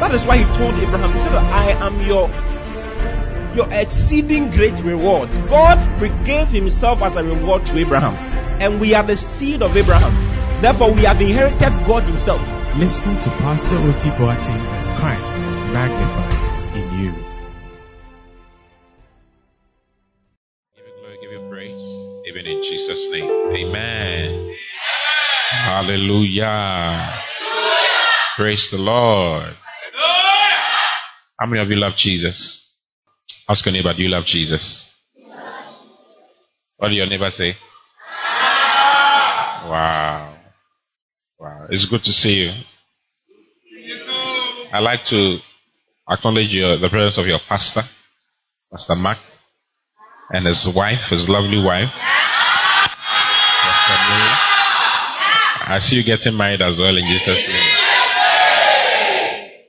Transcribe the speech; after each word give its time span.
that 0.00 0.14
is 0.14 0.24
why 0.24 0.38
He 0.38 0.44
told 0.56 0.74
Abraham, 0.74 1.12
He 1.12 1.18
said, 1.20 1.32
I 1.32 1.70
am 1.86 2.00
your 2.06 2.30
your 3.56 3.68
exceeding 3.72 4.50
great 4.50 4.82
reward. 4.82 5.30
God 5.48 5.78
gave 6.26 6.48
Himself 6.48 7.00
as 7.02 7.16
a 7.16 7.24
reward 7.24 7.64
to 7.66 7.78
Abraham. 7.78 8.14
And 8.60 8.80
we 8.80 8.94
are 8.94 9.02
the 9.02 9.16
seed 9.16 9.62
of 9.62 9.76
Abraham. 9.76 10.12
Therefore, 10.60 10.92
we 10.92 11.02
have 11.02 11.20
inherited 11.20 11.86
God 11.86 12.02
Himself. 12.04 12.40
Listen 12.76 13.18
to 13.20 13.30
Pastor 13.30 13.76
Oti 13.76 14.10
Boateng 14.10 14.64
as 14.76 14.90
Christ 14.90 15.34
is 15.36 15.62
magnified 15.72 16.76
in 16.76 16.98
you. 17.00 17.12
Give 20.76 20.86
you 20.86 20.92
glory, 21.00 21.18
give 21.22 21.32
you 21.32 21.48
praise. 21.50 21.84
Even 22.26 22.46
in 22.46 22.62
Jesus' 22.62 23.08
name. 23.10 23.30
Amen. 23.56 24.56
Hallelujah. 25.48 27.18
Praise 28.36 28.70
the 28.70 28.78
Lord. 28.78 29.56
How 31.38 31.46
many 31.46 31.60
of 31.60 31.70
you 31.70 31.76
love 31.76 31.96
Jesus? 31.96 32.72
Ask 33.48 33.64
your 33.66 33.72
neighbor, 33.72 33.92
do 33.92 34.02
you 34.02 34.08
love 34.08 34.24
Jesus? 34.24 34.92
What 36.76 36.88
did 36.88 36.96
your 36.96 37.06
neighbor 37.06 37.30
say? 37.30 37.56
Wow. 39.68 40.34
Wow. 41.38 41.66
It's 41.70 41.86
good 41.86 42.02
to 42.04 42.12
see 42.12 42.44
you. 42.44 42.52
I'd 44.72 44.80
like 44.80 45.04
to 45.04 45.38
acknowledge 46.08 46.54
your, 46.54 46.76
the 46.76 46.88
presence 46.88 47.18
of 47.18 47.26
your 47.26 47.38
pastor, 47.38 47.82
Pastor 48.70 48.94
Mark, 48.96 49.18
and 50.30 50.46
his 50.46 50.66
wife, 50.68 51.10
his 51.10 51.28
lovely 51.28 51.62
wife. 51.62 51.92
I 55.68 55.78
see 55.80 55.96
you 55.96 56.02
getting 56.02 56.36
married 56.36 56.62
as 56.62 56.78
well 56.78 56.96
in 56.96 57.06
Jesus' 57.06 57.48
name. 57.48 57.85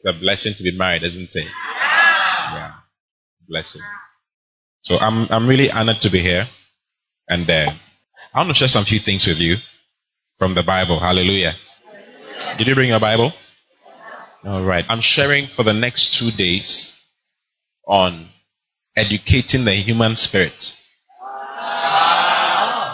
A 0.08 0.14
blessing 0.14 0.54
to 0.54 0.64
be 0.64 0.72
married, 0.72 1.04
isn't 1.04 1.36
it? 1.36 1.46
Yeah. 1.46 2.72
Blessing. 3.48 3.82
So 4.82 4.98
I'm, 4.98 5.28
I'm 5.30 5.48
really 5.48 5.70
honored 5.70 6.02
to 6.02 6.10
be 6.10 6.22
here. 6.22 6.48
And 7.28 7.50
uh, 7.50 7.74
I 8.34 8.40
want 8.40 8.50
to 8.50 8.54
share 8.56 8.70
some 8.70 8.86
few 8.86 9.00
things 9.00 9.28
with 9.28 9.40
you 9.40 9.58
from 10.40 10.54
the 10.56 10.64
Bible. 10.64 11.00
Hallelujah. 11.00 11.56
Did 12.58 12.68
you 12.68 12.76
bring 12.76 12.90
your 12.90 13.02
Bible? 13.02 13.34
All 14.46 14.64
right. 14.64 14.86
I'm 14.88 15.02
sharing 15.02 15.48
for 15.48 15.64
the 15.64 15.74
next 15.74 16.14
two 16.14 16.32
days 16.32 16.98
on 17.86 18.28
educating 18.96 19.66
the 19.66 19.74
human 19.74 20.16
spirit. 20.16 20.74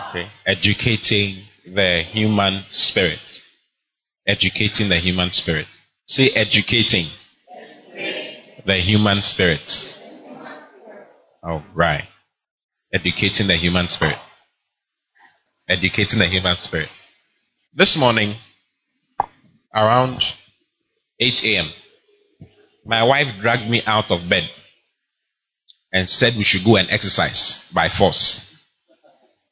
Okay. 0.09 0.29
Educating 0.47 1.43
the 1.67 2.01
human 2.01 2.63
spirit. 2.71 3.41
Educating 4.27 4.89
the 4.89 4.97
human 4.97 5.31
spirit. 5.31 5.67
Say 6.05 6.29
educating 6.29 7.05
the 8.65 8.75
human 8.75 9.21
spirit. 9.21 9.99
All 11.43 11.63
right. 11.73 12.07
Educating 12.93 13.47
the 13.47 13.55
human 13.55 13.87
spirit. 13.87 14.17
Educating 15.67 16.19
the 16.19 16.27
human 16.27 16.57
spirit. 16.57 16.89
This 17.73 17.97
morning, 17.97 18.35
around 19.73 20.23
8 21.19 21.43
a.m., 21.45 21.67
my 22.85 23.03
wife 23.03 23.27
dragged 23.39 23.69
me 23.69 23.81
out 23.85 24.11
of 24.11 24.27
bed 24.27 24.49
and 25.93 26.09
said 26.09 26.35
we 26.35 26.43
should 26.43 26.65
go 26.65 26.75
and 26.75 26.89
exercise 26.89 27.63
by 27.73 27.87
force. 27.87 28.49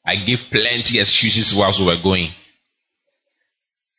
I 0.05 0.15
gave 0.15 0.49
plenty 0.49 0.99
excuses 0.99 1.53
whilst 1.53 1.79
we 1.79 1.85
were 1.85 2.01
going. 2.01 2.29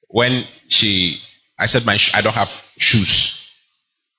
When 0.09 0.45
she, 0.69 1.21
I 1.59 1.67
said, 1.67 1.85
my, 1.85 1.99
I 2.15 2.23
don't 2.23 2.35
have 2.35 2.51
shoes. 2.79 3.39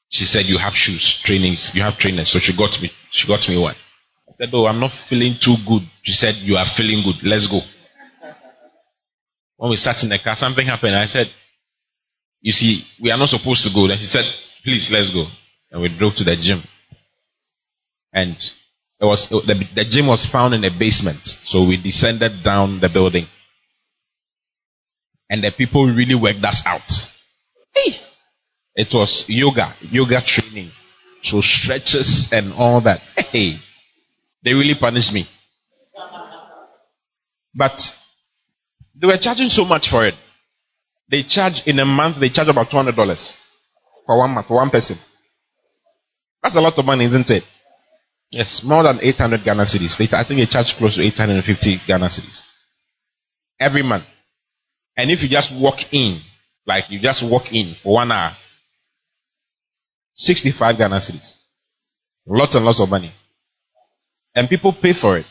She 0.10 0.26
said, 0.26 0.46
you 0.46 0.58
have 0.60 0.76
shoes, 0.76 1.20
trainings, 1.22 1.74
you 1.74 1.82
have 1.82 1.98
trainers. 1.98 2.30
So 2.30 2.40
she 2.40 2.54
got 2.54 2.80
me, 2.82 2.92
she 3.10 3.28
got 3.28 3.48
me 3.50 3.58
one. 3.58 3.76
I 4.30 4.34
said, 4.38 4.50
oh, 4.54 4.68
I'm 4.68 4.80
not 4.80 4.92
feeling 4.92 5.36
too 5.40 5.56
good. 5.68 5.84
She 6.04 6.14
said, 6.14 6.36
you 6.36 6.58
are 6.58 6.66
feeling 6.66 7.04
good. 7.04 7.24
Let's 7.24 7.48
go. 7.48 7.60
When 9.58 9.70
we 9.72 9.78
sat 9.78 10.04
in 10.04 10.10
the 10.10 10.20
car, 10.20 10.36
something 10.36 10.66
happened. 10.66 10.96
I 10.96 11.06
said, 11.06 11.30
you 12.42 12.52
see, 12.52 12.86
we 13.02 13.12
are 13.12 13.18
not 13.18 13.30
supposed 13.30 13.64
to 13.66 13.74
go. 13.74 13.88
Then 13.88 13.98
she 13.98 14.06
said, 14.06 14.26
please, 14.64 14.92
let's 14.92 15.10
go. 15.10 15.26
And 15.72 15.82
we 15.82 15.90
drove 15.90 16.16
to 16.16 16.24
the 16.24 16.36
gym. 16.36 16.62
And 18.12 18.36
it 19.00 19.06
was, 19.06 19.30
the, 19.30 19.68
the 19.74 19.86
gym 19.86 20.08
was 20.08 20.26
found 20.26 20.54
in 20.54 20.62
the 20.62 20.70
basement. 20.70 21.26
So 21.26 21.64
we 21.64 21.78
descended 21.78 22.44
down 22.44 22.80
the 22.80 22.90
building. 22.90 23.28
And 25.30 25.44
the 25.44 25.52
people 25.52 25.86
really 25.88 26.16
worked 26.16 26.44
us 26.44 26.66
out. 26.66 27.10
It 28.76 28.94
was 28.94 29.30
yoga, 29.30 29.74
yoga 29.82 30.22
training. 30.22 30.72
So 31.22 31.42
stretches 31.42 32.32
and 32.34 32.54
all 32.54 32.82
that. 32.82 33.00
Hey! 33.16 33.58
They 34.44 34.54
really 34.54 34.76
punished 34.76 35.14
me. 35.14 35.28
But 37.56 37.98
they 39.00 39.08
were 39.08 39.18
charging 39.18 39.50
so 39.50 39.66
much 39.66 39.90
for 39.90 40.06
it. 40.06 40.16
They 41.10 41.24
charge 41.24 41.66
in 41.68 41.80
a 41.80 41.86
month, 41.86 42.20
they 42.20 42.30
charge 42.30 42.48
about 42.48 42.70
$200 42.70 43.38
for 44.06 44.18
one 44.18 44.32
month, 44.32 44.48
for 44.48 44.56
one 44.56 44.70
person. 44.70 44.98
That's 46.42 46.56
a 46.56 46.62
lot 46.62 46.78
of 46.78 46.86
money, 46.86 47.06
isn't 47.06 47.30
it? 47.30 47.46
Yes, 48.32 48.64
more 48.64 48.84
than 48.84 49.00
800 49.02 49.44
Ghana 49.44 49.64
cedis. 49.64 49.98
They, 49.98 50.18
I 50.18 50.24
think 50.24 50.40
they 50.40 50.46
charge 50.48 50.76
close 50.76 50.96
to 50.96 51.04
850 51.04 51.82
Ghana 51.86 52.08
cedis. 52.08 52.44
Every 53.60 53.84
month. 53.84 54.06
And 54.98 55.12
if 55.12 55.22
you 55.24 55.30
just 55.30 55.52
walk 55.52 55.94
in, 55.94 56.20
like 56.66 56.90
you 56.90 57.00
just 57.00 57.24
walk 57.24 57.54
in 57.54 57.74
for 57.74 57.96
one 57.96 58.12
hour, 58.12 58.36
65 60.16 60.78
Ghana 60.78 60.98
cedis. 60.98 61.40
Lots 62.26 62.56
and 62.56 62.66
lots 62.66 62.80
of 62.80 62.90
money. 62.90 63.12
And 64.36 64.50
people 64.50 64.74
pay 64.74 64.94
for 64.94 65.18
it. 65.18 65.26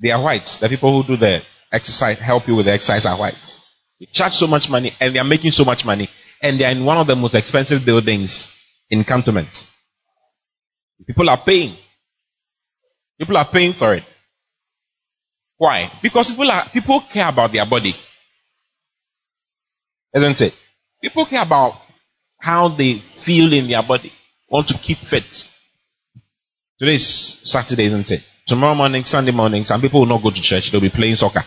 They 0.00 0.10
are 0.10 0.22
whites. 0.22 0.58
The 0.58 0.68
people 0.68 1.02
who 1.02 1.06
do 1.06 1.16
the 1.16 1.42
exercise, 1.72 2.18
help 2.18 2.46
you 2.46 2.56
with 2.56 2.66
the 2.66 2.72
exercise 2.72 3.06
are 3.06 3.18
whites. 3.18 3.64
They 3.98 4.06
charge 4.06 4.34
so 4.34 4.46
much 4.46 4.68
money 4.68 4.92
and 5.00 5.14
they 5.14 5.18
are 5.18 5.24
making 5.24 5.52
so 5.52 5.64
much 5.64 5.84
money. 5.84 6.08
And 6.42 6.58
they 6.58 6.64
are 6.64 6.72
in 6.72 6.84
one 6.84 6.98
of 6.98 7.06
the 7.06 7.16
most 7.16 7.34
expensive 7.34 7.84
buildings 7.84 8.54
in 8.90 9.04
cantonment. 9.04 9.66
People 11.06 11.30
are 11.30 11.38
paying. 11.38 11.74
People 13.18 13.36
are 13.36 13.44
paying 13.44 13.72
for 13.72 13.94
it. 13.94 14.04
Why? 15.56 15.90
Because 16.02 16.30
people 16.30 16.50
are, 16.50 16.68
people 16.68 17.00
care 17.00 17.28
about 17.28 17.52
their 17.52 17.64
body. 17.66 17.94
Isn't 20.14 20.40
it? 20.40 20.54
People 21.02 21.26
care 21.26 21.42
about 21.42 21.74
how 22.40 22.68
they 22.68 22.98
feel 23.18 23.52
in 23.52 23.66
their 23.66 23.82
body. 23.82 24.12
Want 24.48 24.68
to 24.68 24.74
keep 24.74 24.98
fit. 24.98 25.48
Today 26.78 26.94
is 26.94 27.06
Saturday, 27.42 27.84
isn't 27.86 28.10
it? 28.10 28.22
Tomorrow 28.46 28.74
morning, 28.74 29.04
Sunday 29.04 29.32
morning, 29.32 29.64
some 29.64 29.80
people 29.80 30.00
will 30.00 30.06
not 30.06 30.22
go 30.22 30.30
to 30.30 30.40
church. 30.40 30.70
They'll 30.70 30.80
be 30.80 30.90
playing 30.90 31.16
soccer. 31.16 31.44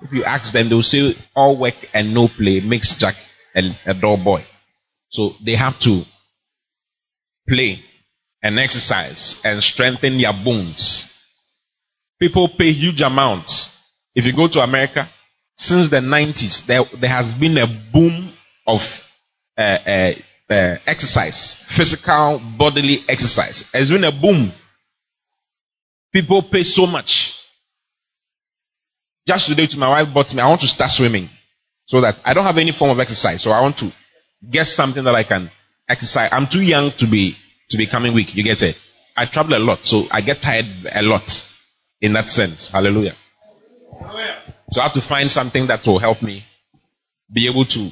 If 0.00 0.12
you 0.12 0.24
ask 0.24 0.52
them, 0.52 0.68
they'll 0.68 0.82
say 0.82 1.16
all 1.34 1.56
work 1.56 1.74
and 1.92 2.14
no 2.14 2.28
play 2.28 2.60
makes 2.60 2.94
Jack 2.94 3.16
a, 3.56 3.76
a 3.86 3.94
dull 3.94 4.16
boy. 4.18 4.44
So 5.08 5.34
they 5.42 5.54
have 5.54 5.78
to 5.80 6.04
play 7.48 7.80
and 8.42 8.58
exercise 8.58 9.40
and 9.44 9.62
strengthen 9.62 10.18
their 10.18 10.32
bones. 10.32 11.12
People 12.20 12.48
pay 12.48 12.72
huge 12.72 13.00
amounts. 13.00 13.74
If 14.14 14.26
you 14.26 14.32
go 14.32 14.48
to 14.48 14.60
America, 14.60 15.08
since 15.58 15.88
the 15.88 15.96
90s, 15.96 16.66
there, 16.66 16.84
there 16.84 17.10
has 17.10 17.34
been 17.34 17.58
a 17.58 17.66
boom 17.66 18.30
of 18.64 19.06
uh, 19.58 19.60
uh, 19.60 20.12
uh, 20.48 20.76
exercise, 20.86 21.54
physical 21.54 22.40
bodily 22.56 23.02
exercise. 23.08 23.68
There's 23.72 23.90
been 23.90 24.04
a 24.04 24.12
boom. 24.12 24.52
People 26.12 26.42
pay 26.42 26.62
so 26.62 26.86
much. 26.86 27.34
Just 29.26 29.48
today, 29.48 29.66
to 29.66 29.78
my 29.80 29.88
wife 29.88 30.14
bought 30.14 30.32
me. 30.32 30.40
I 30.40 30.48
want 30.48 30.60
to 30.60 30.68
start 30.68 30.92
swimming, 30.92 31.28
so 31.86 32.00
that 32.02 32.22
I 32.24 32.34
don't 32.34 32.44
have 32.44 32.56
any 32.56 32.70
form 32.70 32.92
of 32.92 33.00
exercise. 33.00 33.42
So 33.42 33.50
I 33.50 33.60
want 33.60 33.78
to 33.78 33.90
get 34.48 34.68
something 34.68 35.02
that 35.04 35.14
I 35.16 35.24
can 35.24 35.50
exercise. 35.88 36.30
I'm 36.32 36.46
too 36.46 36.62
young 36.62 36.92
to 36.92 37.06
be 37.06 37.36
to 37.70 37.76
becoming 37.76 38.14
weak. 38.14 38.34
You 38.36 38.44
get 38.44 38.62
it? 38.62 38.78
I 39.16 39.26
travel 39.26 39.56
a 39.56 39.58
lot, 39.58 39.84
so 39.84 40.06
I 40.12 40.20
get 40.20 40.40
tired 40.40 40.66
a 40.90 41.02
lot. 41.02 41.44
In 42.00 42.12
that 42.12 42.30
sense, 42.30 42.68
hallelujah. 42.68 43.16
So 44.70 44.80
I 44.80 44.84
have 44.84 44.92
to 44.92 45.00
find 45.00 45.30
something 45.30 45.66
that 45.68 45.86
will 45.86 45.98
help 45.98 46.22
me 46.22 46.44
be 47.32 47.48
able 47.48 47.64
to. 47.66 47.90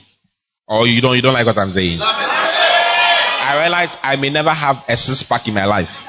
Or 0.68 0.86
you 0.86 1.00
don't 1.00 1.16
you 1.16 1.22
don't 1.22 1.34
like 1.34 1.46
what 1.46 1.58
I'm 1.58 1.70
saying? 1.70 2.00
I 2.02 3.58
realize 3.62 3.96
I 4.02 4.16
may 4.16 4.30
never 4.30 4.50
have 4.50 4.84
a 4.88 4.96
six 4.96 5.22
pack 5.22 5.46
in 5.48 5.54
my 5.54 5.64
life. 5.64 6.06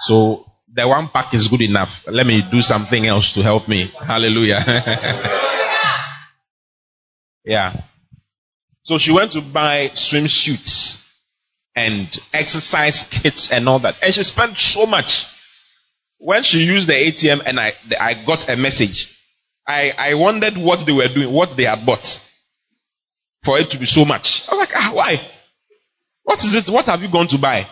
So 0.00 0.44
the 0.72 0.86
one 0.86 1.08
pack 1.08 1.32
is 1.34 1.48
good 1.48 1.62
enough. 1.62 2.06
Let 2.08 2.26
me 2.26 2.42
do 2.42 2.62
something 2.62 3.06
else 3.06 3.32
to 3.32 3.42
help 3.42 3.68
me. 3.68 3.86
Hallelujah. 3.86 4.64
yeah. 7.44 7.82
So 8.82 8.98
she 8.98 9.12
went 9.12 9.32
to 9.32 9.40
buy 9.40 9.88
swimsuits 9.94 11.04
and 11.76 12.08
exercise 12.32 13.04
kits 13.04 13.52
and 13.52 13.68
all 13.68 13.78
that. 13.80 13.96
And 14.02 14.12
she 14.14 14.22
spent 14.22 14.58
so 14.58 14.86
much. 14.86 15.26
When 16.18 16.42
she 16.42 16.64
used 16.64 16.88
the 16.88 16.94
ATM 16.94 17.42
and 17.46 17.60
I, 17.60 17.74
I 18.00 18.14
got 18.14 18.48
a 18.48 18.56
message, 18.56 19.17
I, 19.68 19.92
I 19.98 20.14
wondered 20.14 20.56
what 20.56 20.86
they 20.86 20.92
were 20.92 21.08
doing, 21.08 21.30
what 21.30 21.54
they 21.54 21.64
had 21.64 21.84
bought 21.84 22.24
for 23.42 23.58
it 23.58 23.70
to 23.70 23.78
be 23.78 23.84
so 23.84 24.06
much. 24.06 24.48
I 24.48 24.52
was 24.52 24.60
like, 24.60 24.74
ah, 24.74 24.90
why? 24.94 25.20
What 26.22 26.42
is 26.42 26.54
it? 26.54 26.70
What 26.70 26.86
have 26.86 27.02
you 27.02 27.08
gone 27.08 27.26
to 27.28 27.38
buy? 27.38 27.66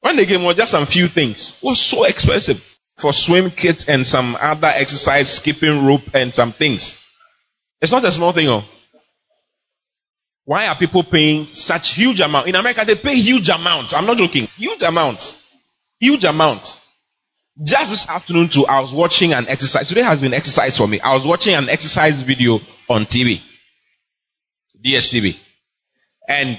When 0.00 0.16
they 0.16 0.24
gave 0.24 0.40
me 0.40 0.54
just 0.54 0.70
some 0.70 0.86
few 0.86 1.06
things, 1.06 1.58
it 1.62 1.66
was 1.66 1.80
so 1.80 2.04
expensive 2.04 2.78
for 2.96 3.12
swim 3.12 3.50
kit 3.50 3.88
and 3.88 4.06
some 4.06 4.36
other 4.40 4.68
exercise, 4.68 5.28
skipping 5.30 5.84
rope 5.84 6.14
and 6.14 6.34
some 6.34 6.52
things. 6.52 6.98
It's 7.82 7.92
not 7.92 8.04
a 8.04 8.12
small 8.12 8.32
thing, 8.32 8.48
oh. 8.48 8.64
Why 10.44 10.68
are 10.68 10.76
people 10.76 11.02
paying 11.02 11.46
such 11.46 11.94
huge 11.94 12.20
amount? 12.20 12.46
In 12.46 12.54
America, 12.54 12.84
they 12.86 12.94
pay 12.94 13.16
huge 13.16 13.48
amounts. 13.50 13.92
I'm 13.92 14.06
not 14.06 14.16
joking. 14.16 14.46
Huge 14.56 14.82
amounts. 14.82 15.42
Huge 15.98 16.24
amounts. 16.24 16.80
Just 17.62 17.90
this 17.90 18.08
afternoon 18.08 18.48
too, 18.50 18.66
I 18.66 18.80
was 18.80 18.92
watching 18.92 19.32
an 19.32 19.48
exercise. 19.48 19.88
Today 19.88 20.02
has 20.02 20.20
been 20.20 20.34
exercise 20.34 20.76
for 20.76 20.86
me. 20.86 21.00
I 21.00 21.14
was 21.14 21.26
watching 21.26 21.54
an 21.54 21.70
exercise 21.70 22.20
video 22.20 22.60
on 22.88 23.06
TV. 23.06 23.40
DSTV. 24.84 25.36
And 26.28 26.58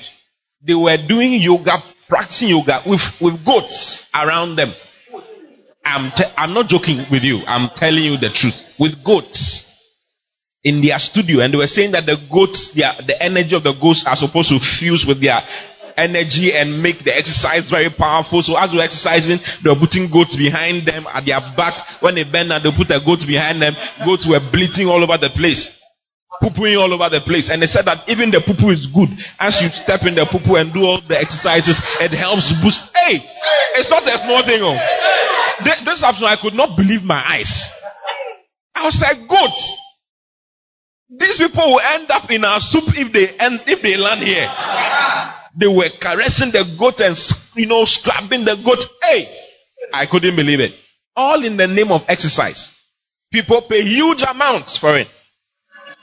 they 0.64 0.74
were 0.74 0.98
doing 0.98 1.34
yoga, 1.34 1.84
practicing 2.08 2.50
yoga 2.50 2.82
with, 2.86 3.22
with 3.22 3.46
goats 3.46 4.08
around 4.14 4.56
them. 4.56 4.72
I'm, 5.86 6.12
te- 6.12 6.32
I'm 6.36 6.54
not 6.54 6.68
joking 6.68 7.06
with 7.12 7.24
you. 7.24 7.44
I'm 7.46 7.70
telling 7.70 8.04
you 8.04 8.18
the 8.18 8.30
truth. 8.30 8.76
With 8.80 9.04
goats 9.04 9.72
in 10.64 10.82
their 10.82 10.98
studio 10.98 11.42
and 11.42 11.54
they 11.54 11.58
were 11.58 11.68
saying 11.68 11.92
that 11.92 12.08
the 12.08 12.20
goats, 12.30 12.70
their, 12.70 12.92
the 13.06 13.22
energy 13.22 13.56
of 13.56 13.64
the 13.64 13.74
goats 13.74 14.06
are 14.06 14.16
supposed 14.16 14.50
to 14.50 14.60
fuse 14.60 15.06
with 15.06 15.22
their 15.22 15.40
energy 15.98 16.54
and 16.54 16.82
make 16.82 17.00
the 17.00 17.16
exercise 17.16 17.70
very 17.70 17.90
powerful. 17.90 18.42
So 18.42 18.58
as 18.58 18.74
we're 18.74 18.84
exercising, 18.84 19.40
they're 19.62 19.76
putting 19.76 20.10
goats 20.10 20.36
behind 20.36 20.86
them 20.86 21.06
at 21.14 21.26
their 21.26 21.42
back. 21.42 22.02
When 22.02 22.16
they 22.16 22.24
bend 22.24 22.50
down, 22.50 22.64
they 22.64 22.72
put 22.72 22.92
a 22.92 23.00
goat 23.00 23.26
behind 23.26 23.62
them. 23.62 23.76
Goats 24.06 24.26
were 24.28 24.40
bleating 24.40 24.88
all 24.88 25.02
over 25.04 25.18
the 25.18 25.30
place. 25.30 25.74
Poo-pooing 26.40 26.80
all 26.80 26.94
over 26.94 27.10
the 27.10 27.20
place. 27.20 27.50
And 27.50 27.62
they 27.62 27.68
said 27.68 27.86
that 27.86 28.08
even 28.08 28.30
the 28.30 28.40
poo-poo 28.40 28.70
is 28.70 28.86
good. 28.86 29.10
As 29.40 29.62
you 29.62 29.70
step 29.70 30.06
in 30.06 30.14
the 30.14 30.26
poo-poo 30.26 30.56
and 30.56 30.72
do 30.72 30.86
all 30.86 31.02
the 31.02 31.18
exercises, 31.18 31.82
it 32.00 32.12
helps 32.12 32.52
boost. 32.62 32.96
Hey! 32.96 33.20
It's 33.76 33.90
not 33.90 34.04
a 34.04 34.18
small 34.20 34.44
thing, 34.44 34.62
oh. 34.62 34.78
This, 35.64 35.80
this 35.80 36.04
afternoon, 36.04 36.30
I 36.30 36.36
could 36.36 36.54
not 36.54 36.78
believe 36.78 37.04
my 37.04 37.24
eyes. 37.26 37.72
I 38.76 38.86
was 38.86 39.02
like, 39.02 39.28
goats. 39.28 39.76
These 41.10 41.38
people 41.38 41.64
will 41.64 41.80
end 41.80 42.12
up 42.12 42.30
in 42.30 42.44
our 42.44 42.60
soup 42.60 42.84
if 42.98 43.12
they 43.14 43.30
end, 43.30 43.64
if 43.66 43.82
they 43.82 43.96
land 43.98 44.22
here. 44.22 44.48
They 45.58 45.68
were 45.68 45.90
caressing 45.90 46.52
the 46.52 46.64
goat 46.78 47.02
and, 47.02 47.18
you 47.56 47.66
know, 47.66 47.84
scrubbing 47.86 48.46
the 48.46 48.56
goat. 48.56 48.86
Hey! 49.02 49.28
I 49.92 50.06
couldn't 50.06 50.36
believe 50.36 50.60
it. 50.60 50.76
All 51.16 51.44
in 51.44 51.58
the 51.58 51.68
name 51.68 51.92
of 51.92 52.06
exercise. 52.08 52.78
People 53.32 53.64
pay 53.64 53.82
huge 53.82 54.22
amounts 54.22 54.78
for 54.78 54.96
it. 54.96 55.08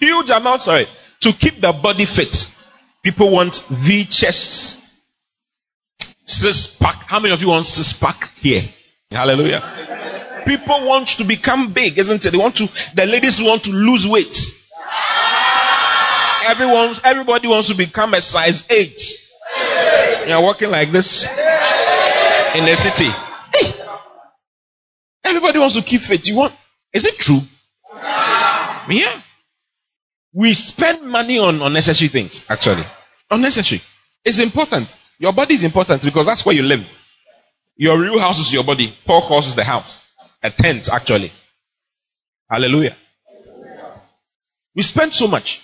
Huge 0.01 0.31
amounts 0.31 0.65
for 0.65 0.79
it. 0.79 0.89
To 1.21 1.33
keep 1.33 1.61
the 1.61 1.73
body 1.73 2.05
fit. 2.05 2.49
People 3.03 3.31
want 3.31 3.65
V 3.69 4.05
chests. 4.06 4.81
Six 6.25 6.77
pack. 6.77 7.05
How 7.05 7.21
many 7.21 7.33
of 7.33 7.41
you 7.41 7.49
want 7.49 7.67
six 7.67 7.93
pack 7.93 8.35
here? 8.39 8.62
Hallelujah. 9.11 10.43
People 10.47 10.87
want 10.87 11.09
to 11.09 11.25
become 11.25 11.73
big, 11.73 11.97
isn't 11.97 12.27
it? 12.27 12.31
They 12.31 12.39
want 12.39 12.56
to, 12.56 12.69
the 12.95 13.06
ladies 13.06 13.41
want 13.41 13.65
to 13.65 13.71
lose 13.71 14.06
weight. 14.06 14.37
Everyone, 16.47 16.95
everybody 17.05 17.49
wants 17.49 17.69
to 17.69 17.75
become 17.75 18.15
a 18.15 18.21
size 18.21 18.65
eight. 18.69 19.01
You're 20.26 20.41
walking 20.41 20.71
like 20.71 20.91
this 20.91 21.26
in 21.26 22.65
the 22.65 22.76
city. 22.76 23.11
Hey, 23.55 23.75
everybody 25.25 25.59
wants 25.59 25.75
to 25.75 25.82
keep 25.82 26.00
fit. 26.00 26.26
You 26.26 26.37
want? 26.37 26.55
Is 26.93 27.05
it 27.05 27.17
true? 27.19 27.41
Yeah. 28.88 29.21
We 30.32 30.55
spend 30.55 31.03
money 31.03 31.38
on 31.38 31.62
unnecessary 31.62 32.09
things. 32.09 32.44
Actually, 32.50 32.85
unnecessary. 33.31 33.82
It's 34.25 34.38
important. 34.38 34.99
Your 35.19 35.32
body 35.32 35.55
is 35.55 35.65
important 35.65 36.03
because 36.03 36.27
that's 36.27 36.44
where 36.44 36.55
you 36.55 36.62
live. 36.62 36.87
Your 37.77 37.99
real 38.00 38.19
house 38.19 38.38
is 38.41 38.53
your 38.53 38.65
body. 38.65 38.93
Paul 39.05 39.23
calls 39.23 39.47
is 39.47 39.56
the 39.56 39.65
house. 39.65 40.00
A 40.43 40.50
tent, 40.50 40.88
actually. 40.93 41.32
Hallelujah. 42.50 42.97
We 44.75 44.82
spend 44.82 45.15
so 45.15 45.29
much 45.29 45.61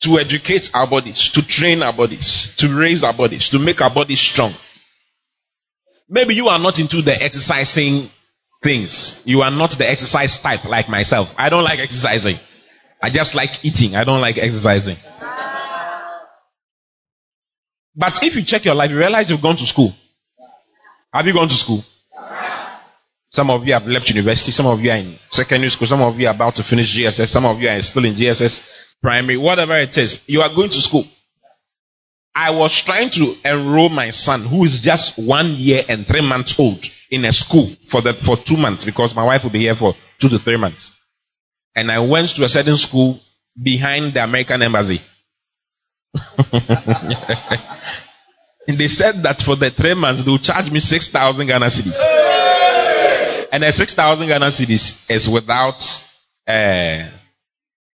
to 0.00 0.18
educate 0.18 0.70
our 0.74 0.86
bodies, 0.86 1.30
to 1.32 1.42
train 1.42 1.82
our 1.82 1.92
bodies, 1.92 2.54
to 2.56 2.74
raise 2.74 3.04
our 3.04 3.12
bodies, 3.12 3.50
to 3.50 3.58
make 3.58 3.80
our 3.80 3.90
bodies 3.90 4.20
strong. 4.20 4.54
Maybe 6.08 6.34
you 6.34 6.48
are 6.48 6.58
not 6.58 6.78
into 6.78 7.02
the 7.02 7.22
exercising 7.22 8.10
things. 8.62 9.20
You 9.24 9.42
are 9.42 9.50
not 9.50 9.72
the 9.72 9.88
exercise 9.88 10.40
type 10.40 10.64
like 10.64 10.88
myself. 10.88 11.34
I 11.38 11.48
don't 11.50 11.64
like 11.64 11.78
exercising. 11.78 12.38
I 13.02 13.10
just 13.10 13.34
like 13.34 13.64
eating. 13.64 13.94
I 13.94 14.04
don't 14.04 14.20
like 14.20 14.38
exercising. 14.38 14.96
But 17.94 18.22
if 18.22 18.36
you 18.36 18.42
check 18.42 18.64
your 18.64 18.74
life, 18.74 18.90
you 18.90 18.98
realize 18.98 19.30
you've 19.30 19.42
gone 19.42 19.56
to 19.56 19.66
school. 19.66 19.92
Have 21.12 21.26
you 21.26 21.32
gone 21.32 21.48
to 21.48 21.54
school? 21.54 21.84
Some 23.30 23.50
of 23.50 23.66
you 23.66 23.74
have 23.74 23.86
left 23.86 24.08
university. 24.08 24.52
Some 24.52 24.66
of 24.66 24.82
you 24.82 24.90
are 24.90 24.96
in 24.96 25.14
secondary 25.30 25.70
school. 25.70 25.86
Some 25.86 26.00
of 26.00 26.18
you 26.18 26.26
are 26.26 26.34
about 26.34 26.56
to 26.56 26.64
finish 26.64 26.96
GSS. 26.96 27.28
Some 27.28 27.46
of 27.46 27.60
you 27.60 27.68
are 27.68 27.80
still 27.82 28.04
in 28.04 28.14
GSS, 28.14 28.89
primary, 29.02 29.36
whatever 29.36 29.78
it 29.78 29.96
is. 29.96 30.22
You 30.26 30.42
are 30.42 30.54
going 30.54 30.70
to 30.70 30.80
school. 30.80 31.06
I 32.34 32.50
was 32.50 32.80
trying 32.82 33.10
to 33.10 33.36
enroll 33.44 33.88
my 33.88 34.10
son, 34.10 34.42
who 34.42 34.64
is 34.64 34.80
just 34.80 35.18
one 35.18 35.54
year 35.56 35.82
and 35.88 36.06
three 36.06 36.26
months 36.26 36.58
old, 36.58 36.84
in 37.10 37.24
a 37.24 37.32
school 37.32 37.66
for 37.86 38.00
the 38.00 38.12
for 38.12 38.36
two 38.36 38.56
months 38.56 38.84
because 38.84 39.14
my 39.14 39.24
wife 39.24 39.42
will 39.42 39.50
be 39.50 39.60
here 39.60 39.74
for 39.74 39.96
two 40.18 40.28
to 40.28 40.38
three 40.38 40.56
months. 40.56 40.96
And 41.74 41.90
I 41.90 41.98
went 42.00 42.28
to 42.30 42.44
a 42.44 42.48
certain 42.48 42.76
school 42.76 43.20
behind 43.60 44.14
the 44.14 44.22
American 44.22 44.62
embassy. 44.62 45.00
and 48.66 48.78
they 48.78 48.88
said 48.88 49.22
that 49.22 49.42
for 49.44 49.56
the 49.56 49.70
three 49.70 49.94
months 49.94 50.22
they 50.22 50.30
will 50.30 50.38
charge 50.38 50.70
me 50.70 50.78
six 50.80 51.08
thousand 51.08 51.48
Ghana 51.48 51.66
cedis. 51.66 51.98
And 53.52 53.64
the 53.64 53.72
six 53.72 53.94
thousand 53.94 54.28
Ghana 54.28 54.46
cedis 54.46 55.10
is 55.10 55.28
without 55.28 55.82
uh, 56.46 57.08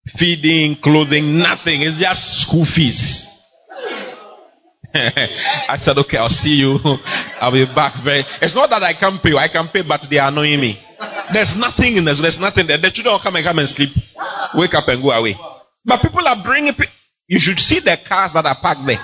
feeding, 0.08 0.76
clothing, 0.76 1.38
nothing. 1.38 1.82
It's 1.82 2.00
just 2.00 2.42
school 2.42 2.66
fees. 2.66 3.32
I 4.96 5.76
said, 5.78 5.98
okay, 5.98 6.18
I'll 6.18 6.30
see 6.30 6.56
you. 6.56 6.80
I'll 7.42 7.52
be 7.52 7.66
back 7.66 7.96
very. 7.96 8.24
It's 8.42 8.56
not 8.56 8.70
that 8.70 8.84
I 8.84 8.94
can't 8.94 9.22
pay. 9.22 9.36
I 9.36 9.50
can 9.50 9.68
pay, 9.68 9.82
but 9.82 10.04
they 10.04 10.20
are 10.20 10.30
annoying 10.30 10.62
me. 10.62 10.80
There's 11.34 11.56
nothing 11.56 11.98
in 11.98 12.06
this. 12.06 12.20
There's 12.20 12.40
nothing 12.40 12.68
there. 12.68 12.78
The 12.78 12.92
children 12.92 13.20
come 13.20 13.36
and 13.36 13.46
come 13.46 13.60
and 13.60 13.68
sleep, 13.68 13.90
wake 14.54 14.74
up 14.74 14.88
and 14.88 15.02
go 15.02 15.12
away. 15.12 15.38
But 15.84 16.02
people 16.02 16.26
are 16.26 16.42
bringing. 16.42 16.74
You 17.28 17.40
should 17.40 17.60
see 17.60 17.80
the 17.80 17.98
cars 17.98 18.34
that 18.34 18.46
are 18.46 18.56
parked 18.56 18.86
there 18.86 19.00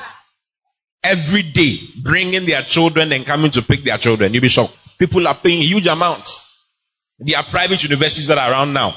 every 1.03 1.43
day, 1.43 1.79
bringing 2.01 2.45
their 2.45 2.61
children 2.61 3.11
and 3.11 3.25
coming 3.25 3.51
to 3.51 3.61
pick 3.61 3.83
their 3.83 3.97
children. 3.97 4.33
You'll 4.33 4.41
be 4.41 4.49
shocked. 4.49 4.77
People 4.97 5.27
are 5.27 5.35
paying 5.35 5.61
huge 5.61 5.87
amounts. 5.87 6.39
There 7.19 7.37
are 7.37 7.43
private 7.43 7.83
universities 7.83 8.27
that 8.27 8.37
are 8.37 8.51
around 8.51 8.73
now. 8.73 8.95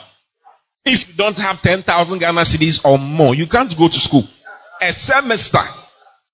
If 0.84 1.08
you 1.08 1.14
don't 1.14 1.38
have 1.38 1.62
10,000 1.62 2.18
Ghana 2.18 2.42
cedis 2.42 2.84
or 2.84 2.98
more, 2.98 3.34
you 3.34 3.46
can't 3.46 3.76
go 3.76 3.88
to 3.88 4.00
school. 4.00 4.24
A 4.82 4.92
semester 4.92 5.60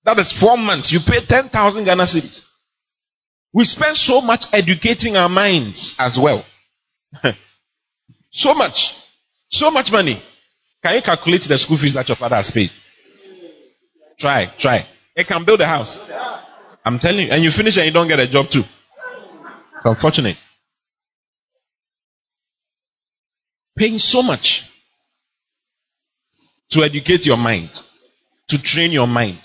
that 0.04 0.18
is 0.18 0.32
four 0.32 0.56
months. 0.56 0.92
You 0.92 1.00
pay 1.00 1.20
10,000 1.20 1.84
Ghana 1.84 2.04
cedis. 2.04 2.46
We 3.52 3.64
spend 3.64 3.96
so 3.96 4.20
much 4.20 4.46
educating 4.52 5.16
our 5.16 5.28
minds 5.28 5.94
as 5.98 6.18
well. 6.18 6.44
so 8.30 8.54
much. 8.54 8.96
So 9.48 9.70
much 9.70 9.92
money. 9.92 10.20
Can 10.82 10.94
you 10.94 11.02
calculate 11.02 11.42
the 11.42 11.58
school 11.58 11.76
fees 11.76 11.94
that 11.94 12.08
your 12.08 12.16
father 12.16 12.36
has 12.36 12.50
paid? 12.50 12.70
Try, 14.18 14.46
try. 14.46 14.86
It 15.16 15.26
can 15.26 15.44
build 15.44 15.60
a 15.60 15.66
house. 15.66 16.00
I'm 16.84 16.98
telling 16.98 17.26
you. 17.26 17.32
And 17.32 17.42
you 17.42 17.50
finish 17.50 17.76
and 17.76 17.86
you 17.86 17.92
don't 17.92 18.08
get 18.08 18.20
a 18.20 18.26
job 18.26 18.48
too. 18.50 18.64
Unfortunate. 19.84 20.36
Paying 23.76 23.98
so 23.98 24.22
much 24.22 24.68
to 26.70 26.82
educate 26.84 27.26
your 27.26 27.36
mind, 27.36 27.70
to 28.48 28.60
train 28.60 28.92
your 28.92 29.06
mind, 29.06 29.38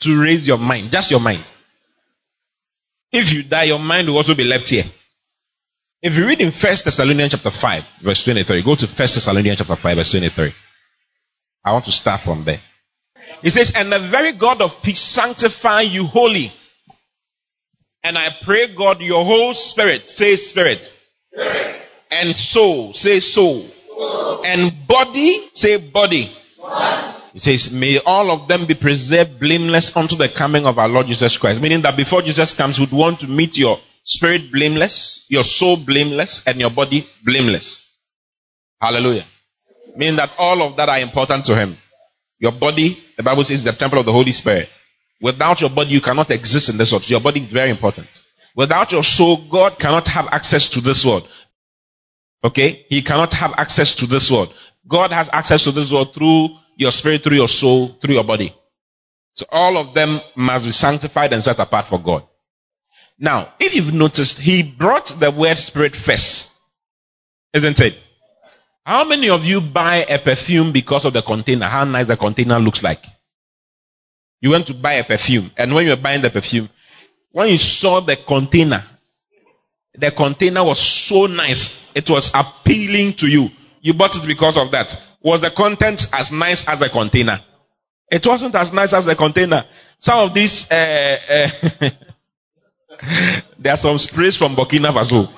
to 0.00 0.20
raise 0.20 0.46
your 0.46 0.58
mind, 0.58 0.90
just 0.90 1.10
your 1.10 1.20
mind. 1.20 1.42
If 3.10 3.32
you 3.32 3.42
die, 3.42 3.64
your 3.64 3.78
mind 3.78 4.08
will 4.08 4.16
also 4.16 4.34
be 4.34 4.44
left 4.44 4.68
here. 4.68 4.84
If 6.00 6.16
you 6.16 6.26
read 6.26 6.40
in 6.40 6.50
First 6.52 6.84
Thessalonians 6.84 7.32
chapter 7.32 7.50
5, 7.50 7.84
verse 8.02 8.22
23, 8.22 8.62
go 8.62 8.76
to 8.76 8.86
First 8.86 9.16
Thessalonians 9.16 9.58
chapter 9.58 9.74
5, 9.74 9.96
verse 9.96 10.10
23. 10.12 10.54
I 11.64 11.72
want 11.72 11.86
to 11.86 11.92
start 11.92 12.20
from 12.20 12.44
there. 12.44 12.60
He 13.42 13.50
says, 13.50 13.72
and 13.74 13.92
the 13.92 13.98
very 13.98 14.32
God 14.32 14.62
of 14.62 14.82
peace 14.82 15.00
sanctify 15.00 15.82
you 15.82 16.06
wholly. 16.06 16.52
And 18.04 18.16
I 18.16 18.28
pray 18.42 18.68
God 18.68 19.00
your 19.00 19.24
whole 19.24 19.54
spirit, 19.54 20.08
say 20.08 20.36
spirit. 20.36 20.84
spirit. 21.32 21.77
And 22.10 22.36
soul, 22.36 22.92
say 22.92 23.20
soul. 23.20 23.64
soul. 23.64 24.44
And 24.44 24.86
body, 24.86 25.48
say 25.52 25.76
body. 25.76 26.30
He 27.32 27.38
says, 27.38 27.70
may 27.70 27.98
all 27.98 28.30
of 28.30 28.48
them 28.48 28.66
be 28.66 28.74
preserved 28.74 29.38
blameless 29.38 29.96
unto 29.96 30.16
the 30.16 30.28
coming 30.28 30.66
of 30.66 30.78
our 30.78 30.88
Lord 30.88 31.06
Jesus 31.06 31.36
Christ. 31.36 31.60
Meaning 31.60 31.82
that 31.82 31.96
before 31.96 32.22
Jesus 32.22 32.54
comes, 32.54 32.80
we'd 32.80 32.90
want 32.90 33.20
to 33.20 33.28
meet 33.28 33.56
your 33.58 33.78
spirit 34.02 34.50
blameless, 34.50 35.26
your 35.28 35.44
soul 35.44 35.76
blameless, 35.76 36.42
and 36.46 36.58
your 36.58 36.70
body 36.70 37.08
blameless. 37.24 37.86
Hallelujah. 38.80 39.26
Meaning 39.96 40.16
that 40.16 40.30
all 40.38 40.62
of 40.62 40.76
that 40.76 40.88
are 40.88 40.98
important 40.98 41.44
to 41.46 41.56
him. 41.56 41.76
Your 42.38 42.52
body, 42.52 42.98
the 43.16 43.22
Bible 43.22 43.44
says, 43.44 43.60
is 43.60 43.64
the 43.64 43.72
temple 43.72 43.98
of 43.98 44.06
the 44.06 44.12
Holy 44.12 44.32
Spirit. 44.32 44.68
Without 45.20 45.60
your 45.60 45.70
body, 45.70 45.90
you 45.90 46.00
cannot 46.00 46.30
exist 46.30 46.68
in 46.68 46.76
this 46.76 46.92
world. 46.92 47.08
Your 47.10 47.20
body 47.20 47.40
is 47.40 47.50
very 47.50 47.70
important. 47.70 48.08
Without 48.54 48.92
your 48.92 49.04
soul, 49.04 49.36
God 49.36 49.78
cannot 49.78 50.06
have 50.08 50.28
access 50.28 50.68
to 50.70 50.80
this 50.80 51.04
world. 51.04 51.28
Okay? 52.44 52.86
He 52.88 53.02
cannot 53.02 53.32
have 53.34 53.54
access 53.56 53.94
to 53.96 54.06
this 54.06 54.30
world. 54.30 54.52
God 54.86 55.12
has 55.12 55.28
access 55.32 55.64
to 55.64 55.72
this 55.72 55.92
world 55.92 56.14
through 56.14 56.48
your 56.76 56.92
spirit, 56.92 57.22
through 57.22 57.36
your 57.36 57.48
soul, 57.48 57.96
through 58.00 58.14
your 58.14 58.24
body. 58.24 58.54
So 59.34 59.46
all 59.50 59.76
of 59.76 59.94
them 59.94 60.20
must 60.36 60.64
be 60.64 60.72
sanctified 60.72 61.32
and 61.32 61.44
set 61.44 61.58
apart 61.58 61.86
for 61.86 61.98
God. 61.98 62.24
Now, 63.18 63.52
if 63.58 63.74
you've 63.74 63.92
noticed, 63.92 64.38
he 64.38 64.62
brought 64.62 65.06
the 65.18 65.30
word 65.30 65.58
spirit 65.58 65.96
first. 65.96 66.50
Isn't 67.52 67.80
it? 67.80 67.98
How 68.84 69.04
many 69.04 69.28
of 69.28 69.44
you 69.44 69.60
buy 69.60 70.06
a 70.08 70.18
perfume 70.18 70.72
because 70.72 71.04
of 71.04 71.12
the 71.12 71.22
container? 71.22 71.66
How 71.66 71.84
nice 71.84 72.06
the 72.06 72.16
container 72.16 72.58
looks 72.58 72.82
like? 72.82 73.04
You 74.40 74.50
went 74.50 74.68
to 74.68 74.74
buy 74.74 74.94
a 74.94 75.04
perfume, 75.04 75.50
and 75.56 75.74
when 75.74 75.84
you 75.84 75.90
were 75.90 76.00
buying 76.00 76.22
the 76.22 76.30
perfume, 76.30 76.70
when 77.32 77.48
you 77.50 77.58
saw 77.58 78.00
the 78.00 78.16
container, 78.16 78.84
the 79.98 80.10
container 80.10 80.64
was 80.64 80.78
so 80.80 81.26
nice, 81.26 81.76
it 81.94 82.08
was 82.08 82.30
appealing 82.34 83.14
to 83.14 83.26
you. 83.26 83.50
You 83.80 83.94
bought 83.94 84.16
it 84.16 84.26
because 84.26 84.56
of 84.56 84.70
that. 84.70 84.98
Was 85.22 85.40
the 85.40 85.50
content 85.50 86.06
as 86.12 86.30
nice 86.30 86.66
as 86.68 86.78
the 86.78 86.88
container? 86.88 87.40
It 88.10 88.26
wasn't 88.26 88.54
as 88.54 88.72
nice 88.72 88.92
as 88.92 89.04
the 89.04 89.16
container. 89.16 89.64
Some 89.98 90.20
of 90.20 90.34
these, 90.34 90.70
uh, 90.70 91.18
uh, 91.30 91.50
there 93.58 93.74
are 93.74 93.76
some 93.76 93.98
sprays 93.98 94.36
from 94.36 94.54
Burkina 94.56 94.92
Faso. 94.92 95.28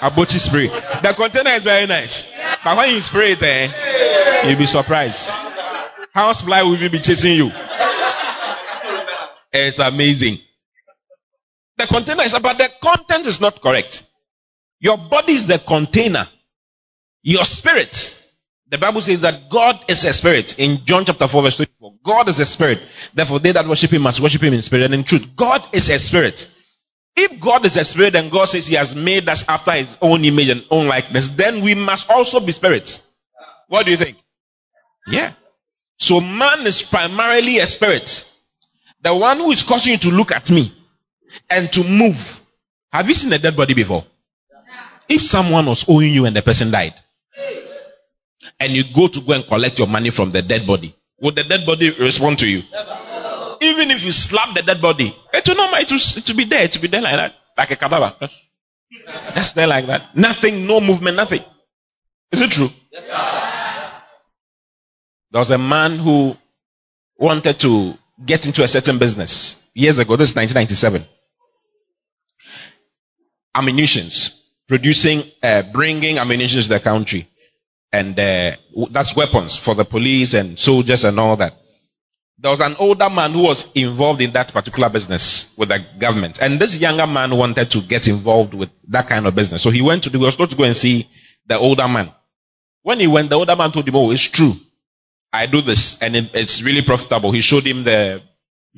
Abochi 0.00 0.38
spray. 0.38 0.68
The 0.68 1.14
container 1.16 1.50
is 1.50 1.64
very 1.64 1.86
nice. 1.86 2.24
But 2.62 2.76
when 2.76 2.94
you 2.94 3.00
spray 3.00 3.32
it, 3.32 3.42
eh, 3.42 4.46
you'll 4.46 4.58
be 4.58 4.66
surprised. 4.66 5.30
House 6.12 6.42
fly 6.42 6.62
will 6.62 6.76
be 6.76 7.00
chasing 7.00 7.34
you. 7.34 7.50
It's 9.52 9.78
amazing. 9.78 10.38
The 11.78 11.86
container 11.86 12.24
is, 12.24 12.32
but 12.32 12.58
the 12.58 12.70
content 12.82 13.26
is 13.26 13.40
not 13.40 13.62
correct. 13.62 14.02
Your 14.80 14.98
body 14.98 15.34
is 15.34 15.46
the 15.46 15.58
container. 15.60 16.28
Your 17.22 17.44
spirit. 17.44 18.16
The 18.68 18.78
Bible 18.78 19.00
says 19.00 19.22
that 19.22 19.48
God 19.48 19.84
is 19.88 20.04
a 20.04 20.12
spirit 20.12 20.58
in 20.58 20.84
John 20.84 21.04
chapter 21.04 21.28
4 21.28 21.42
verse 21.42 21.56
24. 21.56 21.94
God 22.02 22.28
is 22.28 22.40
a 22.40 22.44
spirit. 22.44 22.80
Therefore 23.14 23.38
they 23.38 23.52
that 23.52 23.66
worship 23.66 23.92
him 23.92 24.02
must 24.02 24.20
worship 24.20 24.42
him 24.42 24.52
in 24.52 24.62
spirit 24.62 24.84
and 24.84 24.94
in 24.94 25.04
truth. 25.04 25.36
God 25.36 25.62
is 25.72 25.88
a 25.88 25.98
spirit. 25.98 26.48
If 27.16 27.40
God 27.40 27.64
is 27.64 27.76
a 27.76 27.84
spirit 27.84 28.14
and 28.14 28.30
God 28.30 28.46
says 28.46 28.66
he 28.66 28.74
has 28.74 28.94
made 28.94 29.28
us 29.28 29.44
after 29.48 29.72
his 29.72 29.98
own 30.02 30.24
image 30.24 30.48
and 30.48 30.64
own 30.70 30.86
likeness, 30.88 31.30
then 31.30 31.62
we 31.62 31.74
must 31.74 32.10
also 32.10 32.40
be 32.40 32.52
spirits. 32.52 33.02
What 33.68 33.86
do 33.86 33.92
you 33.92 33.96
think? 33.96 34.18
Yeah. 35.06 35.32
So 35.98 36.20
man 36.20 36.66
is 36.66 36.82
primarily 36.82 37.58
a 37.58 37.66
spirit. 37.66 38.30
The 39.02 39.14
one 39.14 39.38
who 39.38 39.52
is 39.52 39.62
causing 39.62 39.92
you 39.92 39.98
to 39.98 40.10
look 40.10 40.32
at 40.32 40.50
me 40.50 40.72
and 41.50 41.72
to 41.72 41.84
move. 41.84 42.40
Have 42.92 43.08
you 43.08 43.14
seen 43.14 43.32
a 43.32 43.38
dead 43.38 43.56
body 43.56 43.74
before? 43.74 44.04
If 45.08 45.22
someone 45.22 45.66
was 45.66 45.84
owing 45.88 46.12
you 46.12 46.26
and 46.26 46.36
the 46.36 46.42
person 46.42 46.70
died, 46.70 46.94
and 48.60 48.72
you 48.72 48.84
go 48.92 49.08
to 49.08 49.20
go 49.20 49.32
and 49.32 49.46
collect 49.46 49.78
your 49.78 49.88
money 49.88 50.10
from 50.10 50.30
the 50.30 50.42
dead 50.42 50.66
body, 50.66 50.94
would 51.20 51.36
the 51.36 51.44
dead 51.44 51.64
body 51.66 51.90
respond 51.90 52.38
to 52.40 52.48
you? 52.48 52.62
Even 53.60 53.90
if 53.90 54.04
you 54.04 54.12
slap 54.12 54.54
the 54.54 54.62
dead 54.62 54.80
body, 54.80 55.14
it 55.32 55.48
will 55.48 55.56
not 55.56 55.80
it 55.80 55.90
will, 55.90 55.98
it 55.98 56.28
will 56.28 56.36
be 56.36 56.44
there, 56.44 56.64
it 56.64 56.74
will 56.74 56.82
be 56.82 56.88
there 56.88 57.02
like 57.02 57.16
that, 57.16 57.34
like 57.56 57.70
a 57.70 57.76
cadaver. 57.76 58.14
That's 59.34 59.52
there 59.52 59.66
like 59.66 59.86
that. 59.86 60.16
Nothing, 60.16 60.66
no 60.66 60.80
movement, 60.80 61.16
nothing. 61.16 61.42
Is 62.30 62.42
it 62.42 62.50
true? 62.50 62.68
There 65.30 65.40
was 65.40 65.50
a 65.50 65.58
man 65.58 65.98
who 65.98 66.36
wanted 67.16 67.58
to 67.60 67.94
get 68.24 68.46
into 68.46 68.62
a 68.62 68.68
certain 68.68 68.98
business 68.98 69.56
years 69.74 69.98
ago. 69.98 70.16
This 70.16 70.30
is 70.30 70.36
1997. 70.36 71.04
Ammunitions, 73.58 74.30
producing, 74.68 75.24
uh, 75.42 75.62
bringing 75.72 76.18
ammunition 76.18 76.62
to 76.62 76.68
the 76.68 76.80
country, 76.80 77.28
and 77.92 78.18
uh, 78.18 78.56
that's 78.90 79.16
weapons 79.16 79.56
for 79.56 79.74
the 79.74 79.84
police 79.84 80.34
and 80.34 80.58
soldiers 80.58 81.04
and 81.04 81.18
all 81.18 81.36
that. 81.36 81.54
There 82.38 82.52
was 82.52 82.60
an 82.60 82.76
older 82.78 83.10
man 83.10 83.32
who 83.32 83.42
was 83.42 83.66
involved 83.74 84.20
in 84.20 84.32
that 84.34 84.52
particular 84.52 84.88
business 84.88 85.52
with 85.58 85.70
the 85.70 85.84
government, 85.98 86.38
and 86.40 86.60
this 86.60 86.78
younger 86.78 87.06
man 87.06 87.36
wanted 87.36 87.70
to 87.72 87.80
get 87.82 88.06
involved 88.06 88.54
with 88.54 88.70
that 88.88 89.08
kind 89.08 89.26
of 89.26 89.34
business. 89.34 89.62
So 89.62 89.70
he 89.70 89.82
went 89.82 90.04
to, 90.04 90.10
he 90.10 90.16
was 90.18 90.34
supposed 90.34 90.52
to 90.52 90.56
go 90.56 90.64
and 90.64 90.76
see 90.76 91.08
the 91.46 91.58
older 91.58 91.88
man. 91.88 92.12
When 92.82 93.00
he 93.00 93.08
went, 93.08 93.30
the 93.30 93.36
older 93.36 93.56
man 93.56 93.72
told 93.72 93.88
him, 93.88 93.96
"Oh, 93.96 94.12
it's 94.12 94.22
true. 94.22 94.54
I 95.32 95.46
do 95.46 95.60
this 95.60 95.98
and 96.00 96.16
it, 96.16 96.30
it's 96.34 96.62
really 96.62 96.82
profitable. 96.82 97.32
He 97.32 97.40
showed 97.40 97.66
him 97.66 97.84
the 97.84 98.22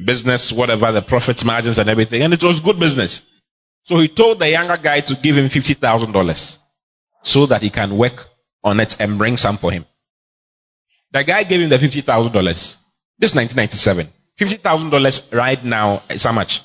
business, 0.02 0.52
whatever, 0.52 0.90
the 0.92 1.02
profits 1.02 1.44
margins 1.44 1.78
and 1.78 1.88
everything, 1.88 2.22
and 2.22 2.32
it 2.34 2.42
was 2.42 2.60
good 2.60 2.78
business. 2.78 3.20
So 3.84 3.98
he 3.98 4.08
told 4.08 4.38
the 4.38 4.50
younger 4.50 4.76
guy 4.76 5.00
to 5.00 5.14
give 5.16 5.36
him 5.36 5.46
$50,000 5.46 6.58
so 7.22 7.46
that 7.46 7.62
he 7.62 7.70
can 7.70 7.96
work 7.96 8.28
on 8.62 8.78
it 8.80 8.96
and 9.00 9.18
bring 9.18 9.36
some 9.36 9.58
for 9.58 9.72
him. 9.72 9.84
The 11.12 11.24
guy 11.24 11.42
gave 11.44 11.60
him 11.60 11.70
the 11.70 11.76
$50,000. 11.76 12.32
This 13.18 13.32
is 13.32 13.34
1997. 13.34 14.08
$50,000 14.38 15.34
right 15.36 15.64
now 15.64 16.02
is 16.08 16.22
how 16.24 16.32
much? 16.32 16.62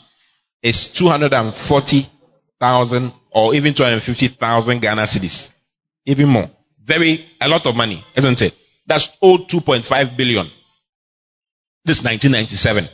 It's 0.61 0.87
240,000 0.87 3.13
or 3.31 3.55
even 3.55 3.73
250,000 3.73 4.81
Ghana 4.81 5.03
cedis. 5.03 5.49
Even 6.05 6.27
more. 6.29 6.49
Very, 6.83 7.25
a 7.41 7.47
lot 7.47 7.65
of 7.65 7.75
money, 7.75 8.05
isn't 8.15 8.41
it? 8.41 8.53
That's 8.85 9.09
owed 9.21 9.49
2.5 9.49 10.15
billion. 10.15 10.45
This 11.83 11.97
is 11.99 12.03
1997. 12.03 12.87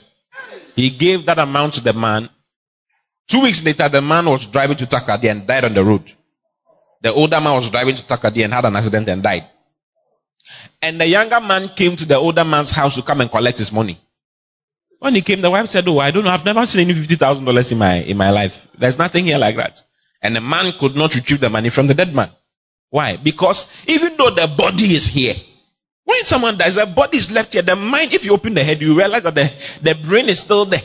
He 0.76 0.90
gave 0.90 1.26
that 1.26 1.40
amount 1.40 1.74
to 1.76 1.82
the 1.82 1.94
man. 1.94 2.30
Two 3.32 3.44
weeks 3.44 3.64
later, 3.64 3.88
the 3.88 4.02
man 4.02 4.26
was 4.26 4.46
driving 4.46 4.76
to 4.76 4.86
Takoradi 4.86 5.32
and 5.32 5.48
died 5.48 5.64
on 5.64 5.74
the 5.74 5.82
road. 5.82 6.04
The 7.02 7.14
older 7.14 7.40
man 7.40 7.56
was 7.56 7.70
driving 7.70 7.96
to 7.96 8.04
Takoradi 8.04 8.44
and 8.44 8.54
had 8.54 8.66
an 8.66 8.76
accident 8.76 9.08
and 9.08 9.24
died. 9.24 9.46
And 10.82 11.00
the 11.00 11.08
younger 11.08 11.40
man 11.40 11.70
came 11.74 11.96
to 11.96 12.06
the 12.06 12.18
older 12.18 12.44
man's 12.44 12.72
house 12.72 12.96
to 12.96 13.02
come 13.02 13.22
and 13.22 13.32
collect 13.32 13.58
his 13.58 13.72
money. 13.72 13.98
When 15.00 15.16
he 15.16 15.22
came, 15.22 15.40
the 15.40 15.50
wife 15.50 15.70
said, 15.70 15.88
Oh, 15.88 16.00
I 16.00 16.12
don't 16.12 16.26
know, 16.26 16.30
I've 16.30 16.44
never 16.44 16.66
seen 16.66 16.90
any 16.90 16.94
$50,000 16.94 17.72
in 17.72 17.78
my, 17.78 17.94
in 18.04 18.18
my 18.18 18.32
life. 18.32 18.68
There's 18.78 18.98
nothing 18.98 19.24
here 19.24 19.38
like 19.38 19.56
that. 19.56 19.82
And 20.22 20.36
the 20.36 20.42
man 20.42 20.74
could 20.78 20.98
not 20.98 21.16
retrieve 21.16 21.40
the 21.40 21.50
money 21.50 21.70
from 21.70 21.88
the 21.88 21.94
dead 21.94 22.14
man. 22.14 22.32
Why? 22.90 23.16
Because 23.16 23.66
even 23.88 24.18
though 24.18 24.32
the 24.32 24.54
body 24.58 24.94
is 24.94 25.08
here, 25.08 25.36
when 26.04 26.26
someone 26.26 26.58
dies, 26.58 26.76
the 26.76 26.86
body 26.86 27.18
is 27.18 27.32
left 27.32 27.54
here. 27.54 27.62
The 27.62 27.78
mind, 27.78 28.14
if 28.14 28.26
you 28.26 28.34
open 28.34 28.56
the 28.56 28.64
head, 28.66 28.82
you 28.82 28.98
realize 28.98 29.24
that 29.24 29.36
the, 29.36 29.50
the 29.82 29.96
brain 29.96 30.28
is 30.28 30.42
still 30.42 30.66
there. 30.66 30.82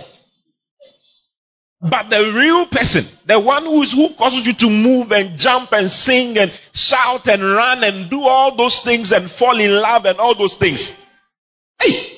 But 1.80 2.08
the 2.08 2.32
real 2.32 2.66
person, 2.66 3.04
the 3.26 3.38
one 3.38 3.64
who 3.64 3.82
is 3.82 3.92
who 3.92 4.14
causes 4.14 4.46
you 4.46 4.54
to 4.54 4.70
move 4.70 5.12
and 5.12 5.38
jump 5.38 5.72
and 5.72 5.90
sing 5.90 6.38
and 6.38 6.50
shout 6.72 7.28
and 7.28 7.42
run 7.42 7.84
and 7.84 8.08
do 8.08 8.22
all 8.22 8.56
those 8.56 8.80
things 8.80 9.12
and 9.12 9.30
fall 9.30 9.58
in 9.60 9.70
love 9.70 10.06
and 10.06 10.18
all 10.18 10.34
those 10.34 10.54
things, 10.54 10.94
hey, 11.80 12.16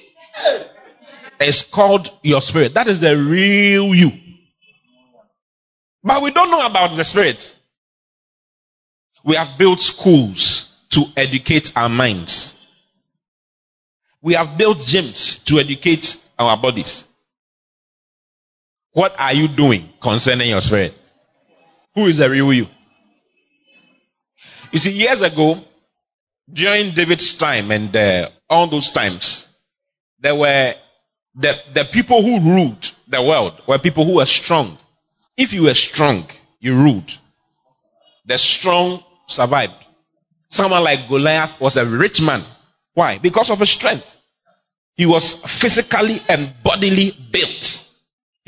called 1.73 2.11
your 2.23 2.41
spirit. 2.41 2.75
That 2.75 2.87
is 2.89 3.01
the 3.01 3.17
real 3.17 3.95
you. 3.95 4.13
But 6.05 6.23
we 6.23 6.31
don't 6.31 6.51
know 6.51 6.65
about 6.65 6.97
the 6.97 7.05
spirit. 7.05 7.55
We 9.25 9.35
have 9.35 9.59
built 9.59 9.81
schools 9.81 10.69
to 10.91 11.05
educate 11.17 11.73
our 11.77 11.89
minds. 11.89 12.55
We 14.23 14.35
have 14.35 14.57
built 14.57 14.79
gyms 14.79 15.45
to 15.47 15.59
educate 15.59 16.17
our 16.39 16.57
bodies. 16.57 17.05
What 18.99 19.15
are 19.17 19.33
you 19.33 19.47
doing 19.47 19.89
concerning 20.03 20.51
your 20.51 20.61
spirit? 20.61 20.93
Who 21.95 22.07
is 22.07 22.17
the 22.17 22.29
real 22.29 22.53
you? 22.53 22.67
You 24.73 24.81
see, 24.81 24.91
years 24.91 25.23
ago, 25.23 25.63
during 26.53 26.95
David's 26.97 27.35
time 27.35 27.71
and 27.71 27.95
uh, 27.95 28.31
all 28.51 28.67
those 28.67 28.91
times, 28.91 29.49
there 30.19 30.35
were 30.35 30.75
the, 31.37 31.55
the 31.75 31.85
people 31.85 32.23
who 32.23 32.41
ruled 32.41 32.91
the 33.07 33.23
world 33.23 33.63
were 33.69 33.79
people 33.79 34.05
who 34.05 34.17
were 34.17 34.27
strong. 34.27 34.77
If 35.37 35.53
you 35.53 35.63
were 35.65 35.75
strong, 35.75 36.27
you 36.59 36.75
ruled. 36.75 37.17
The 38.27 38.37
strong 38.37 39.05
survived. 39.29 39.85
Someone 40.49 40.83
like 40.83 41.09
Goliath 41.09 41.61
was 41.61 41.77
a 41.77 41.87
rich 41.87 42.21
man 42.21 42.45
why? 42.95 43.19
Because 43.19 43.49
of 43.51 43.61
his 43.61 43.71
strength. 43.71 44.13
He 44.97 45.07
was 45.07 45.35
physically 45.35 46.21
and 46.29 46.53
bodily 46.65 47.17
built. 47.31 47.88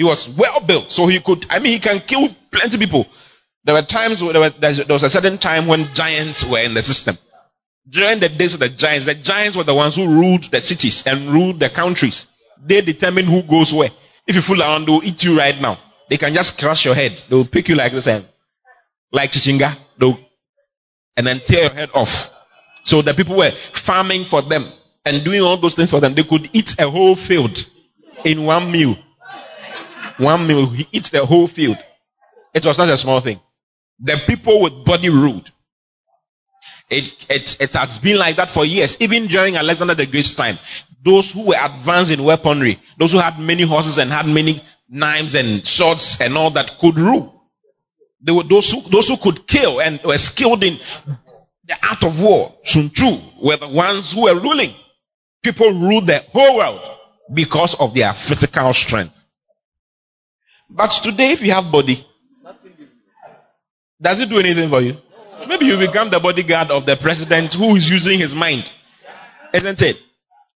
He 0.01 0.05
was 0.05 0.31
well 0.31 0.61
built, 0.61 0.91
so 0.91 1.09
he 1.09 1.21
could, 1.21 1.45
I 1.51 1.59
mean, 1.59 1.73
he 1.73 1.79
can 1.79 2.01
kill 2.01 2.35
plenty 2.51 2.75
of 2.75 2.81
people. 2.81 3.07
There 3.65 3.75
were 3.75 3.83
times 3.83 4.21
there, 4.21 4.33
there 4.49 4.95
was 4.95 5.03
a 5.03 5.11
certain 5.11 5.37
time 5.37 5.67
when 5.67 5.93
giants 5.93 6.43
were 6.43 6.61
in 6.61 6.73
the 6.73 6.83
system. 6.83 7.19
During 7.87 8.19
the 8.19 8.31
days 8.31 8.55
of 8.55 8.61
the 8.61 8.71
giants, 8.71 9.05
the 9.05 9.15
giants 9.15 9.59
were 9.59 9.65
the 9.65 9.75
ones 9.75 9.97
who 9.97 10.07
ruled 10.07 10.45
the 10.45 10.63
cities 10.63 11.03
and 11.05 11.29
ruled 11.29 11.61
the 11.61 11.69
countries. 11.69 12.25
They 12.65 12.81
determine 12.81 13.27
who 13.27 13.43
goes 13.43 13.75
where. 13.75 13.91
If 14.27 14.37
you 14.37 14.41
fool 14.41 14.63
around, 14.63 14.89
they'll 14.89 15.05
eat 15.05 15.23
you 15.23 15.37
right 15.37 15.61
now. 15.61 15.79
They 16.09 16.17
can 16.17 16.33
just 16.33 16.59
crush 16.59 16.87
your 16.87 16.95
head. 16.95 17.23
They'll 17.29 17.45
pick 17.45 17.69
you 17.69 17.75
like 17.75 17.93
this 17.93 18.07
and 18.07 18.27
like 19.13 19.33
chichinga. 19.33 19.77
They'll, 19.99 20.19
and 21.19 21.27
then 21.27 21.41
tear 21.41 21.65
your 21.65 21.75
head 21.75 21.91
off. 21.93 22.31
So 22.85 23.03
the 23.03 23.13
people 23.13 23.37
were 23.37 23.51
farming 23.75 24.25
for 24.25 24.41
them 24.41 24.73
and 25.05 25.23
doing 25.23 25.43
all 25.43 25.59
those 25.59 25.75
things 25.75 25.91
for 25.91 26.01
them. 26.01 26.15
They 26.15 26.25
could 26.25 26.49
eat 26.55 26.77
a 26.79 26.89
whole 26.89 27.17
field 27.17 27.67
in 28.25 28.47
one 28.47 28.73
meal. 28.73 28.97
One 30.21 30.47
meal, 30.47 30.67
he 30.67 30.87
eats 30.93 31.09
the 31.09 31.25
whole 31.25 31.49
field. 31.49 31.79
It 32.53 32.67
was 32.67 32.77
not 32.77 32.91
a 32.91 32.99
small 32.99 33.21
thing. 33.21 33.41
The 34.01 34.21
people 34.27 34.61
with 34.61 34.85
body 34.85 35.09
ruled. 35.09 35.51
It, 36.91 37.09
it, 37.31 37.57
it 37.59 37.73
has 37.73 37.99
been 38.01 38.19
like 38.19 38.37
that 38.37 38.51
for 38.51 38.67
years. 38.67 38.99
Even 39.01 39.29
during 39.29 39.57
Alexander 39.57 39.95
the 39.95 40.05
Great's 40.05 40.35
time, 40.35 40.59
those 41.03 41.33
who 41.33 41.47
were 41.47 41.57
advanced 41.59 42.11
in 42.11 42.23
weaponry, 42.23 42.79
those 42.99 43.13
who 43.13 43.19
had 43.19 43.39
many 43.39 43.63
horses 43.63 43.99
and 43.99 44.11
had 44.11 44.27
many 44.27 44.63
knives 44.91 45.35
and 45.35 45.67
swords 45.67 46.19
and 46.21 46.37
all 46.37 46.51
that 46.51 46.79
could 46.79 46.99
rule. 46.99 47.43
They 48.21 48.33
were 48.33 48.43
those 48.43 48.71
who, 48.71 48.83
those 48.83 49.09
who 49.09 49.17
could 49.17 49.47
kill 49.47 49.81
and 49.81 50.01
were 50.05 50.19
skilled 50.19 50.63
in 50.65 50.79
the 51.65 51.79
art 51.89 52.05
of 52.05 52.21
war. 52.21 52.55
Sun 52.65 52.91
Tzu 52.91 53.17
were 53.43 53.57
the 53.57 53.69
ones 53.69 54.13
who 54.13 54.23
were 54.23 54.39
ruling. 54.39 54.75
People 55.43 55.71
ruled 55.71 56.09
the 56.09 56.23
whole 56.33 56.57
world 56.59 56.81
because 57.33 57.75
of 57.75 57.95
their 57.95 58.13
physical 58.13 58.75
strength. 58.75 59.17
But 60.71 60.91
today, 61.03 61.33
if 61.33 61.43
you 61.43 61.53
have 61.53 61.71
body, 61.71 62.07
does 64.01 64.21
it 64.21 64.29
do 64.29 64.39
anything 64.39 64.69
for 64.69 64.81
you? 64.81 64.97
Maybe 65.49 65.67
you 65.67 65.77
become 65.79 66.11
the 66.11 66.21
bodyguard 66.21 66.71
of 66.71 66.87
the 66.87 66.97
president 66.97 67.53
who 67.55 67.77
is 67.77 67.91
using 67.91 68.19
his 68.19 68.35
mind. 68.35 68.71
Isn't 69.53 69.83
it? 69.83 69.99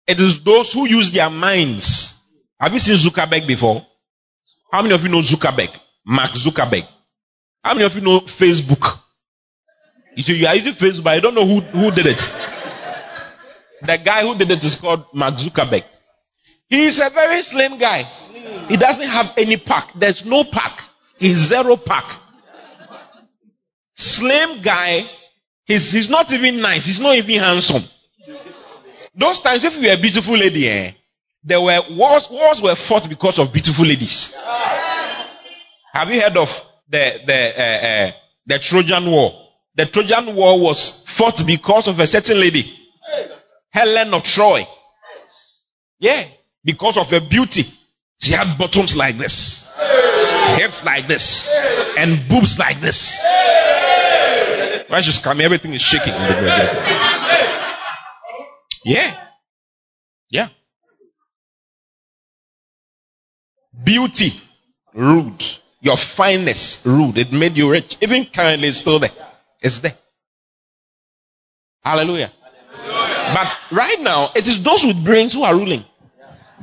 It 0.07 0.19
is 0.19 0.41
those 0.41 0.71
who 0.71 0.87
use 0.87 1.11
their 1.11 1.29
minds. 1.29 2.15
Have 2.59 2.73
you 2.73 2.79
seen 2.79 2.95
Zuckerberg 2.97 3.45
before? 3.47 3.85
How 4.71 4.81
many 4.81 4.93
of 4.93 5.03
you 5.03 5.09
know 5.09 5.21
Zuckerberg? 5.21 5.77
Mark 6.05 6.31
Zuckerberg. 6.31 6.87
How 7.63 7.73
many 7.73 7.85
of 7.85 7.95
you 7.95 8.01
know 8.01 8.21
Facebook? 8.21 8.99
You 10.15 10.23
see, 10.23 10.35
you 10.35 10.47
are 10.47 10.55
using 10.55 10.73
Facebook, 10.73 11.03
but 11.03 11.13
I 11.13 11.19
don't 11.19 11.33
know 11.35 11.45
who, 11.45 11.59
who 11.59 11.91
did 11.91 12.05
it. 12.05 12.31
The 13.81 13.97
guy 13.97 14.21
who 14.21 14.35
did 14.35 14.49
it 14.51 14.63
is 14.63 14.75
called 14.75 15.05
Mark 15.13 15.35
Zuckerberg. 15.35 15.83
He 16.69 16.85
is 16.85 16.99
a 16.99 17.09
very 17.09 17.41
slim 17.41 17.77
guy. 17.77 18.07
He 18.67 18.77
doesn't 18.77 19.07
have 19.07 19.33
any 19.37 19.57
pack. 19.57 19.91
There's 19.95 20.25
no 20.25 20.43
pack. 20.43 20.81
He's 21.19 21.37
zero 21.37 21.77
pack. 21.77 22.05
Slim 23.93 24.61
guy. 24.61 25.09
He's, 25.65 25.91
he's 25.91 26.09
not 26.09 26.31
even 26.31 26.61
nice. 26.61 26.85
He's 26.85 26.99
not 26.99 27.15
even 27.15 27.39
handsome. 27.39 27.83
Those 29.15 29.41
times, 29.41 29.63
if 29.63 29.75
you 29.77 29.87
were 29.87 29.93
a 29.93 29.97
beautiful 29.97 30.37
lady, 30.37 30.67
eh, 30.67 30.91
there 31.43 31.61
were 31.61 31.81
wars, 31.91 32.29
wars 32.29 32.61
were 32.61 32.75
fought 32.75 33.07
because 33.07 33.39
of 33.39 33.53
beautiful 33.53 33.85
ladies. 33.85 34.33
Have 35.93 36.11
you 36.11 36.21
heard 36.21 36.35
of 36.37 36.63
the, 36.89 37.21
the, 37.25 37.61
uh, 37.61 37.87
uh, 37.87 38.11
the 38.45 38.59
Trojan 38.59 39.09
War? 39.09 39.33
The 39.75 39.85
Trojan 39.85 40.35
War 40.35 40.59
was 40.59 41.03
fought 41.05 41.45
because 41.45 41.87
of 41.87 41.99
a 41.99 42.07
certain 42.07 42.39
lady. 42.39 42.77
Helen 43.71 44.13
of 44.13 44.23
Troy. 44.23 44.67
Yeah. 45.99 46.23
Because 46.63 46.97
of 46.97 47.09
her 47.11 47.21
beauty. 47.21 47.65
She 48.19 48.31
had 48.33 48.57
bottoms 48.57 48.95
like 48.95 49.17
this. 49.17 49.71
Hips 50.57 50.83
like 50.85 51.07
this. 51.07 51.51
And 51.97 52.27
boobs 52.27 52.57
like 52.57 52.79
this. 52.81 53.19
Why 54.87 55.01
she's 55.01 55.19
coming, 55.19 55.45
everything 55.45 55.73
is 55.73 55.81
shaking. 55.81 56.13
Yeah. 58.85 59.17
Yeah. 60.29 60.49
Beauty, 63.83 64.33
rude. 64.93 65.43
Your 65.81 65.97
fineness, 65.97 66.85
rude. 66.85 67.17
It 67.17 67.31
made 67.31 67.57
you 67.57 67.69
rich. 67.69 67.97
Even 68.01 68.25
currently, 68.25 68.69
it's 68.69 68.79
still 68.79 68.99
there. 68.99 69.11
It's 69.61 69.79
there. 69.79 69.97
Hallelujah. 71.83 72.31
But 72.87 73.55
right 73.71 73.97
now, 74.01 74.31
it 74.35 74.47
is 74.47 74.61
those 74.63 74.85
with 74.85 75.03
brains 75.03 75.33
who 75.33 75.43
are 75.43 75.55
ruling. 75.55 75.83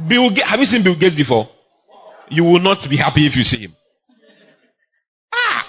Bill 0.09 0.31
Gates, 0.31 0.43
have 0.49 0.61
you 0.61 0.67
seen 0.67 0.83
Bill 0.83 0.95
Gates 0.95 1.15
before? 1.15 1.49
You 2.31 2.45
will 2.45 2.61
not 2.61 2.89
be 2.89 2.97
happy 2.97 3.27
if 3.27 3.37
you 3.37 3.45
see 3.45 3.59
him. 3.59 3.77
Ah, 5.33 5.67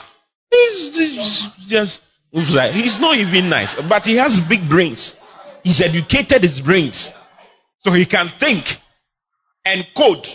he's, 0.51 0.97
he's 0.97 1.47
just, 1.67 2.01
he's 2.31 2.99
not 2.99 3.15
even 3.17 3.49
nice, 3.49 3.75
but 3.75 4.05
he 4.05 4.15
has 4.17 4.39
big 4.39 4.67
brains. 4.67 5.15
He's 5.63 5.81
educated 5.81 6.43
his 6.43 6.61
brains. 6.61 7.11
So 7.79 7.91
he 7.91 8.05
can 8.05 8.27
think 8.29 8.79
and 9.65 9.85
code. 9.95 10.27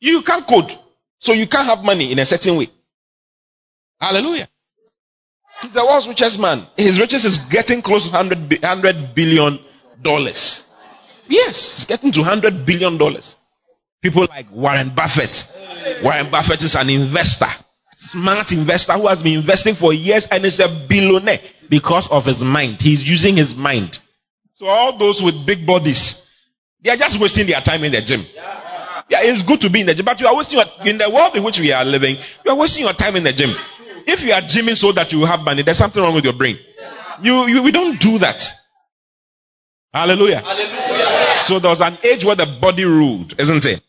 You 0.00 0.22
can't 0.22 0.46
code. 0.46 0.76
So 1.20 1.32
you 1.32 1.46
can't 1.46 1.66
have 1.66 1.84
money 1.84 2.12
in 2.12 2.18
a 2.18 2.26
certain 2.26 2.56
way. 2.56 2.68
Hallelujah. 4.00 4.48
He's 5.62 5.72
the 5.72 5.84
world's 5.84 6.08
richest 6.08 6.38
man. 6.38 6.66
His 6.76 7.00
riches 7.00 7.24
is 7.24 7.38
getting 7.38 7.80
close 7.80 8.04
to 8.06 8.10
100, 8.12 8.62
100 8.62 9.14
billion 9.14 9.60
dollars. 10.02 10.63
Yes, 11.28 11.74
it's 11.74 11.84
getting 11.84 12.12
to 12.12 12.20
100 12.20 12.66
billion 12.66 12.98
dollars. 12.98 13.36
People 14.02 14.26
like 14.28 14.50
Warren 14.50 14.90
Buffett. 14.90 15.46
Warren 16.02 16.30
Buffett 16.30 16.62
is 16.62 16.76
an 16.76 16.90
investor. 16.90 17.48
Smart 17.96 18.52
investor 18.52 18.92
who 18.94 19.06
has 19.06 19.22
been 19.22 19.38
investing 19.38 19.74
for 19.74 19.92
years 19.92 20.26
and 20.26 20.44
is 20.44 20.60
a 20.60 20.68
billionaire 20.68 21.40
because 21.70 22.08
of 22.08 22.26
his 22.26 22.44
mind. 22.44 22.82
He's 22.82 23.08
using 23.08 23.36
his 23.36 23.54
mind. 23.54 23.98
So 24.54 24.66
all 24.66 24.98
those 24.98 25.22
with 25.22 25.46
big 25.46 25.66
bodies, 25.66 26.22
they 26.82 26.90
are 26.90 26.96
just 26.96 27.18
wasting 27.18 27.46
their 27.46 27.60
time 27.62 27.82
in 27.84 27.92
the 27.92 28.02
gym. 28.02 28.26
Yeah, 29.08 29.20
it's 29.22 29.42
good 29.42 29.60
to 29.62 29.70
be 29.70 29.80
in 29.80 29.86
the 29.86 29.94
gym, 29.94 30.04
but 30.04 30.20
you 30.20 30.26
are 30.26 30.36
wasting 30.36 30.58
your, 30.58 30.66
in 30.86 30.98
the 30.98 31.08
world 31.08 31.34
in 31.36 31.42
which 31.42 31.58
we 31.58 31.72
are 31.72 31.84
living, 31.84 32.16
you 32.44 32.52
are 32.52 32.56
wasting 32.56 32.84
your 32.84 32.92
time 32.92 33.16
in 33.16 33.22
the 33.24 33.32
gym. 33.32 33.54
If 34.06 34.22
you 34.22 34.32
are 34.32 34.42
gymming 34.42 34.76
so 34.76 34.92
that 34.92 35.12
you 35.12 35.24
have 35.24 35.40
money, 35.40 35.62
there's 35.62 35.78
something 35.78 36.02
wrong 36.02 36.14
with 36.14 36.24
your 36.24 36.34
brain. 36.34 36.58
You, 37.22 37.46
you 37.46 37.62
we 37.62 37.72
don't 37.72 37.98
do 37.98 38.18
that. 38.18 38.52
Hallelujah. 39.94 40.40
Hallelujah. 40.40 41.34
So 41.44 41.60
there 41.60 41.70
was 41.70 41.80
an 41.80 41.96
age 42.02 42.24
where 42.24 42.34
the 42.34 42.46
body 42.46 42.84
ruled, 42.84 43.38
isn't 43.38 43.64
it? 43.64 43.80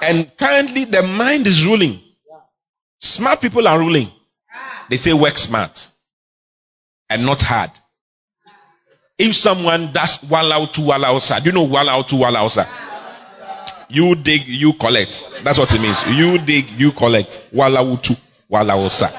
And 0.00 0.30
currently 0.36 0.84
the 0.84 1.02
mind 1.02 1.46
is 1.48 1.66
ruling. 1.66 2.00
Smart 3.00 3.40
people 3.40 3.66
are 3.66 3.78
ruling. 3.78 4.12
They 4.88 4.96
say 4.96 5.12
work 5.12 5.36
smart 5.36 5.88
and 7.08 7.26
not 7.26 7.40
hard. 7.42 7.72
If 9.18 9.34
someone 9.34 9.92
does 9.92 10.18
walau 10.18 10.70
to 10.72 10.80
walausa, 10.82 11.42
do 11.42 11.50
you 11.50 11.52
know 11.52 11.66
walau 11.66 12.06
to 12.06 12.14
walausa? 12.14 12.68
You 13.88 14.14
dig, 14.14 14.46
you 14.46 14.74
collect. 14.74 15.28
That's 15.42 15.58
what 15.58 15.74
it 15.74 15.80
means. 15.80 16.06
You 16.06 16.38
dig, 16.38 16.70
you 16.78 16.92
collect. 16.92 17.42
Walau 17.52 18.00
to 18.02 18.16
walausa. 18.50 19.12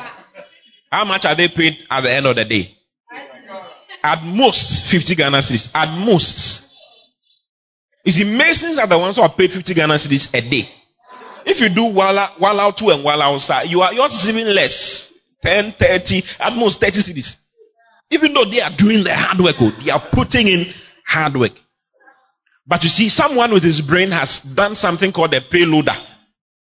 How 0.89 1.03
much 1.03 1.25
are 1.25 1.35
they 1.35 1.49
paid 1.49 1.77
at 1.89 2.01
the 2.01 2.11
end 2.11 2.25
of 2.25 2.35
the 2.37 2.45
day? 2.45 2.77
At 4.03 4.23
most 4.23 4.85
50 4.85 5.15
Ghana 5.15 5.37
cedis. 5.37 5.71
At 5.75 5.97
most. 5.97 6.69
You 8.03 8.11
see, 8.11 8.23
Masons 8.23 8.77
are 8.79 8.87
the 8.87 8.97
ones 8.97 9.15
who 9.15 9.21
are 9.21 9.29
paid 9.29 9.51
50 9.51 9.73
Ghana 9.73 9.95
cedis 9.95 10.33
a 10.33 10.41
day. 10.41 10.67
If 11.45 11.59
you 11.59 11.69
do 11.69 11.85
Wala, 11.85 12.31
Wala 12.39 12.73
2 12.73 12.89
and 12.89 13.03
Wala 13.03 13.31
Osa, 13.31 13.61
you 13.65 13.81
are, 13.81 13.93
yours 13.93 14.13
is 14.13 14.29
even 14.29 14.53
less. 14.53 15.11
10, 15.43 15.71
30, 15.71 16.23
at 16.39 16.55
most 16.55 16.79
30 16.79 17.01
cedis. 17.01 17.37
Even 18.11 18.33
though 18.33 18.45
they 18.45 18.61
are 18.61 18.69
doing 18.69 19.03
the 19.03 19.13
hard 19.13 19.39
work, 19.39 19.55
oh, 19.59 19.71
they 19.83 19.91
are 19.91 19.99
putting 19.99 20.47
in 20.47 20.73
hard 21.05 21.35
work. 21.35 21.53
But 22.67 22.83
you 22.83 22.89
see, 22.89 23.09
someone 23.09 23.51
with 23.51 23.63
his 23.63 23.81
brain 23.81 24.11
has 24.11 24.39
done 24.39 24.75
something 24.75 25.11
called 25.11 25.33
a 25.33 25.41
payloader 25.41 25.97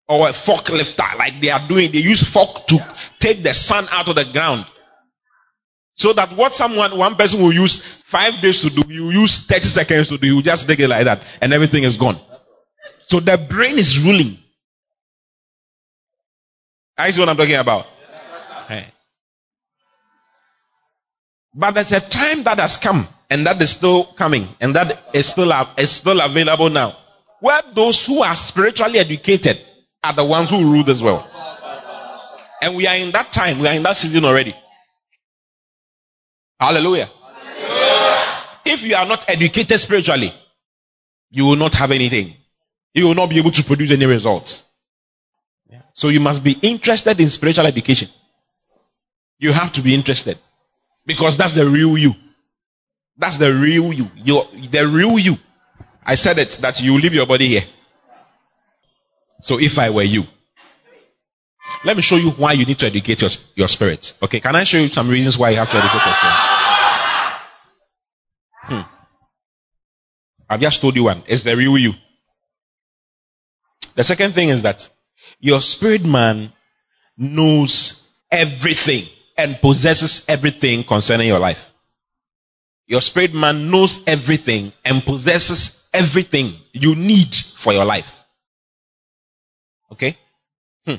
or 0.07 0.29
a 0.29 0.31
forklifter. 0.31 1.17
Like 1.17 1.41
they 1.41 1.49
are 1.49 1.67
doing, 1.67 1.91
they 1.91 1.99
use 1.99 2.23
fork 2.23 2.67
to 2.67 2.85
take 3.19 3.43
the 3.43 3.53
sun 3.53 3.87
out 3.91 4.07
of 4.07 4.15
the 4.15 4.25
ground. 4.25 4.65
So 5.95 6.13
that 6.13 6.35
what 6.35 6.53
someone, 6.53 6.97
one 6.97 7.15
person 7.15 7.41
will 7.41 7.53
use 7.53 7.79
five 8.03 8.41
days 8.41 8.61
to 8.61 8.69
do, 8.69 8.83
you 8.91 9.11
use 9.11 9.39
30 9.45 9.61
seconds 9.61 10.07
to 10.09 10.17
do, 10.17 10.27
you 10.27 10.41
just 10.41 10.67
take 10.67 10.79
it 10.79 10.87
like 10.87 11.05
that 11.05 11.21
and 11.39 11.53
everything 11.53 11.83
is 11.83 11.97
gone. 11.97 12.19
So 13.07 13.19
the 13.19 13.37
brain 13.37 13.77
is 13.77 13.99
ruling. 13.99 14.39
I 16.97 17.11
see 17.11 17.19
what 17.19 17.29
I'm 17.29 17.37
talking 17.37 17.55
about. 17.55 17.85
Hey. 18.67 18.87
But 21.53 21.71
there's 21.75 21.91
a 21.91 21.99
time 21.99 22.43
that 22.43 22.59
has 22.59 22.77
come 22.77 23.07
and 23.29 23.45
that 23.45 23.61
is 23.61 23.71
still 23.71 24.05
coming 24.05 24.49
and 24.59 24.75
that 24.75 25.09
is 25.13 25.27
still, 25.27 25.51
is 25.77 25.91
still 25.91 26.19
available 26.21 26.69
now. 26.69 26.97
Where 27.39 27.61
those 27.73 28.03
who 28.05 28.23
are 28.23 28.35
spiritually 28.35 28.99
educated 28.99 29.59
are 30.03 30.13
the 30.13 30.23
ones 30.23 30.49
who 30.49 30.59
rule 30.71 30.83
this 30.83 31.01
world. 31.01 31.23
And 32.61 32.75
we 32.75 32.87
are 32.87 32.95
in 32.95 33.11
that 33.11 33.33
time, 33.33 33.59
we 33.59 33.67
are 33.67 33.73
in 33.73 33.83
that 33.83 33.97
season 33.97 34.25
already. 34.25 34.55
Hallelujah. 36.63 37.05
Hallelujah. 37.05 38.43
If 38.65 38.83
you 38.83 38.95
are 38.95 39.05
not 39.05 39.29
educated 39.29 39.79
spiritually, 39.79 40.33
you 41.29 41.45
will 41.45 41.57
not 41.57 41.73
have 41.73 41.91
anything. 41.91 42.35
You 42.93 43.07
will 43.07 43.15
not 43.15 43.29
be 43.29 43.37
able 43.37 43.51
to 43.51 43.63
produce 43.63 43.91
any 43.91 44.05
results. 44.05 44.63
So 45.93 46.09
you 46.09 46.19
must 46.19 46.43
be 46.43 46.53
interested 46.61 47.19
in 47.19 47.29
spiritual 47.29 47.67
education. 47.67 48.09
You 49.39 49.51
have 49.51 49.71
to 49.73 49.81
be 49.81 49.93
interested. 49.93 50.37
Because 51.05 51.37
that's 51.37 51.53
the 51.53 51.67
real 51.69 51.97
you. 51.97 52.15
That's 53.17 53.37
the 53.37 53.53
real 53.53 53.91
you. 53.93 54.09
you 54.15 54.43
the 54.71 54.87
real 54.87 55.19
you. 55.19 55.37
I 56.05 56.15
said 56.15 56.39
it 56.39 56.57
that 56.61 56.81
you 56.81 56.97
leave 56.97 57.13
your 57.13 57.25
body 57.25 57.47
here. 57.47 57.63
So 59.41 59.59
if 59.59 59.77
I 59.77 59.89
were 59.89 60.03
you, 60.03 60.23
let 61.83 61.95
me 61.95 62.01
show 62.01 62.15
you 62.15 62.31
why 62.31 62.53
you 62.53 62.65
need 62.65 62.79
to 62.79 62.87
educate 62.87 63.21
your, 63.21 63.29
your 63.55 63.67
spirit. 63.67 64.13
Okay, 64.21 64.39
can 64.39 64.55
I 64.55 64.63
show 64.63 64.77
you 64.77 64.89
some 64.89 65.09
reasons 65.09 65.37
why 65.37 65.51
you 65.51 65.57
have 65.57 65.69
to 65.69 65.77
educate 65.77 66.05
your 66.05 66.15
spirit? 66.15 66.52
I've 70.53 70.61
just 70.61 70.81
told 70.81 70.95
you 70.95 71.05
one. 71.05 71.23
It's 71.27 71.43
the 71.43 71.55
real 71.55 71.77
you. 71.77 71.93
The 73.95 74.03
second 74.03 74.33
thing 74.33 74.49
is 74.49 74.63
that 74.63 74.89
your 75.39 75.61
spirit 75.61 76.03
man 76.03 76.53
knows 77.17 78.07
everything 78.31 79.07
and 79.37 79.59
possesses 79.59 80.25
everything 80.27 80.83
concerning 80.83 81.27
your 81.27 81.39
life. 81.39 81.71
Your 82.87 83.01
spirit 83.01 83.33
man 83.33 83.71
knows 83.71 84.01
everything 84.05 84.73
and 84.83 85.03
possesses 85.03 85.83
everything 85.93 86.55
you 86.71 86.95
need 86.95 87.35
for 87.55 87.73
your 87.73 87.85
life. 87.85 88.19
Okay? 89.91 90.17
Hmm. 90.85 90.95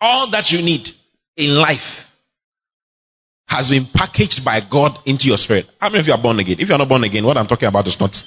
All 0.00 0.30
that 0.30 0.50
you 0.50 0.62
need 0.62 0.90
in 1.36 1.56
life 1.56 2.05
has 3.48 3.70
been 3.70 3.86
packaged 3.86 4.44
by 4.44 4.60
God 4.60 4.98
into 5.06 5.28
your 5.28 5.38
spirit. 5.38 5.68
How 5.80 5.88
many 5.88 6.00
of 6.00 6.06
you 6.06 6.12
are 6.12 6.22
born 6.22 6.38
again? 6.40 6.56
If 6.58 6.68
you 6.68 6.74
are 6.74 6.78
not 6.78 6.88
born 6.88 7.04
again, 7.04 7.24
what 7.24 7.38
I'm 7.38 7.46
talking 7.46 7.68
about 7.68 7.86
is 7.86 7.98
not, 7.98 8.24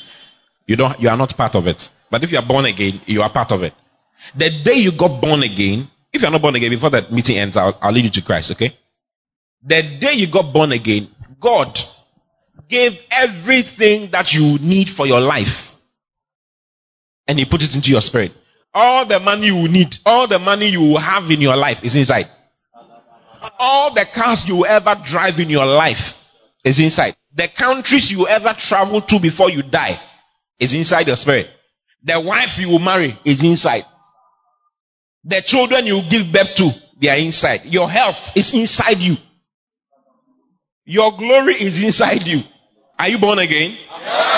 you 0.66 0.76
don't, 0.76 1.00
you 1.00 1.10
are 1.10 1.18
not 1.18 1.36
part 1.36 1.56
of 1.56 1.68
it. 1.68 1.90
But 2.10 2.24
if 2.24 2.32
you 2.32 2.38
are 2.38 2.46
born 2.46 2.66
again, 2.66 3.02
you 3.06 3.22
are 3.22 3.30
part 3.30 3.52
of 3.52 3.64
it. 3.64 3.74
The 4.36 4.50
day 4.64 4.76
you 4.76 4.92
got 4.92 5.22
born 5.22 5.44
again, 5.44 5.90
if 6.14 6.22
you're 6.22 6.32
not 6.32 6.42
born 6.42 6.56
again, 6.56 6.72
before 6.72 6.90
that 6.92 7.12
meeting 7.12 7.38
ends, 7.38 7.58
I'll, 7.58 7.78
I'll 7.82 7.92
lead 7.92 8.06
you 8.06 8.12
to 8.12 8.22
Christ, 8.22 8.52
okay? 8.52 8.76
The 9.64 9.98
day 10.00 10.14
you 10.14 10.28
got 10.28 10.54
born 10.54 10.72
again, 10.72 11.10
God 11.40 11.80
gave 12.68 13.02
everything 13.12 14.12
that 14.12 14.34
you 14.34 14.58
need 14.60 14.90
for 14.90 15.06
your 15.06 15.22
life. 15.22 15.76
And 17.28 17.38
He 17.38 17.46
put 17.46 17.62
it 17.62 17.76
into 17.76 17.92
your 17.92 18.02
spirit. 18.02 18.32
All 18.74 19.06
the 19.06 19.20
money 19.20 19.48
you 19.48 19.68
need, 19.68 19.98
all 20.06 20.28
the 20.28 20.40
money 20.40 20.70
you 20.70 20.96
have 20.96 21.30
in 21.30 21.42
your 21.42 21.58
life 21.58 21.84
is 21.84 21.96
inside. 21.96 22.30
All 23.60 23.94
the 23.94 24.06
cars 24.06 24.48
you 24.48 24.66
ever 24.66 24.96
drive 25.04 25.40
in 25.40 25.50
your 25.50 25.66
life 25.66 26.18
is 26.64 26.80
inside. 26.80 27.16
The 27.36 27.50
countries 27.50 28.12
you 28.12 28.28
ever 28.28 28.54
travel 28.58 29.02
to 29.02 29.20
before 29.20 29.50
you 29.50 29.62
die 29.62 30.00
is 30.60 30.74
inside 30.74 31.08
your 31.08 31.18
spirit. 31.18 31.50
The 32.04 32.20
wife 32.20 32.58
you 32.58 32.70
will 32.70 32.80
marry 32.80 33.20
is 33.26 33.44
inside. 33.44 33.86
The 35.26 35.42
children 35.42 35.86
you 35.86 36.02
give 36.04 36.32
birth 36.32 36.56
to, 36.56 36.72
they 37.00 37.10
are 37.10 37.18
inside. 37.18 37.66
Your 37.66 37.90
health 37.90 38.32
is 38.36 38.54
inside 38.54 39.00
you. 39.00 39.18
Your 40.86 41.16
glory 41.18 41.56
is 41.56 41.84
inside 41.84 42.26
you. 42.26 42.44
Are 42.98 43.10
you 43.10 43.18
born 43.18 43.40
again? 43.40 43.78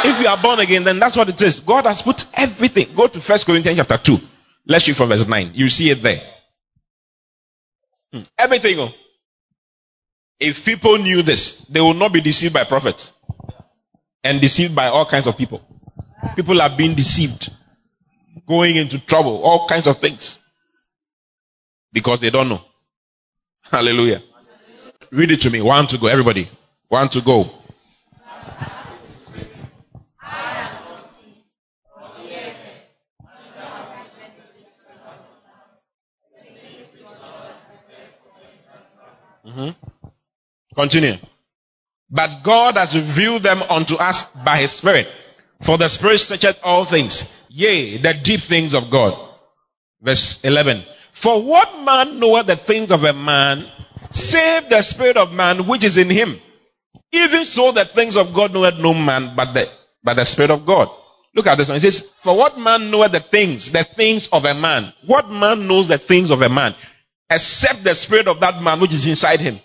If 0.03 0.19
you 0.19 0.27
are 0.27 0.41
born 0.41 0.59
again, 0.59 0.83
then 0.83 0.99
that's 0.99 1.15
what 1.15 1.29
it 1.29 1.41
is. 1.41 1.59
God 1.59 1.85
has 1.85 2.01
put 2.01 2.25
everything. 2.33 2.93
Go 2.95 3.07
to 3.07 3.21
First 3.21 3.45
Corinthians 3.45 3.77
chapter 3.77 3.97
2. 3.97 4.19
Let's 4.67 4.87
read 4.87 4.97
from 4.97 5.09
verse 5.09 5.27
9. 5.27 5.51
You 5.53 5.69
see 5.69 5.89
it 5.91 6.01
there. 6.01 6.21
Hmm. 8.11 8.21
Everything. 8.37 8.91
If 10.41 10.65
people 10.65 10.97
knew 10.97 11.21
this, 11.21 11.59
they 11.69 11.79
will 11.79 11.93
not 11.93 12.11
be 12.11 12.19
deceived 12.19 12.55
by 12.55 12.63
prophets 12.63 13.13
and 14.23 14.41
deceived 14.41 14.75
by 14.75 14.87
all 14.87 15.05
kinds 15.05 15.27
of 15.27 15.37
people. 15.37 15.61
People 16.35 16.59
are 16.59 16.75
being 16.75 16.95
deceived, 16.95 17.51
going 18.47 18.75
into 18.75 18.99
trouble, 18.99 19.43
all 19.43 19.67
kinds 19.67 19.85
of 19.85 19.99
things 19.99 20.39
because 21.93 22.21
they 22.21 22.31
don't 22.31 22.49
know. 22.49 22.61
Hallelujah. 23.61 24.23
Read 25.11 25.31
it 25.31 25.41
to 25.41 25.51
me. 25.51 25.61
One 25.61 25.85
to 25.85 25.99
go. 25.99 26.07
Everybody. 26.07 26.49
One 26.87 27.07
to 27.09 27.21
go. 27.21 27.51
Mm-hmm. 39.45 40.00
Continue. 40.75 41.17
But 42.09 42.43
God 42.43 42.77
has 42.77 42.95
revealed 42.95 43.43
them 43.43 43.61
unto 43.63 43.95
us 43.95 44.25
by 44.43 44.57
His 44.57 44.71
Spirit. 44.71 45.07
For 45.61 45.77
the 45.77 45.87
Spirit 45.87 46.19
searcheth 46.19 46.59
all 46.63 46.85
things, 46.85 47.31
yea, 47.49 47.97
the 47.97 48.13
deep 48.13 48.41
things 48.41 48.73
of 48.73 48.89
God. 48.89 49.17
Verse 50.01 50.43
11. 50.43 50.83
For 51.11 51.41
what 51.41 51.83
man 51.83 52.19
knoweth 52.19 52.47
the 52.47 52.55
things 52.55 52.91
of 52.91 53.03
a 53.03 53.13
man, 53.13 53.69
save 54.11 54.69
the 54.69 54.81
spirit 54.81 55.17
of 55.17 55.31
man 55.31 55.67
which 55.67 55.83
is 55.83 55.97
in 55.97 56.09
him? 56.09 56.39
Even 57.11 57.45
so 57.45 57.71
the 57.71 57.85
things 57.85 58.17
of 58.17 58.33
God 58.33 58.53
knoweth 58.53 58.79
no 58.79 58.93
man 58.93 59.35
but 59.35 59.53
the, 59.53 59.69
but 60.03 60.15
the 60.15 60.25
spirit 60.25 60.51
of 60.51 60.65
God. 60.65 60.89
Look 61.35 61.47
at 61.47 61.57
this 61.57 61.69
one. 61.69 61.77
It 61.77 61.81
says, 61.81 62.09
For 62.23 62.35
what 62.35 62.59
man 62.59 62.89
knoweth 62.91 63.11
the 63.11 63.19
things, 63.19 63.71
the 63.71 63.83
things 63.83 64.27
of 64.27 64.45
a 64.45 64.53
man? 64.53 64.93
What 65.05 65.29
man 65.29 65.67
knows 65.67 65.89
the 65.89 65.97
things 65.97 66.31
of 66.31 66.41
a 66.41 66.49
man? 66.49 66.75
Except 67.29 67.83
the 67.83 67.93
spirit 67.93 68.27
of 68.27 68.39
that 68.39 68.61
man 68.61 68.79
which 68.79 68.93
is 68.93 69.07
inside 69.07 69.39
him. 69.39 69.59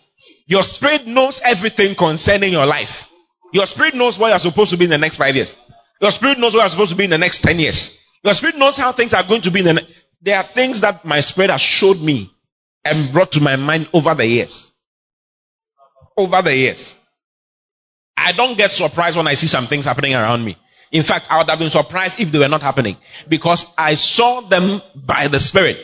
Your 0.46 0.62
spirit 0.62 1.06
knows 1.06 1.40
everything 1.44 1.94
concerning 1.94 2.52
your 2.52 2.66
life. 2.66 3.04
Your 3.52 3.66
spirit 3.66 3.94
knows 3.94 4.18
where 4.18 4.30
you're 4.30 4.38
supposed 4.38 4.70
to 4.70 4.76
be 4.76 4.84
in 4.84 4.90
the 4.90 4.98
next 4.98 5.16
five 5.16 5.34
years. 5.34 5.54
Your 6.00 6.10
spirit 6.10 6.38
knows 6.38 6.54
where 6.54 6.62
you're 6.62 6.70
supposed 6.70 6.90
to 6.92 6.96
be 6.96 7.04
in 7.04 7.10
the 7.10 7.18
next 7.18 7.42
ten 7.42 7.58
years. 7.58 7.96
Your 8.22 8.34
spirit 8.34 8.56
knows 8.56 8.76
how 8.76 8.92
things 8.92 9.14
are 9.14 9.22
going 9.24 9.42
to 9.42 9.50
be 9.50 9.60
in 9.60 9.66
the 9.66 9.72
next. 9.74 9.92
There 10.22 10.36
are 10.36 10.44
things 10.44 10.80
that 10.80 11.04
my 11.04 11.20
spirit 11.20 11.50
has 11.50 11.60
showed 11.60 12.00
me 12.00 12.32
and 12.84 13.12
brought 13.12 13.32
to 13.32 13.40
my 13.40 13.56
mind 13.56 13.88
over 13.92 14.14
the 14.14 14.26
years. 14.26 14.70
Over 16.16 16.42
the 16.42 16.54
years. 16.54 16.94
I 18.16 18.32
don't 18.32 18.56
get 18.56 18.70
surprised 18.70 19.16
when 19.16 19.28
I 19.28 19.34
see 19.34 19.46
some 19.46 19.66
things 19.66 19.84
happening 19.84 20.14
around 20.14 20.44
me. 20.44 20.56
In 20.90 21.02
fact, 21.02 21.26
I 21.30 21.38
would 21.38 21.50
have 21.50 21.58
been 21.58 21.70
surprised 21.70 22.20
if 22.20 22.30
they 22.32 22.38
were 22.38 22.48
not 22.48 22.62
happening 22.62 22.96
because 23.28 23.66
I 23.76 23.94
saw 23.94 24.40
them 24.40 24.80
by 24.94 25.28
the 25.28 25.40
Spirit 25.40 25.78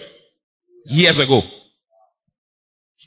years 0.87 1.18
ago. 1.18 1.42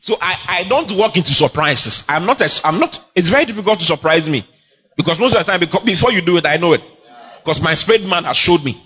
So 0.05 0.19
I, 0.21 0.37
I 0.47 0.63
don't 0.65 0.91
walk 0.91 1.17
into 1.17 1.33
surprises. 1.33 2.03
I'm 2.07 2.27
not, 2.27 2.39
a, 2.39 2.61
I'm 2.63 2.79
not, 2.79 3.03
it's 3.15 3.27
very 3.27 3.45
difficult 3.45 3.79
to 3.79 3.85
surprise 3.85 4.29
me 4.29 4.47
because 4.95 5.19
most 5.19 5.35
of 5.35 5.43
the 5.43 5.51
time, 5.51 5.59
before 5.83 6.11
you 6.11 6.21
do 6.21 6.37
it, 6.37 6.45
I 6.45 6.57
know 6.57 6.73
it 6.73 6.83
because 7.39 7.59
my 7.59 7.73
spirit 7.73 8.05
man 8.05 8.23
has 8.25 8.37
showed 8.37 8.63
me. 8.63 8.79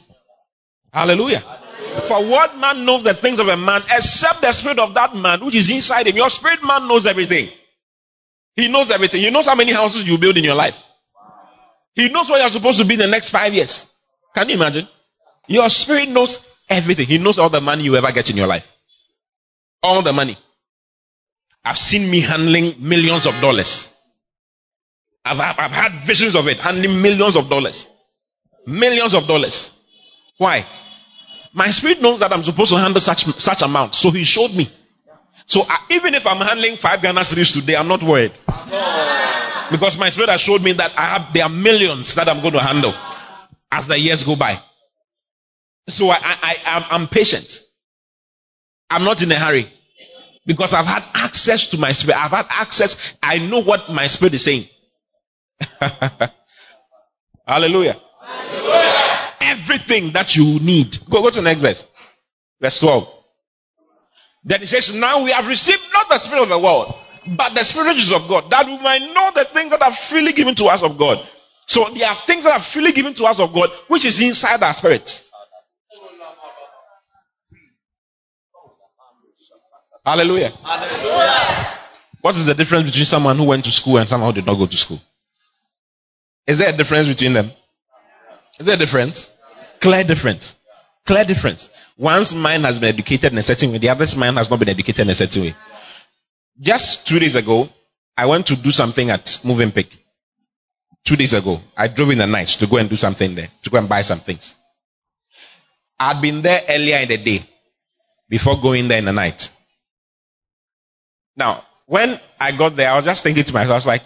Hallelujah. 0.93 1.43
For 2.03 2.25
what 2.25 2.58
man 2.58 2.86
knows 2.86 3.03
the 3.03 3.13
things 3.13 3.38
of 3.39 3.49
a 3.49 3.58
man 3.58 3.82
except 3.91 4.39
the 4.39 4.53
spirit 4.53 4.79
of 4.79 4.93
that 4.93 5.13
man 5.13 5.43
which 5.43 5.55
is 5.55 5.69
inside 5.69 6.08
him? 6.08 6.15
Your 6.15 6.29
spirit 6.29 6.63
man 6.63 6.88
knows 6.88 7.05
everything. 7.05 7.49
He 8.55 8.69
knows 8.69 8.89
everything. 8.89 9.19
He 9.19 9.29
knows 9.29 9.45
how 9.45 9.55
many 9.55 9.73
houses 9.73 10.05
you 10.08 10.17
build 10.17 10.38
in 10.38 10.45
your 10.45 10.55
life. 10.55 10.82
He 11.95 12.08
knows 12.08 12.29
where 12.29 12.39
you're 12.39 12.49
supposed 12.49 12.79
to 12.79 12.86
be 12.86 12.93
in 12.93 13.01
the 13.01 13.08
next 13.08 13.32
five 13.32 13.53
years. 13.53 13.88
Can 14.34 14.47
you 14.47 14.55
imagine? 14.55 14.88
Your 15.49 15.69
spirit 15.69 16.08
knows 16.08 16.39
everything. 16.69 17.08
He 17.08 17.17
knows 17.17 17.38
all 17.39 17.49
the 17.49 17.60
money 17.60 17.84
you 17.84 17.97
ever 17.97 18.10
get 18.13 18.29
in 18.29 18.38
your 18.38 18.47
life. 18.47 18.73
All 19.84 20.01
the 20.01 20.13
money. 20.13 20.38
I've 21.63 21.78
seen 21.78 22.10
me 22.10 22.22
handling 22.22 22.76
millions 22.80 23.26
of 23.26 23.39
dollars. 23.41 23.89
I've, 25.26 25.39
I've 25.39 25.72
had 25.72 25.91
visions 26.06 26.36
of 26.36 26.48
it, 26.48 26.58
handling 26.58 27.02
millions 27.02 27.36
of 27.36 27.50
dollars. 27.50 27.88
Millions 28.65 29.13
of 29.13 29.28
dollars. 29.28 29.72
Why? 30.38 30.65
My 31.54 31.72
spirit 31.72 32.02
knows 32.02 32.19
that 32.22 32.32
I'm 32.32 32.43
supposed 32.43 32.72
to 32.72 32.78
handle 32.78 33.02
such, 33.02 33.26
such 33.39 33.62
amount. 33.62 33.95
So 33.95 34.12
he 34.12 34.24
showed 34.24 34.54
me. 34.54 34.72
So 35.45 35.65
I, 35.67 35.80
even 35.91 36.13
if 36.13 36.26
I'm 36.28 36.38
handling 36.38 36.76
five 36.76 37.02
Ghana 37.02 37.22
cedis 37.22 37.54
today, 37.54 37.76
I'm 37.76 37.88
not 37.88 38.04
worried. 38.04 38.32
Because 39.72 39.98
my 39.98 40.10
spirit 40.10 40.30
has 40.30 40.41
showed 40.41 40.62
me 40.62 40.74
that 40.74 40.93
I 40.98 41.06
have, 41.06 41.34
there 41.34 41.43
are 41.43 41.50
millions 41.50 42.15
that 42.15 42.30
I'm 42.30 42.41
going 42.41 42.54
to 42.54 42.60
handle 42.60 42.93
as 43.72 43.88
the 43.88 44.00
years 44.00 44.24
go 44.24 44.36
by. 44.36 44.62
So 45.88 46.10
I, 46.10 46.17
I, 46.22 46.56
I, 46.65 46.88
I'm 46.91 47.08
patient. 47.08 47.63
I'm 48.89 49.04
not 49.04 49.22
in 49.22 49.32
a 49.32 49.36
hurry. 49.36 49.72
Because 50.45 50.73
I've 50.73 50.86
had 50.86 51.04
access 51.13 51.67
to 51.67 51.78
my 51.78 51.91
spirit. 51.91 52.17
I've 52.17 52.32
had 52.32 52.47
access. 52.49 52.97
I 53.21 53.39
know 53.39 53.62
what 53.62 53.89
my 53.89 54.08
spirit 54.08 54.34
is 54.34 54.43
saying. 54.43 54.65
Hallelujah 57.47 57.99
everything 59.69 60.13
that 60.13 60.36
you 60.36 60.60
need. 60.60 60.97
Go, 61.10 61.21
go 61.21 61.30
to 61.30 61.38
the 61.38 61.41
next 61.41 61.62
verse. 61.62 61.86
Verse 62.62 62.80
12. 62.80 63.08
Then 64.43 64.62
he 64.62 64.65
says, 64.65 64.93
Now 64.93 65.23
we 65.23 65.32
have 65.32 65.47
received 65.47 65.82
not 65.93 66.10
the 66.10 66.17
spirit 66.17 66.43
of 66.43 66.49
the 66.49 66.60
world, 66.60 66.95
but 67.28 67.54
the 67.54 67.63
spirit 67.63 67.97
is 67.97 68.12
of 68.12 68.28
God, 68.28 68.49
that 68.52 68.65
we 68.65 68.78
might 68.78 69.02
know 69.13 69.32
the 69.36 69.45
things 69.45 69.71
that 69.71 69.82
are 69.82 69.91
freely 69.91 70.34
given 70.34 70.56
to 70.56 70.65
us 70.65 70.84
of 70.84 70.97
God. 70.97 71.25
So 71.67 71.89
there 71.93 72.08
are 72.08 72.15
things 72.15 72.45
that 72.45 72.54
are 72.54 72.62
freely 72.62 72.93
given 72.93 73.13
to 73.15 73.25
us 73.25 73.39
of 73.39 73.54
God, 73.54 73.69
which 73.88 74.06
is 74.06 74.19
inside 74.21 74.63
our 74.63 74.73
spirits. 74.73 75.23
Hallelujah. 80.06 80.50
Hallelujah. 80.64 81.74
What 82.22 82.36
is 82.36 82.46
the 82.48 82.54
difference 82.54 82.90
between 82.90 83.06
someone 83.06 83.38
who 83.38 83.46
went 83.46 83.66
to 83.66 83.72
school 83.72 83.98
and 83.98 84.10
someone 84.10 84.30
who 84.34 84.42
did 84.42 84.46
not 84.46 84.56
go 84.56 84.66
to 84.66 84.78
school? 84.78 85.02
Is 86.48 86.58
there 86.58 86.70
a 86.74 86.78
difference 86.78 87.08
between 87.08 87.34
them? 87.34 87.52
Is 88.60 88.66
there 88.66 88.76
a 88.76 88.80
difference? 88.80 89.30
Clear 89.80 90.04
difference. 90.04 90.56
Clear 91.06 91.24
difference. 91.24 91.70
One's 91.98 92.34
mind 92.36 92.66
has 92.66 92.80
been 92.80 92.90
educated 92.90 93.32
in 93.32 93.38
a 93.38 93.42
certain 93.42 93.72
way, 93.72 93.78
the 93.78 93.90
other's 93.90 94.16
mind 94.16 94.38
has 94.38 94.50
not 94.50 94.60
been 94.60 94.70
educated 94.70 95.02
in 95.02 95.10
a 95.10 95.16
certain 95.16 95.42
way. 95.44 95.56
Just 96.60 97.08
two 97.08 97.20
days 97.20 97.36
ago, 97.36 97.70
I 98.18 98.26
went 98.26 98.48
to 98.48 98.56
do 98.56 98.72
something 98.72 99.10
at 99.10 99.26
Movenpick. 99.44 99.88
Two 101.06 101.16
days 101.16 101.34
ago, 101.34 101.62
I 101.76 101.88
drove 101.88 102.12
in 102.12 102.18
the 102.18 102.28
night 102.28 102.50
to 102.50 102.68
go 102.68 102.78
and 102.78 102.90
do 102.90 102.96
something 102.96 103.34
there, 103.36 103.50
to 103.64 103.70
go 103.70 103.78
and 103.78 103.88
buy 103.88 104.02
some 104.02 104.20
things. 104.20 104.56
I'd 106.00 106.22
been 106.22 106.42
there 106.42 106.62
earlier 106.68 106.98
in 106.98 107.08
the 107.10 107.18
day 107.18 107.50
before 108.30 108.60
going 108.62 108.88
there 108.88 109.00
in 109.00 109.06
the 109.06 109.14
night. 109.14 109.50
Now, 111.39 111.63
when 111.86 112.19
I 112.38 112.52
got 112.52 112.75
there, 112.75 112.91
I 112.91 112.97
was 112.97 113.06
just 113.06 113.23
thinking 113.23 113.45
to 113.45 113.54
myself, 113.54 113.71
I 113.71 113.75
was 113.75 113.88
like, 113.88 114.04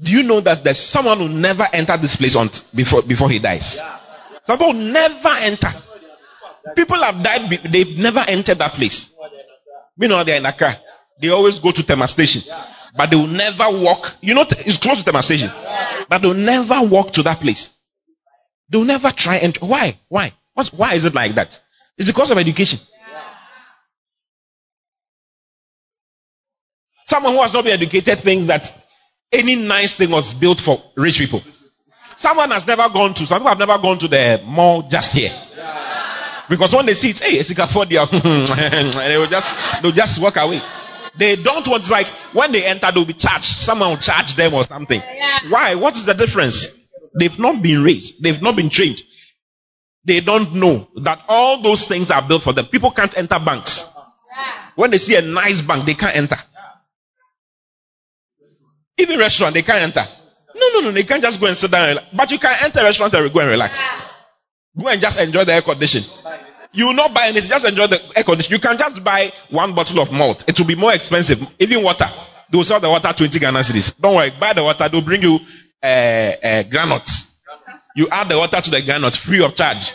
do 0.00 0.12
you 0.12 0.22
know 0.22 0.40
that 0.40 0.62
there's 0.62 0.78
someone 0.78 1.18
who 1.18 1.28
never 1.28 1.66
entered 1.72 2.00
this 2.00 2.14
place 2.14 2.36
on 2.36 2.50
before, 2.72 3.02
before 3.02 3.28
he 3.28 3.40
dies? 3.40 3.80
Some 4.44 4.58
people 4.58 4.74
never 4.74 5.28
enter. 5.40 5.72
People 6.76 7.02
have 7.02 7.20
died, 7.20 7.50
they've 7.68 7.98
never 7.98 8.20
entered 8.20 8.58
that 8.58 8.74
place. 8.74 9.10
Know, 9.98 10.22
they're 10.22 10.36
in 10.36 10.46
a 10.46 10.52
car. 10.52 10.76
They 11.20 11.30
always 11.30 11.58
go 11.58 11.72
to 11.72 11.82
Tema 11.82 12.06
station. 12.06 12.42
But 12.96 13.10
they 13.10 13.16
will 13.16 13.26
never 13.26 13.64
walk. 13.70 14.16
You 14.20 14.34
know, 14.34 14.46
it's 14.48 14.78
close 14.78 14.98
to 14.98 15.04
Tema 15.04 15.24
station. 15.24 15.50
But 16.08 16.22
they'll 16.22 16.34
never 16.34 16.82
walk 16.82 17.12
to 17.14 17.24
that 17.24 17.40
place. 17.40 17.70
They'll 18.68 18.84
never 18.84 19.10
try 19.10 19.38
and, 19.38 19.56
why? 19.56 19.98
Why? 20.08 20.32
What's, 20.54 20.72
why 20.72 20.94
is 20.94 21.04
it 21.04 21.14
like 21.14 21.34
that? 21.34 21.60
It's 21.96 22.06
because 22.08 22.30
of 22.30 22.38
education. 22.38 22.78
Someone 27.08 27.32
who 27.32 27.40
has 27.40 27.54
not 27.54 27.64
been 27.64 27.72
educated 27.72 28.18
thinks 28.18 28.48
that 28.48 28.70
any 29.32 29.56
nice 29.56 29.94
thing 29.94 30.10
was 30.10 30.34
built 30.34 30.60
for 30.60 30.82
rich 30.94 31.16
people. 31.16 31.42
Someone 32.18 32.50
has 32.50 32.66
never 32.66 32.86
gone 32.90 33.14
to, 33.14 33.24
some 33.24 33.40
people 33.40 33.48
have 33.48 33.58
never 33.58 33.78
gone 33.78 33.98
to 34.00 34.08
the 34.08 34.42
mall 34.44 34.82
just 34.82 35.14
here. 35.14 35.32
Because 36.50 36.74
when 36.74 36.84
they 36.84 36.92
see 36.92 37.08
it, 37.08 37.18
hey, 37.18 37.38
it's 37.38 37.50
afford 37.50 37.90
and 37.94 38.92
they 38.92 39.16
will 39.16 39.26
just, 39.26 39.56
they'll 39.80 39.90
just 39.92 40.20
walk 40.20 40.36
away. 40.36 40.60
They 41.16 41.36
don't 41.36 41.66
want, 41.66 41.84
it's 41.84 41.90
like 41.90 42.08
when 42.34 42.52
they 42.52 42.66
enter, 42.66 42.92
they'll 42.92 43.06
be 43.06 43.14
charged. 43.14 43.62
Someone 43.62 43.88
will 43.88 43.96
charge 43.96 44.34
them 44.34 44.52
or 44.52 44.64
something. 44.64 45.00
Why? 45.48 45.76
What 45.76 45.96
is 45.96 46.04
the 46.04 46.12
difference? 46.12 46.66
They've 47.18 47.38
not 47.38 47.62
been 47.62 47.82
raised. 47.82 48.22
They've 48.22 48.42
not 48.42 48.54
been 48.54 48.68
trained. 48.68 49.00
They 50.04 50.20
don't 50.20 50.56
know 50.56 50.88
that 51.02 51.24
all 51.26 51.62
those 51.62 51.86
things 51.86 52.10
are 52.10 52.20
built 52.20 52.42
for 52.42 52.52
them. 52.52 52.66
People 52.66 52.90
can't 52.90 53.16
enter 53.16 53.38
banks. 53.38 53.86
When 54.74 54.90
they 54.90 54.98
see 54.98 55.16
a 55.16 55.22
nice 55.22 55.62
bank, 55.62 55.86
they 55.86 55.94
can't 55.94 56.14
enter. 56.14 56.36
Even 58.98 59.18
restaurant, 59.18 59.54
they 59.54 59.62
can't 59.62 59.82
enter. 59.82 60.06
No, 60.54 60.68
no, 60.74 60.80
no, 60.80 60.92
they 60.92 61.04
can't 61.04 61.22
just 61.22 61.40
go 61.40 61.46
and 61.46 61.56
sit 61.56 61.70
down. 61.70 61.98
But 62.12 62.30
you 62.30 62.38
can 62.38 62.56
enter 62.62 62.80
a 62.80 62.84
restaurant 62.84 63.14
and 63.14 63.32
go 63.32 63.40
and 63.40 63.48
relax. 63.50 63.84
Go 64.76 64.88
and 64.88 65.00
just 65.00 65.18
enjoy 65.18 65.44
the 65.44 65.52
air 65.54 65.62
condition. 65.62 66.02
You 66.72 66.86
will 66.88 66.94
not 66.94 67.14
buy 67.14 67.28
anything, 67.28 67.48
just 67.48 67.66
enjoy 67.66 67.86
the 67.86 68.00
air 68.16 68.24
condition. 68.24 68.52
You 68.52 68.58
can 68.58 68.76
just 68.76 69.02
buy 69.02 69.32
one 69.50 69.74
bottle 69.74 70.00
of 70.00 70.12
malt. 70.12 70.44
It 70.46 70.58
will 70.58 70.66
be 70.66 70.74
more 70.74 70.92
expensive. 70.92 71.40
Even 71.58 71.82
water. 71.82 72.06
They 72.50 72.56
will 72.56 72.64
sell 72.64 72.80
the 72.80 72.88
water 72.88 73.12
20 73.12 73.38
Ghana 73.38 73.60
cedis. 73.60 73.98
Don't 74.00 74.14
worry, 74.16 74.30
buy 74.38 74.52
the 74.52 74.64
water, 74.64 74.88
they'll 74.88 75.02
bring 75.02 75.22
you 75.22 75.38
uh, 75.82 75.86
uh. 75.86 77.00
You 77.96 78.08
add 78.10 78.28
the 78.28 78.38
water 78.38 78.60
to 78.60 78.70
the 78.70 78.82
granite 78.82 79.16
free 79.16 79.42
of 79.42 79.54
charge. 79.54 79.92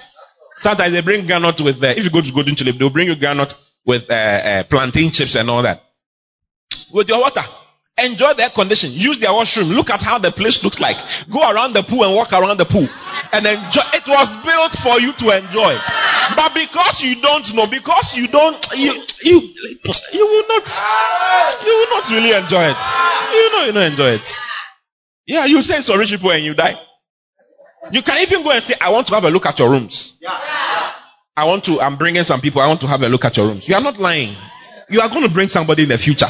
Sometimes 0.60 0.94
they 0.94 1.02
bring 1.02 1.26
granite 1.26 1.62
with, 1.62 1.84
uh, 1.84 1.88
if 1.88 2.04
you 2.06 2.10
go 2.10 2.22
to 2.22 2.32
Golden 2.32 2.56
Tulip, 2.56 2.78
they'll 2.78 2.90
bring 2.90 3.08
you 3.08 3.16
granite 3.16 3.54
with 3.86 4.10
uh, 4.10 4.14
uh, 4.14 4.64
plantain 4.64 5.12
chips 5.12 5.36
and 5.36 5.50
all 5.50 5.62
that. 5.62 5.84
With 6.92 7.10
your 7.10 7.22
water. 7.22 7.44
Enjoy 7.96 8.34
the 8.34 8.44
air 8.44 8.50
condition. 8.50 8.92
Use 8.92 9.20
their 9.20 9.32
washroom. 9.32 9.70
Look 9.70 9.92
at 9.92 10.02
how 10.02 10.18
the 10.18 10.32
place 10.32 10.64
looks 10.64 10.80
like. 10.80 10.98
Go 11.30 11.48
around 11.48 11.74
the 11.74 11.84
pool 11.84 12.04
and 12.04 12.16
walk 12.16 12.34
around 12.34 12.58
the 12.58 12.66
pool. 12.66 12.88
And 13.32 13.46
enjoy. 13.46 13.82
It 13.94 14.08
was 14.08 14.36
built 14.38 14.74
for 14.74 15.00
you 15.00 15.14
to 15.14 15.38
enjoy. 15.38 15.78
But 16.36 16.54
because 16.56 17.02
you 17.02 17.22
don't 17.22 17.54
know, 17.54 17.68
because 17.68 18.18
you 18.18 18.28
don't, 18.28 18.66
you, 18.76 18.94
you, 19.22 19.42
you 20.12 20.26
will 20.26 20.48
not, 20.48 20.82
you 21.64 21.72
will 21.78 21.90
not 21.90 22.10
really 22.10 22.32
enjoy 22.34 22.64
it. 22.72 22.78
You 23.34 23.52
know, 23.52 23.66
you 23.66 23.72
don't 23.74 23.92
enjoy 23.92 24.10
it. 24.14 24.34
Yeah, 25.28 25.46
you 25.46 25.62
say 25.62 25.82
so 25.82 25.96
rich 25.96 26.10
people 26.10 26.32
and 26.32 26.44
you 26.44 26.56
die. 26.56 26.80
You 27.92 28.02
can 28.02 28.22
even 28.24 28.44
go 28.44 28.52
and 28.52 28.64
say, 28.64 28.74
I 28.82 28.92
want 28.92 29.08
to 29.08 29.16
have 29.16 29.24
a 29.24 29.30
look 29.30 29.46
at 29.46 29.60
your 29.60 29.70
rooms. 29.70 30.14
I 31.36 31.46
want 31.46 31.64
to, 31.66 31.80
I'm 31.80 31.98
bringing 31.98 32.24
some 32.24 32.42
people, 32.42 32.62
I 32.62 32.68
want 32.68 32.82
to 32.82 32.88
have 32.88 33.02
a 33.04 33.10
look 33.10 33.26
at 33.26 33.38
your 33.38 33.48
rooms. 33.48 33.68
You 33.68 33.76
are 33.76 33.82
not 33.82 34.00
lying. 34.00 34.36
You 34.94 35.02
are 35.02 35.10
going 35.10 35.24
to 35.24 35.30
bring 35.30 35.50
somebody 35.50 35.84
in 35.84 35.90
the 35.90 35.98
future. 35.98 36.30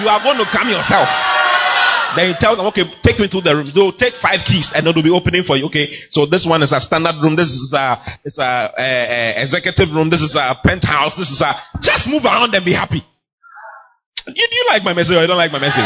You 0.00 0.08
are 0.08 0.20
going 0.22 0.38
to 0.38 0.44
come 0.44 0.68
yourself. 0.68 1.08
Then 2.16 2.30
you 2.30 2.34
tell 2.34 2.56
them, 2.56 2.66
okay, 2.66 2.84
take 3.02 3.20
me 3.20 3.28
to 3.28 3.40
the 3.40 3.54
room. 3.54 3.70
They'll 3.72 3.92
take 3.92 4.14
five 4.14 4.44
keys 4.44 4.72
and 4.72 4.84
they'll 4.84 5.00
be 5.00 5.10
opening 5.10 5.44
for 5.44 5.56
you. 5.56 5.66
Okay, 5.66 5.94
so 6.10 6.26
this 6.26 6.44
one 6.44 6.62
is 6.64 6.72
a 6.72 6.80
standard 6.80 7.22
room. 7.22 7.36
This 7.36 7.54
is 7.54 7.72
a, 7.72 8.02
it's 8.24 8.38
a, 8.38 8.74
a, 8.76 8.82
a 9.38 9.42
executive 9.42 9.94
room. 9.94 10.10
This 10.10 10.22
is 10.22 10.34
a 10.34 10.58
penthouse. 10.62 11.16
This 11.16 11.30
is 11.30 11.40
a, 11.40 11.54
just 11.80 12.08
move 12.08 12.24
around 12.24 12.52
and 12.54 12.64
be 12.64 12.72
happy. 12.72 13.04
Do 14.26 14.32
you, 14.34 14.48
you 14.50 14.64
like 14.68 14.82
my 14.82 14.92
message 14.92 15.16
or 15.16 15.20
you 15.20 15.28
don't 15.28 15.36
like 15.36 15.52
my 15.52 15.60
message? 15.60 15.84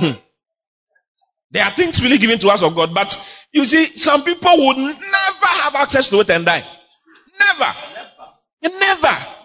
Hmm. 0.00 0.18
There 1.52 1.64
are 1.64 1.70
things 1.70 2.02
really 2.02 2.18
given 2.18 2.40
to 2.40 2.48
us 2.48 2.62
of 2.62 2.74
God, 2.74 2.92
but 2.92 3.18
you 3.52 3.64
see, 3.64 3.96
some 3.96 4.24
people 4.24 4.66
would 4.66 4.76
never 4.76 5.46
have 5.62 5.74
access 5.76 6.10
to 6.10 6.20
it 6.20 6.30
and 6.30 6.44
die. 6.44 6.66
Never. 7.38 8.78
Never. 8.78 9.37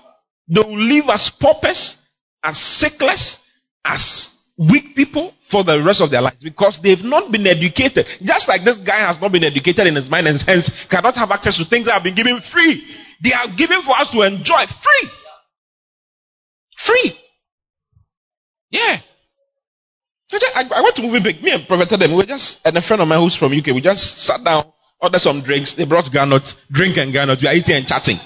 They 0.48 0.62
will 0.62 0.78
live 0.78 1.10
as 1.10 1.30
paupers, 1.30 1.98
as 2.44 2.58
sickless, 2.58 3.40
as 3.86 4.34
weak 4.58 4.96
people 4.96 5.34
for 5.42 5.64
the 5.64 5.82
rest 5.82 6.02
of 6.02 6.12
their 6.12 6.22
lives 6.22 6.44
because 6.44 6.80
they've 6.80 7.04
not 7.04 7.32
been 7.32 7.48
educated. 7.48 8.06
Just 8.22 8.48
like 8.48 8.64
this 8.64 8.80
guy 8.80 8.98
has 8.98 9.20
not 9.20 9.32
been 9.32 9.44
educated 9.44 9.88
in 9.88 9.96
his 9.96 10.10
mind 10.10 10.28
and 10.28 10.42
hence 10.42 10.70
cannot 10.88 11.16
have 11.16 11.32
access 11.32 11.58
to 11.58 11.66
things 11.66 11.86
that 11.86 11.94
have 11.94 12.04
been 12.04 12.16
given 12.16 12.40
free. 12.40 12.84
They 13.22 13.34
are 13.34 13.48
given 13.48 13.82
for 13.82 13.92
us 13.92 14.12
to 14.12 14.22
enjoy 14.22 14.66
free. 14.66 15.10
Free. 16.76 17.20
Yeah. 18.72 19.00
I, 20.56 20.68
I 20.76 20.82
went 20.82 20.96
to 20.96 21.02
Movenpick. 21.04 21.42
Me 21.42 21.52
and 21.52 21.68
Prophet 21.68 21.90
them, 22.00 22.12
we 22.12 22.18
were 22.18 22.26
just, 22.26 22.60
and 22.66 22.76
a 22.78 22.82
friend 22.82 23.02
of 23.02 23.08
mine 23.08 23.20
who's 23.20 23.36
from 23.36 23.54
UK, 23.54 23.68
we 23.68 23.82
just 23.82 24.24
sat 24.24 24.44
down, 24.44 24.66
ordered 25.00 25.20
some 25.20 25.42
drinks. 25.42 25.76
They 25.76 25.86
brought 25.86 26.12
garnets, 26.12 26.56
drink 26.72 26.98
and 26.98 27.14
garnet. 27.14 27.42
We 27.42 27.48
are 27.48 27.54
eating 27.54 27.76
and 27.76 27.88
chatting. 27.88 28.20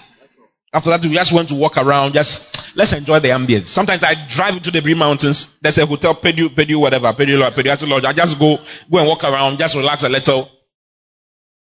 After 0.77 0.91
that, 0.91 1.03
we 1.03 1.15
just 1.15 1.31
went 1.31 1.49
to 1.49 1.55
walk 1.55 1.75
around. 1.79 2.13
Just 2.13 2.77
let's 2.77 2.93
enjoy 2.93 3.17
the 3.19 3.29
ambience. 3.29 3.65
Sometimes 3.65 4.03
I 4.03 4.13
drive 4.29 4.57
into 4.57 4.69
the 4.69 4.79
Green 4.79 4.99
Mountains. 4.99 5.57
There's 5.59 5.79
a 5.79 5.87
hotel, 5.87 6.13
Pedu, 6.13 6.49
Pedu, 6.49 6.79
whatever, 6.79 7.11
Pedu, 7.13 7.41
uh, 7.41 7.49
Pedu 7.49 7.89
Lodge. 7.89 8.05
I 8.05 8.13
just 8.13 8.37
go, 8.37 8.59
go 8.91 8.99
and 8.99 9.07
walk 9.07 9.23
around, 9.23 9.57
just 9.57 9.73
relax 9.75 10.03
a 10.03 10.09
little, 10.09 10.47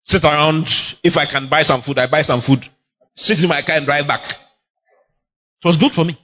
sit 0.02 0.24
around. 0.24 0.66
If 1.04 1.16
I 1.16 1.26
can 1.26 1.46
buy 1.46 1.62
some 1.62 1.80
food, 1.80 1.96
I 2.00 2.08
buy 2.08 2.22
some 2.22 2.40
food. 2.40 2.68
Sit 3.14 3.40
in 3.40 3.48
my 3.48 3.62
car 3.62 3.76
and 3.76 3.86
drive 3.86 4.08
back. 4.08 4.24
It 4.24 5.64
was 5.64 5.76
good 5.76 5.92
for 5.92 6.04
me. 6.04 6.18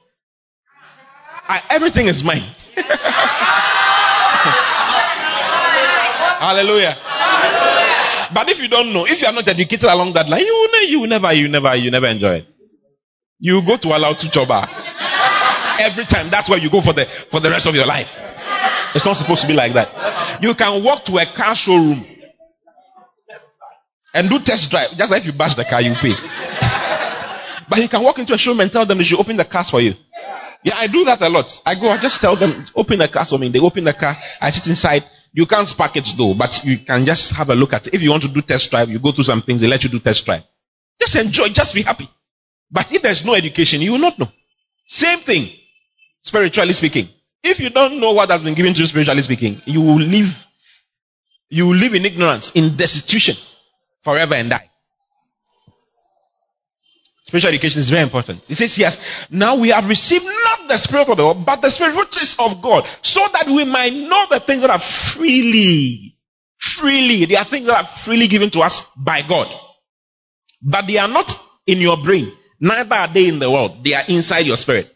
I, 1.47 1.63
everything 1.71 2.09
is 2.09 2.25
mine. 2.25 2.43
Hallelujah. 6.41 6.91
Hallelujah. 6.99 8.31
But 8.35 8.51
if 8.51 8.61
you 8.61 8.67
don't 8.67 8.93
know, 8.93 9.07
if 9.07 9.23
you 9.23 9.29
are 9.29 9.33
not 9.33 9.47
educated 9.47 9.89
along 9.89 10.15
that 10.15 10.29
line, 10.29 10.41
you 10.41 10.69
will, 10.73 10.89
you 10.89 11.01
will 11.03 11.09
never, 11.09 11.33
you 11.33 11.47
never, 11.47 11.77
you 11.77 11.93
never 11.93 12.09
enjoy 12.09 12.35
it. 12.39 12.54
You 13.39 13.63
go 13.63 13.77
to 13.77 13.89
allow 13.97 14.13
to 14.13 14.27
choba. 14.27 14.69
Every 15.81 16.05
time, 16.05 16.31
that's 16.31 16.49
where 16.49 16.59
you 16.59 16.71
go 16.71 16.81
for 16.81 16.93
the 16.93 17.05
for 17.05 17.41
the 17.41 17.51
rest 17.51 17.67
of 17.67 17.75
your 17.75 17.87
life. 17.87 18.19
It's 18.95 19.05
not 19.05 19.17
supposed 19.17 19.43
to 19.43 19.49
be 19.49 19.55
like 19.55 19.75
that. 19.75 20.41
You 20.43 20.55
can 20.55 20.83
walk 20.85 21.05
to 21.07 21.19
a 21.19 21.27
car 21.27 21.55
showroom 21.57 22.07
and 24.15 24.31
do 24.31 24.39
test 24.39 24.71
drive. 24.71 24.97
Just 24.97 25.11
like 25.11 25.23
if 25.23 25.27
you 25.27 25.33
bash 25.33 25.55
the 25.55 25.65
car, 25.65 25.81
you 25.81 25.95
pay. 25.95 26.15
but 27.69 27.81
you 27.81 27.89
can 27.89 28.03
walk 28.03 28.19
into 28.21 28.35
a 28.35 28.39
showroom 28.39 28.61
and 28.61 28.71
tell 28.73 28.87
them 28.87 28.99
they 28.99 29.05
should 29.05 29.19
open 29.19 29.37
the 29.37 29.45
cars 29.45 29.71
for 29.71 29.81
you. 29.81 29.95
Yeah, 30.63 30.77
I 30.77 30.87
do 30.87 31.05
that 31.05 31.21
a 31.21 31.29
lot. 31.29 31.61
I 31.67 31.75
go, 31.75 31.91
I 31.91 31.99
just 31.99 32.21
tell 32.21 32.37
them, 32.37 32.65
open 32.75 32.99
the 32.99 33.09
car 33.09 33.25
for 33.25 33.39
me. 33.39 33.49
They 33.49 33.59
open 33.59 33.85
the 33.85 33.93
car. 33.93 34.17
I 34.41 34.51
sit 34.51 34.69
inside. 34.69 35.05
You 35.33 35.47
can't 35.47 35.67
spark 35.67 35.97
it 35.97 36.09
though, 36.17 36.33
but 36.35 36.65
you 36.65 36.79
can 36.79 37.05
just 37.05 37.33
have 37.33 37.51
a 37.51 37.55
look 37.55 37.73
at 37.73 37.89
it. 37.89 37.95
If 37.95 38.03
you 38.03 38.11
want 38.11 38.23
to 38.23 38.29
do 38.29 38.41
test 38.41 38.71
drive, 38.71 38.89
you 38.89 39.01
go 39.01 39.11
through 39.11 39.25
some 39.25 39.43
things, 39.43 39.61
they 39.61 39.67
let 39.67 39.83
you 39.83 39.91
do 39.91 39.99
test 39.99 40.25
drive. 40.25 40.45
Just 41.01 41.17
enjoy, 41.17 41.49
just 41.49 41.75
be 41.75 41.83
happy. 41.83 42.09
But 42.75 42.91
if 42.91 43.03
there's 43.03 43.25
no 43.25 43.35
education, 43.35 43.81
you 43.83 43.93
will 43.93 44.01
not 44.01 44.19
know. 44.19 44.29
Same 44.89 45.21
thing, 45.21 45.49
spiritually 46.21 46.73
speaking. 46.73 47.09
If 47.41 47.61
you 47.61 47.71
don't 47.71 48.01
know 48.01 48.11
what 48.13 48.31
has 48.31 48.43
been 48.43 48.55
given 48.55 48.75
to 48.75 48.81
you 48.81 48.87
spiritually 48.87 49.23
speaking, 49.23 49.63
you 49.65 49.81
will 49.81 50.01
live, 50.01 50.45
you 51.49 51.69
will 51.69 51.77
live 51.77 51.95
in 51.95 52.05
ignorance, 52.05 52.51
in 52.51 52.77
destitution, 52.77 53.37
forever 54.03 54.35
and 54.35 54.51
die. 54.51 54.69
Spiritual 57.23 57.51
education 57.51 57.79
is 57.79 57.91
very 57.91 58.03
important. 58.03 58.45
He 58.45 58.55
says, 58.55 58.77
yes, 58.77 58.99
now 59.31 59.55
we 59.55 59.69
have 59.69 59.89
received 59.89 60.25
not 60.25 60.69
the 60.69 60.77
spirit 60.77 61.09
of 61.09 61.17
the 61.17 61.25
world, 61.25 61.47
but 61.47 61.63
the 61.63 61.71
spirit 61.71 61.95
which 61.95 62.21
is 62.21 62.35
of 62.41 62.61
God, 62.61 62.89
so 63.03 63.25
that 63.35 63.47
we 63.47 63.63
might 63.65 63.95
know 63.95 64.27
the 64.29 64.41
things 64.41 64.63
that 64.63 64.71
are 64.71 64.81
freely, 64.81 66.19
freely, 66.59 67.25
they 67.27 67.37
are 67.37 67.45
things 67.45 67.67
that 67.67 67.77
are 67.77 67.87
freely 67.87 68.27
given 68.27 68.51
to 68.51 68.63
us 68.63 68.85
by 68.97 69.23
God. 69.23 69.47
But 70.61 70.89
they 70.89 70.99
are 70.99 71.09
not 71.09 71.39
in 71.69 71.79
your 71.79 71.99
brain. 71.99 72.33
Neither 72.61 72.95
are 72.95 73.09
they 73.09 73.29
in 73.29 73.39
the 73.39 73.51
world. 73.51 73.85
They 73.85 73.95
are 73.95 74.05
inside 74.09 74.47
your 74.47 74.57
spirit. 74.57 74.95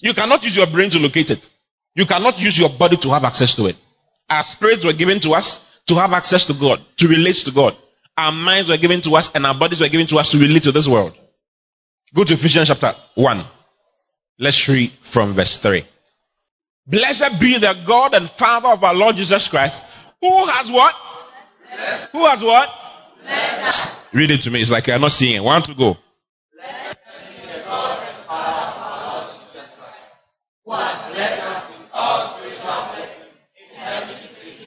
You 0.00 0.12
cannot 0.14 0.44
use 0.44 0.56
your 0.56 0.66
brain 0.66 0.90
to 0.90 0.98
locate 0.98 1.30
it. 1.30 1.48
You 1.94 2.06
cannot 2.06 2.40
use 2.40 2.58
your 2.58 2.70
body 2.70 2.96
to 2.98 3.10
have 3.10 3.24
access 3.24 3.54
to 3.54 3.66
it. 3.66 3.76
Our 4.28 4.42
spirits 4.42 4.84
were 4.84 4.92
given 4.92 5.20
to 5.20 5.32
us 5.34 5.64
to 5.86 5.94
have 5.96 6.12
access 6.12 6.46
to 6.46 6.54
God, 6.54 6.84
to 6.98 7.08
relate 7.08 7.36
to 7.36 7.50
God. 7.50 7.76
Our 8.16 8.32
minds 8.32 8.68
were 8.68 8.76
given 8.76 9.00
to 9.02 9.16
us 9.16 9.30
and 9.34 9.46
our 9.46 9.54
bodies 9.54 9.80
were 9.80 9.88
given 9.88 10.06
to 10.08 10.18
us 10.18 10.30
to 10.30 10.38
relate 10.38 10.64
to 10.64 10.72
this 10.72 10.88
world. 10.88 11.14
Go 12.14 12.24
to 12.24 12.34
Ephesians 12.34 12.68
chapter 12.68 12.94
1. 13.14 13.44
Let's 14.38 14.68
read 14.68 14.92
from 15.02 15.34
verse 15.34 15.56
3. 15.56 15.84
Blessed 16.86 17.40
be 17.40 17.58
the 17.58 17.74
God 17.86 18.14
and 18.14 18.28
Father 18.28 18.68
of 18.68 18.84
our 18.84 18.94
Lord 18.94 19.16
Jesus 19.16 19.48
Christ, 19.48 19.80
who 20.20 20.46
has 20.46 20.70
what? 20.70 20.94
Who 22.12 22.26
has 22.26 22.42
what? 22.42 22.68
Read 24.14 24.30
it 24.30 24.42
to 24.42 24.50
me. 24.52 24.62
It's 24.62 24.70
like 24.70 24.86
you're 24.86 24.98
not 24.98 25.10
seeing 25.10 25.34
it. 25.34 25.42
One 25.42 25.60
to 25.62 25.74
go. 25.74 25.96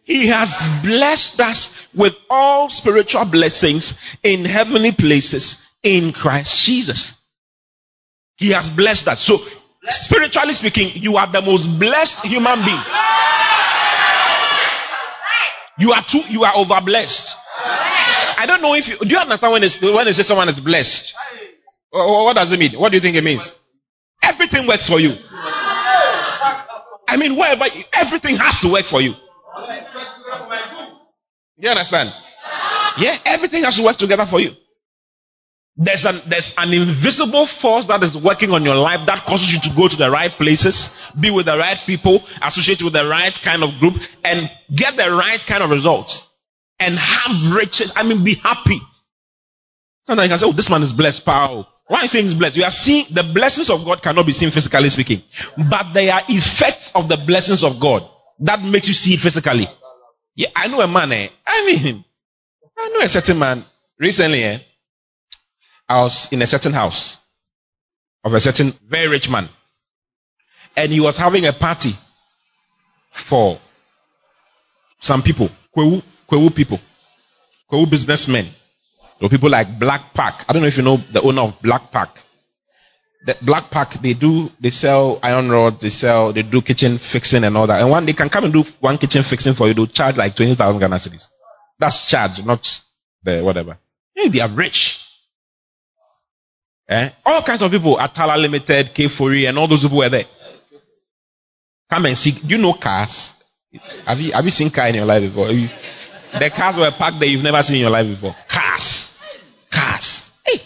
He 0.03 0.27
has 0.27 0.69
blessed 0.83 1.39
us 1.39 1.73
with 1.93 2.15
all 2.29 2.69
spiritual 2.69 3.23
blessings 3.25 3.97
in 4.21 4.43
heavenly 4.43 4.91
places 4.91 5.61
in 5.81 6.11
Christ 6.11 6.65
Jesus. 6.65 7.13
He 8.35 8.49
has 8.49 8.69
blessed 8.69 9.07
us. 9.07 9.21
So, 9.21 9.39
spiritually 9.87 10.55
speaking, 10.55 10.91
you 11.01 11.15
are 11.15 11.27
the 11.27 11.41
most 11.41 11.67
blessed 11.79 12.25
human 12.25 12.65
being. 12.65 12.81
You 15.79 15.93
are 15.93 16.03
too, 16.03 16.21
you 16.29 16.43
are 16.43 16.55
over 16.55 16.81
blessed. 16.81 17.36
I 18.37 18.45
don't 18.45 18.61
know 18.61 18.75
if 18.75 18.87
you, 18.87 18.97
do 18.99 19.07
you 19.07 19.17
understand 19.17 19.51
when 19.53 19.63
it's, 19.63 19.81
when 19.81 20.13
say 20.13 20.23
someone 20.23 20.47
is 20.47 20.59
blessed? 20.59 21.15
What 21.91 22.35
does 22.35 22.51
it 22.51 22.59
mean? 22.59 22.73
What 22.79 22.89
do 22.89 22.97
you 22.97 23.01
think 23.01 23.15
it 23.15 23.23
means? 23.23 23.57
Everything 24.21 24.67
works 24.67 24.87
for 24.87 24.99
you. 24.99 25.17
I 27.07 27.17
mean, 27.17 27.35
wherever, 27.35 27.65
everything 27.93 28.35
has 28.35 28.61
to 28.61 28.71
work 28.71 28.85
for 28.85 29.01
you. 29.01 29.15
You 31.57 31.69
understand? 31.69 32.13
Yeah, 32.99 33.17
everything 33.25 33.63
has 33.63 33.77
to 33.77 33.83
work 33.83 33.97
together 33.97 34.25
for 34.25 34.39
you. 34.39 34.55
There's 35.75 36.05
an, 36.05 36.21
there's 36.27 36.53
an 36.57 36.73
invisible 36.73 37.45
force 37.45 37.85
that 37.87 38.03
is 38.03 38.17
working 38.17 38.51
on 38.51 38.63
your 38.65 38.75
life 38.75 39.05
that 39.07 39.25
causes 39.25 39.53
you 39.53 39.59
to 39.61 39.69
go 39.75 39.87
to 39.87 39.95
the 39.95 40.09
right 40.09 40.31
places, 40.31 40.91
be 41.19 41.31
with 41.31 41.45
the 41.45 41.57
right 41.57 41.77
people, 41.85 42.23
associate 42.41 42.83
with 42.83 42.93
the 42.93 43.05
right 43.05 43.33
kind 43.41 43.63
of 43.63 43.79
group, 43.79 43.95
and 44.23 44.51
get 44.73 44.95
the 44.95 45.09
right 45.11 45.39
kind 45.45 45.63
of 45.63 45.69
results. 45.69 46.26
And 46.79 46.97
have 46.97 47.55
riches. 47.55 47.91
I 47.95 48.03
mean, 48.03 48.23
be 48.23 48.35
happy. 48.35 48.79
Sometimes 50.03 50.27
you 50.27 50.31
can 50.31 50.37
say, 50.39 50.47
oh, 50.47 50.51
this 50.53 50.69
man 50.69 50.83
is 50.83 50.93
blessed, 50.93 51.25
power. 51.25 51.65
Why 51.87 51.99
are 51.99 52.01
you 52.03 52.07
saying 52.07 52.25
he's 52.25 52.33
blessed? 52.33 52.57
You 52.57 52.63
are 52.63 52.71
seeing 52.71 53.05
the 53.09 53.23
blessings 53.23 53.69
of 53.69 53.83
God 53.85 54.01
cannot 54.01 54.25
be 54.25 54.33
seen 54.33 54.51
physically 54.51 54.89
speaking. 54.89 55.23
But 55.57 55.93
there 55.93 56.13
are 56.13 56.21
effects 56.27 56.91
of 56.93 57.07
the 57.07 57.17
blessings 57.17 57.63
of 57.63 57.79
God 57.79 58.03
that 58.39 58.61
makes 58.61 58.87
you 58.87 58.93
see 58.93 59.13
it 59.15 59.19
physically. 59.19 59.67
Yeah, 60.35 60.49
I 60.55 60.67
know 60.67 60.81
a 60.81 60.87
man, 60.87 61.11
eh? 61.13 61.29
I 61.45 61.65
mean, 61.65 62.05
I 62.77 62.89
know 62.89 62.99
a 63.01 63.09
certain 63.09 63.39
man 63.39 63.65
recently, 63.99 64.43
eh? 64.43 64.59
I 65.89 66.01
was 66.01 66.31
in 66.31 66.41
a 66.41 66.47
certain 66.47 66.73
house 66.73 67.17
of 68.23 68.33
a 68.33 68.39
certain 68.39 68.73
very 68.87 69.07
rich 69.07 69.29
man. 69.29 69.49
And 70.75 70.91
he 70.91 70.99
was 70.99 71.17
having 71.17 71.45
a 71.45 71.53
party 71.53 71.95
for 73.11 73.59
some 74.99 75.23
people, 75.23 75.49
Kwahu 76.29 76.53
people, 76.53 76.79
Kwahu 77.71 77.89
businessmen, 77.89 78.47
or 79.21 79.29
people 79.29 79.49
like 79.49 79.79
Black 79.79 80.13
Pack. 80.13 80.45
I 80.47 80.53
don't 80.53 80.61
know 80.61 80.67
if 80.67 80.77
you 80.77 80.83
know 80.83 80.97
the 80.97 81.21
owner 81.21 81.41
of 81.41 81.61
Black 81.61 81.91
Pack. 81.91 82.19
The 83.25 83.37
Black 83.41 83.69
Pack, 83.69 83.93
they 83.95 84.13
do, 84.13 84.51
they 84.59 84.69
sell 84.69 85.19
iron 85.23 85.49
rods, 85.49 85.81
they 85.81 85.89
sell, 85.89 86.31
they 86.33 86.43
do 86.43 86.61
kitchen 86.61 86.97
fixing 86.97 87.43
and 87.43 87.57
all 87.57 87.67
that. 87.67 87.81
And 87.81 87.89
one, 87.89 88.05
they 88.05 88.13
can 88.13 88.29
come 88.29 88.45
and 88.45 88.53
do 88.53 88.63
one 88.79 88.97
kitchen 88.97 89.23
fixing 89.23 89.53
for 89.53 89.67
you, 89.67 89.73
they'll 89.73 89.87
charge 89.87 90.17
like 90.17 90.35
20,000 90.35 90.79
Ghana 90.79 90.95
cedis. 90.95 91.27
That's 91.79 92.05
charge, 92.05 92.43
not 92.45 92.81
the 93.23 93.41
whatever. 93.41 93.77
Hey, 94.13 94.29
they 94.29 94.39
are 94.39 94.49
rich. 94.49 95.03
Eh? 96.89 97.09
All 97.25 97.41
kinds 97.41 97.61
of 97.61 97.71
people, 97.71 97.99
Atala 97.99 98.37
Limited, 98.37 98.93
K4E, 98.93 99.49
and 99.49 99.57
all 99.57 99.67
those 99.67 99.83
people 99.83 99.97
were 99.97 100.09
there. 100.09 100.25
Come 101.89 102.05
and 102.05 102.17
see. 102.17 102.31
Do 102.31 102.47
you 102.47 102.57
know 102.57 102.73
cars? 102.73 103.33
Have 104.05 104.19
you, 104.19 104.31
have 104.31 104.45
you 104.45 104.51
seen 104.51 104.69
car 104.69 104.87
in 104.87 104.95
your 104.95 105.05
life 105.05 105.21
before? 105.23 105.51
You, 105.51 105.69
the 106.33 106.49
cars 106.49 106.77
were 106.77 106.91
parked 106.91 107.19
there 107.19 107.29
you've 107.29 107.43
never 107.43 107.61
seen 107.63 107.77
in 107.77 107.81
your 107.81 107.89
life 107.89 108.07
before. 108.07 108.35
Cars. 108.47 109.15
Cars. 109.69 110.31
Hey. 110.45 110.61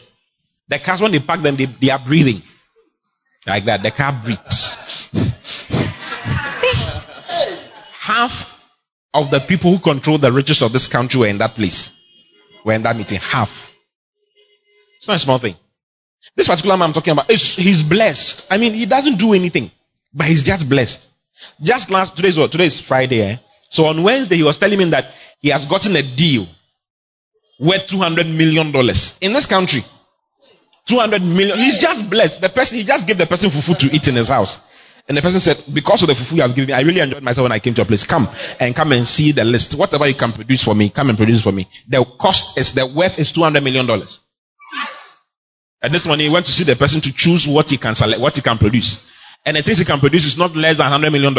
The 0.67 0.80
cars, 0.80 1.02
when 1.02 1.12
they 1.12 1.19
park 1.19 1.41
them, 1.41 1.56
they, 1.56 1.65
they 1.65 1.89
are 1.89 2.00
breathing. 2.00 2.41
Like 3.45 3.65
that. 3.65 3.84
The 3.84 3.91
car 3.91 4.19
breathes. 4.24 4.76
Half 7.91 8.50
of 9.13 9.30
the 9.32 9.39
people 9.39 9.71
who 9.74 9.80
control 9.80 10.17
the 10.17 10.32
riches 10.32 10.62
of 10.62 10.74
this 10.74 10.88
country 10.88 11.19
were 11.19 11.28
in 11.28 11.38
that 11.39 11.56
place. 11.56 11.91
Were 12.65 12.74
in 12.74 12.84
that 12.84 12.95
meeting. 12.95 13.19
Half. 13.19 13.74
It's 14.97 15.08
not 15.08 15.15
a 15.15 15.19
small 15.19 15.39
thing. 15.39 15.56
This 16.36 16.47
particular 16.47 16.78
man 16.78 16.89
I'm 16.89 16.93
talking 16.93 17.12
about, 17.13 17.30
he's 17.32 17.84
blessed. 17.84 18.45
I 18.50 18.58
mean, 18.58 18.74
he 18.74 18.86
doesn't 18.86 19.17
do 19.17 19.34
anything, 19.34 19.71
but 20.13 20.28
he's 20.28 20.43
just 20.43 20.69
blessed. 20.69 21.08
Just 21.62 21.89
last, 21.89 22.15
today's 22.15 22.38
what? 22.38 22.52
Today 22.52 22.67
is 22.67 22.80
Friday, 22.80 23.21
eh? 23.21 23.38
So 23.71 23.86
on 23.86 24.03
Wednesday, 24.03 24.36
he 24.36 24.43
was 24.43 24.57
telling 24.57 24.77
me 24.77 24.86
that 24.86 25.13
he 25.39 25.49
has 25.49 25.65
gotten 25.65 25.95
a 25.95 26.01
deal 26.01 26.45
worth 27.57 27.88
$200 27.88 28.27
million 28.36 28.67
in 29.21 29.34
this 29.34 29.45
country. 29.45 29.86
200 30.88 31.21
million. 31.21 31.57
He's 31.57 31.79
just 31.79 32.10
blessed. 32.10 32.41
The 32.41 32.49
person, 32.49 32.79
he 32.79 32.84
just 32.84 33.07
gave 33.07 33.17
the 33.17 33.25
person 33.25 33.49
fufu 33.49 33.77
to 33.79 33.95
eat 33.95 34.10
in 34.10 34.15
his 34.15 34.27
house. 34.27 34.60
And 35.07 35.17
the 35.17 35.21
person 35.21 35.39
said, 35.39 35.63
because 35.73 36.01
of 36.03 36.10
the 36.10 36.15
fufu 36.15 36.36
you 36.36 36.41
have 36.41 36.53
given 36.53 36.67
me, 36.67 36.73
I 36.73 36.81
really 36.81 36.99
enjoyed 36.99 37.23
myself 37.23 37.45
when 37.45 37.53
I 37.53 37.60
came 37.60 37.73
to 37.75 37.79
your 37.79 37.86
place. 37.86 38.05
Come 38.05 38.27
and 38.60 38.75
come 38.75 38.91
and 38.91 39.07
see 39.07 39.31
the 39.31 39.45
list. 39.45 39.75
Whatever 39.75 40.05
you 40.05 40.15
can 40.15 40.34
produce 40.34 40.63
for 40.63 40.75
me, 40.75 40.89
come 40.89 41.07
and 41.10 41.17
produce 41.17 41.41
for 41.41 41.53
me. 41.53 41.69
The 41.88 42.03
cost 42.03 42.57
is, 42.57 42.73
the 42.73 42.86
worth 42.86 43.19
is 43.19 43.31
$200 43.31 43.63
million. 43.63 43.89
And 45.81 45.93
this 45.93 46.05
morning 46.05 46.27
he 46.27 46.34
went 46.34 46.45
to 46.47 46.51
see 46.51 46.65
the 46.65 46.75
person 46.75 46.99
to 47.01 47.13
choose 47.13 47.47
what 47.47 47.69
he 47.69 47.77
can 47.77 47.95
select, 47.95 48.19
what 48.19 48.36
he 48.36 48.41
can 48.41 48.57
produce. 48.57 49.01
And 49.45 49.55
the 49.55 49.63
things 49.63 49.77
he 49.77 49.86
can 49.86 49.99
produce 49.99 50.25
is 50.25 50.38
not 50.38 50.55
less 50.57 50.77
than 50.79 50.91
$100 50.91 51.12
million. 51.12 51.34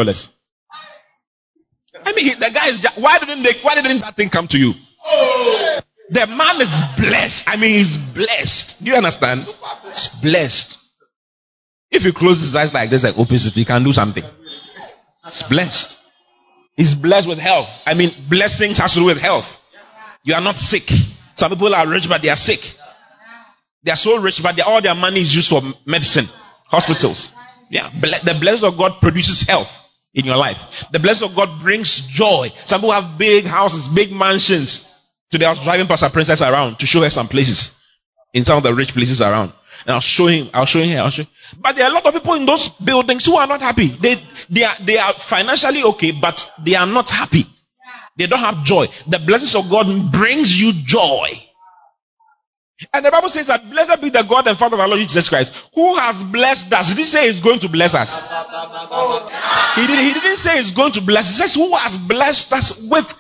I 2.13 2.15
mean, 2.15 2.39
the 2.39 2.51
guy 2.51 2.69
is 2.69 2.87
why 2.97 3.19
didn't 3.19 3.43
they, 3.43 3.53
why 3.63 3.75
didn't 3.75 4.01
that 4.01 4.17
thing 4.17 4.29
come 4.29 4.47
to 4.49 4.59
you? 4.59 4.75
The 6.11 6.27
man 6.27 6.61
is 6.61 6.81
blessed. 6.99 7.45
I 7.47 7.57
mean, 7.57 7.71
he's 7.71 7.97
blessed. 7.97 8.85
Do 8.85 8.91
you 8.91 8.97
understand? 8.97 9.47
He's 9.87 10.09
blessed. 10.21 10.79
If 11.91 12.05
he 12.05 12.13
closes 12.13 12.45
his 12.45 12.57
eyes 12.57 12.75
like 12.75 12.91
this, 12.91 13.05
like 13.05 13.19
opacity, 13.19 13.63
he 13.63 13.65
can 13.65 13.83
do 13.83 13.93
something. 13.93 14.25
He's 15.25 15.43
blessed. 15.45 15.97
He's 16.77 16.95
blessed 16.95 17.29
with 17.29 17.39
health. 17.39 17.71
I 17.87 17.95
mean, 17.95 18.15
blessings 18.29 18.79
has 18.79 18.93
to 18.93 19.01
do 19.01 19.07
with 19.07 19.19
health. 19.19 19.59
You 20.25 20.35
are 20.35 20.41
not 20.41 20.57
sick. 20.57 20.91
Some 21.35 21.51
people 21.51 21.75
are 21.75 21.87
rich, 21.87 22.09
but 22.09 22.21
they 22.21 22.29
are 22.29 22.37
sick. 22.37 22.75
They 23.83 23.91
are 23.91 23.97
so 23.97 24.21
rich, 24.21 24.43
but 24.43 24.61
all 24.61 24.83
their 24.83 24.95
money 24.95 25.23
is 25.23 25.35
used 25.35 25.49
for 25.49 25.63
medicine, 25.87 26.27
hospitals. 26.67 27.35
Yeah, 27.71 27.91
the 27.91 28.37
blessing 28.39 28.69
of 28.69 28.77
God 28.77 29.01
produces 29.01 29.43
health 29.43 29.82
in 30.15 30.25
your 30.25 30.37
life. 30.37 30.87
The 30.93 30.99
blessing 30.99 31.29
of 31.29 31.35
God 31.35 31.61
brings 31.61 32.01
joy. 32.01 32.53
Some 32.65 32.81
people 32.81 32.93
have 32.93 33.19
big 33.19 33.45
houses, 33.45 33.89
big 33.89 34.13
mansions. 34.13 34.91
Today 35.31 35.47
I 35.47 35.51
was 35.51 35.61
driving 35.61 35.87
Pastor 35.87 36.11
Princess 36.11 36.43
around 36.43 36.79
to 36.81 36.87
show 36.87 37.03
her 37.03 37.11
some 37.11 37.29
places 37.29 37.75
in 38.35 38.45
some 38.45 38.59
of 38.59 38.63
the 38.63 38.75
rich 38.75 38.93
places 38.93 39.23
around. 39.23 39.53
And 39.85 39.95
I'll 39.95 40.01
show 40.01 40.27
him, 40.27 40.51
I'll 40.55 40.67
show 40.67 40.81
him, 40.81 40.99
I'll 40.99 41.11
show 41.11 41.23
him. 41.23 41.31
But 41.59 41.77
there 41.77 41.87
are 41.87 41.91
a 41.91 41.95
lot 41.95 42.07
of 42.07 42.15
people 42.15 42.35
in 42.35 42.47
those 42.47 42.69
buildings 42.69 43.27
who 43.27 43.37
are 43.37 43.47
not 43.47 43.61
happy. 43.61 43.89
They, 43.89 44.23
they 44.49 44.63
are, 44.63 44.75
they 44.81 44.99
are 44.99 45.15
financially 45.15 45.83
okay, 45.83 46.13
but 46.13 46.51
they 46.63 46.75
are 46.75 46.87
not 46.87 47.11
happy. 47.11 47.47
They 48.17 48.27
don't 48.27 48.39
have 48.39 48.65
joy. 48.65 48.89
The 49.09 49.19
blessings 49.19 49.55
of 49.57 49.71
God 49.71 50.13
brings 50.13 50.61
you 50.61 50.73
joy. 50.85 51.43
And 52.93 53.05
the 53.05 53.11
Bible 53.11 53.29
says 53.29 53.49
that 53.49 53.69
blessed 53.69 54.01
be 54.01 54.11
the 54.11 54.23
God 54.23 54.47
and 54.47 54.57
Father 54.57 54.77
of 54.77 54.81
our 54.81 54.89
Lord 54.89 55.01
Jesus 55.01 55.29
Christ, 55.29 55.53
who 55.75 55.97
has 55.97 56.23
blessed 56.23 56.73
us. 56.73 56.89
Did 56.89 56.99
he 56.99 57.05
say 57.05 57.31
he's 57.31 57.41
going 57.41 57.61
to 57.61 57.69
bless 57.69 57.95
us? 57.95 58.17
He, 59.75 59.87
did, 59.87 59.99
he 59.99 60.15
didn't 60.15 60.37
say 60.37 60.57
he's 60.57 60.73
going 60.73 60.93
to 60.93 61.01
bless. 61.01 61.29
He 61.29 61.35
says 61.35 61.55
who 61.55 61.75
has 61.75 61.97
blessed 61.97 62.53
us 62.53 62.81
with 62.81 63.13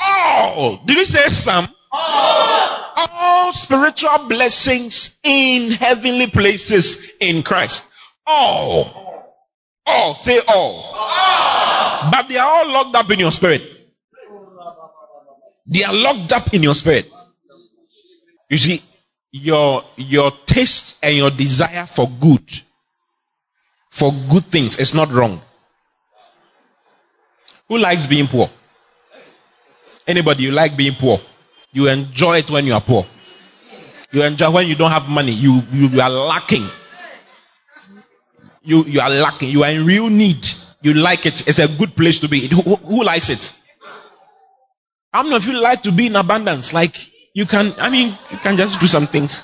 all. 0.00 0.78
Did 0.84 0.98
he 0.98 1.04
say 1.04 1.28
some? 1.28 1.68
All. 1.92 2.92
all 2.96 3.52
spiritual 3.52 4.26
blessings 4.28 5.18
in 5.22 5.70
heavenly 5.70 6.26
places 6.26 7.10
in 7.20 7.42
Christ. 7.42 7.88
All. 8.26 9.34
All. 9.86 10.14
Say 10.16 10.40
all. 10.48 10.90
all. 10.94 12.10
But 12.10 12.28
they 12.28 12.36
are 12.36 12.48
all 12.48 12.68
locked 12.68 12.96
up 12.96 13.10
in 13.10 13.18
your 13.18 13.32
spirit. 13.32 13.62
They 15.66 15.84
are 15.84 15.94
locked 15.94 16.32
up 16.32 16.52
in 16.52 16.62
your 16.62 16.74
spirit. 16.74 17.10
You 18.50 18.58
see, 18.58 18.82
your 19.34 19.82
your 19.96 20.30
taste 20.46 20.96
and 21.02 21.16
your 21.16 21.28
desire 21.28 21.86
for 21.86 22.08
good 22.08 22.48
for 23.90 24.12
good 24.30 24.44
things 24.44 24.76
is 24.76 24.94
not 24.94 25.10
wrong. 25.10 25.42
Who 27.68 27.78
likes 27.78 28.06
being 28.06 28.28
poor? 28.28 28.48
Anybody 30.06 30.44
you 30.44 30.52
like 30.52 30.76
being 30.76 30.94
poor. 30.94 31.20
You 31.72 31.88
enjoy 31.88 32.38
it 32.38 32.50
when 32.50 32.64
you 32.66 32.74
are 32.74 32.80
poor. 32.80 33.06
You 34.12 34.22
enjoy 34.22 34.52
when 34.52 34.68
you 34.68 34.76
don't 34.76 34.92
have 34.92 35.08
money. 35.08 35.32
You 35.32 35.62
you, 35.72 35.88
you 35.88 36.00
are 36.00 36.10
lacking. 36.10 36.68
You 38.62 38.84
you 38.84 39.00
are 39.00 39.10
lacking. 39.10 39.50
You 39.50 39.64
are 39.64 39.70
in 39.70 39.84
real 39.84 40.10
need. 40.10 40.48
You 40.80 40.94
like 40.94 41.26
it. 41.26 41.48
It's 41.48 41.58
a 41.58 41.66
good 41.66 41.96
place 41.96 42.20
to 42.20 42.28
be. 42.28 42.46
Who, 42.46 42.76
who 42.76 43.02
likes 43.02 43.30
it? 43.30 43.52
How 45.12 45.24
many 45.24 45.34
of 45.34 45.44
you 45.44 45.54
like 45.58 45.82
to 45.84 45.90
be 45.92 46.06
in 46.06 46.14
abundance? 46.14 46.72
Like 46.72 47.10
you 47.34 47.46
can, 47.46 47.74
I 47.78 47.90
mean, 47.90 48.16
you 48.30 48.38
can 48.38 48.56
just 48.56 48.80
do 48.80 48.86
some 48.86 49.08
things. 49.08 49.42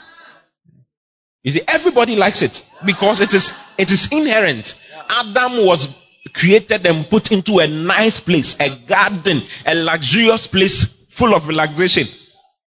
You 1.42 1.50
see, 1.50 1.62
everybody 1.66 2.16
likes 2.16 2.40
it 2.42 2.64
because 2.86 3.20
it 3.20 3.34
is, 3.34 3.54
it 3.76 3.90
is 3.90 4.12
inherent. 4.12 4.74
Adam 5.08 5.66
was 5.66 5.92
created 6.32 6.86
and 6.86 7.10
put 7.10 7.32
into 7.32 7.58
a 7.58 7.66
nice 7.66 8.20
place, 8.20 8.54
a 8.60 8.70
garden, 8.70 9.42
a 9.66 9.74
luxurious 9.74 10.46
place 10.46 10.84
full 11.10 11.34
of 11.34 11.48
relaxation. 11.48 12.06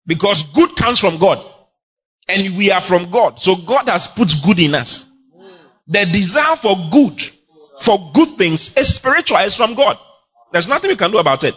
Because 0.06 0.42
good 0.42 0.76
comes 0.76 1.00
from 1.00 1.16
God. 1.18 1.44
And 2.28 2.56
we 2.56 2.70
are 2.70 2.80
from 2.80 3.10
God. 3.10 3.38
So 3.40 3.56
God 3.56 3.88
has 3.88 4.08
put 4.08 4.30
good 4.44 4.58
in 4.58 4.74
us. 4.74 5.06
The 5.86 6.04
desire 6.04 6.56
for 6.56 6.76
good, 6.90 7.22
for 7.80 8.10
good 8.12 8.30
things 8.36 8.76
is 8.76 8.94
spiritual, 8.94 9.38
it's 9.38 9.54
from 9.54 9.74
God. 9.74 9.98
There's 10.52 10.68
nothing 10.68 10.90
we 10.90 10.96
can 10.96 11.12
do 11.12 11.18
about 11.18 11.44
it. 11.44 11.54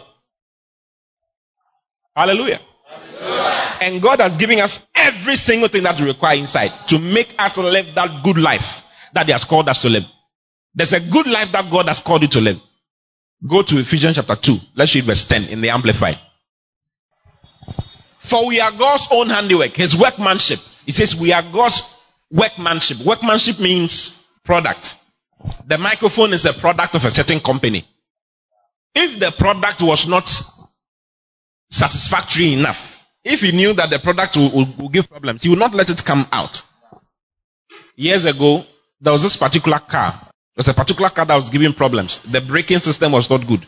Hallelujah. 2.14 2.60
And 3.20 4.00
God 4.02 4.20
has 4.20 4.36
given 4.36 4.60
us 4.60 4.84
every 4.94 5.36
single 5.36 5.68
thing 5.68 5.82
that 5.82 6.00
we 6.00 6.06
require 6.06 6.36
inside 6.36 6.72
to 6.88 6.98
make 6.98 7.34
us 7.38 7.56
live 7.56 7.94
that 7.94 8.22
good 8.24 8.38
life 8.38 8.82
that 9.14 9.26
He 9.26 9.32
has 9.32 9.44
called 9.44 9.68
us 9.68 9.82
to 9.82 9.88
live. 9.88 10.04
There's 10.74 10.92
a 10.92 11.00
good 11.00 11.26
life 11.26 11.52
that 11.52 11.70
God 11.70 11.88
has 11.88 12.00
called 12.00 12.22
you 12.22 12.28
to 12.28 12.40
live. 12.40 12.60
Go 13.46 13.62
to 13.62 13.78
Ephesians 13.78 14.16
chapter 14.16 14.36
2. 14.36 14.58
Let's 14.74 14.94
read 14.94 15.04
verse 15.04 15.24
10 15.24 15.44
in 15.44 15.60
the 15.60 15.70
Amplified. 15.70 16.18
For 18.18 18.46
we 18.46 18.60
are 18.60 18.70
God's 18.70 19.08
own 19.10 19.30
handiwork, 19.30 19.74
His 19.74 19.96
workmanship. 19.96 20.60
He 20.84 20.92
says 20.92 21.16
we 21.16 21.32
are 21.32 21.42
God's 21.42 21.82
workmanship. 22.30 22.98
Workmanship 23.04 23.58
means 23.58 24.22
product. 24.44 24.96
The 25.66 25.78
microphone 25.78 26.32
is 26.32 26.44
a 26.44 26.52
product 26.52 26.94
of 26.94 27.04
a 27.04 27.10
certain 27.10 27.40
company. 27.40 27.86
If 28.94 29.18
the 29.18 29.30
product 29.30 29.82
was 29.82 30.06
not 30.06 30.30
satisfactory 31.70 32.52
enough, 32.52 32.99
if 33.24 33.40
he 33.40 33.52
knew 33.52 33.72
that 33.74 33.90
the 33.90 33.98
product 33.98 34.36
will, 34.36 34.50
will, 34.50 34.68
will 34.78 34.88
give 34.88 35.08
problems, 35.08 35.42
he 35.42 35.48
would 35.48 35.58
not 35.58 35.74
let 35.74 35.90
it 35.90 36.04
come 36.04 36.26
out. 36.32 36.62
Years 37.96 38.24
ago, 38.24 38.64
there 39.00 39.12
was 39.12 39.22
this 39.22 39.36
particular 39.36 39.78
car. 39.78 40.12
There 40.12 40.30
was 40.56 40.68
a 40.68 40.74
particular 40.74 41.10
car 41.10 41.26
that 41.26 41.34
was 41.34 41.50
giving 41.50 41.72
problems. 41.72 42.20
The 42.20 42.40
braking 42.40 42.80
system 42.80 43.12
was 43.12 43.28
not 43.28 43.46
good. 43.46 43.66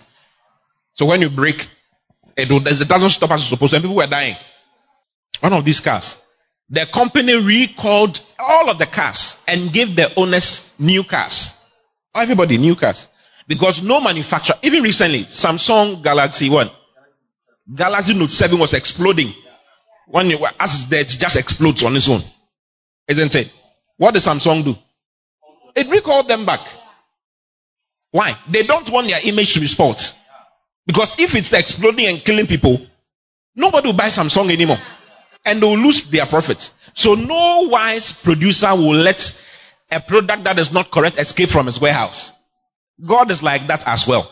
So 0.94 1.06
when 1.06 1.20
you 1.20 1.30
brake, 1.30 1.68
it, 2.36 2.50
it 2.50 2.88
doesn't 2.88 3.10
stop 3.10 3.30
as 3.30 3.40
it's 3.40 3.50
supposed 3.50 3.70
to. 3.70 3.76
And 3.76 3.84
people 3.84 3.96
were 3.96 4.06
dying. 4.06 4.36
One 5.40 5.52
of 5.52 5.64
these 5.64 5.80
cars. 5.80 6.16
The 6.70 6.86
company 6.86 7.34
recalled 7.42 8.20
all 8.38 8.70
of 8.70 8.78
the 8.78 8.86
cars 8.86 9.38
and 9.46 9.72
gave 9.72 9.94
the 9.94 10.14
owners 10.18 10.68
new 10.78 11.04
cars. 11.04 11.54
Everybody 12.14 12.58
new 12.58 12.76
cars. 12.76 13.08
Because 13.46 13.82
no 13.82 14.00
manufacturer, 14.00 14.56
even 14.62 14.82
recently, 14.82 15.24
Samsung 15.24 16.02
Galaxy 16.02 16.48
One, 16.48 16.70
Galaxy 17.72 18.14
Note 18.14 18.30
7 18.30 18.58
was 18.58 18.74
exploding. 18.74 19.34
When 20.08 20.30
you, 20.30 20.44
as 20.58 20.86
there, 20.88 21.00
it 21.00 21.08
just 21.08 21.36
explodes 21.36 21.84
on 21.84 21.96
its 21.96 22.08
own. 22.08 22.22
Isn't 23.08 23.34
it? 23.34 23.52
What 23.96 24.14
does 24.14 24.26
Samsung 24.26 24.64
do? 24.64 24.76
It 25.74 25.88
recalled 25.88 26.28
them 26.28 26.44
back. 26.44 26.60
Why? 28.10 28.36
They 28.50 28.64
don't 28.64 28.88
want 28.90 29.08
their 29.08 29.20
image 29.24 29.54
to 29.54 29.60
be 29.60 29.66
spoiled. 29.66 30.00
Because 30.86 31.18
if 31.18 31.34
it's 31.34 31.52
exploding 31.52 32.06
and 32.06 32.24
killing 32.24 32.46
people, 32.46 32.84
nobody 33.54 33.88
will 33.88 33.96
buy 33.96 34.08
Samsung 34.08 34.52
anymore. 34.52 34.78
And 35.44 35.62
they 35.62 35.66
will 35.66 35.78
lose 35.78 36.02
their 36.02 36.26
profits. 36.26 36.72
So 36.94 37.14
no 37.14 37.68
wise 37.68 38.12
producer 38.12 38.74
will 38.74 38.96
let 38.96 39.40
a 39.90 40.00
product 40.00 40.44
that 40.44 40.58
is 40.58 40.72
not 40.72 40.90
correct 40.90 41.18
escape 41.18 41.48
from 41.48 41.66
his 41.66 41.80
warehouse. 41.80 42.32
God 43.04 43.30
is 43.30 43.42
like 43.42 43.68
that 43.68 43.84
as 43.86 44.06
well. 44.06 44.30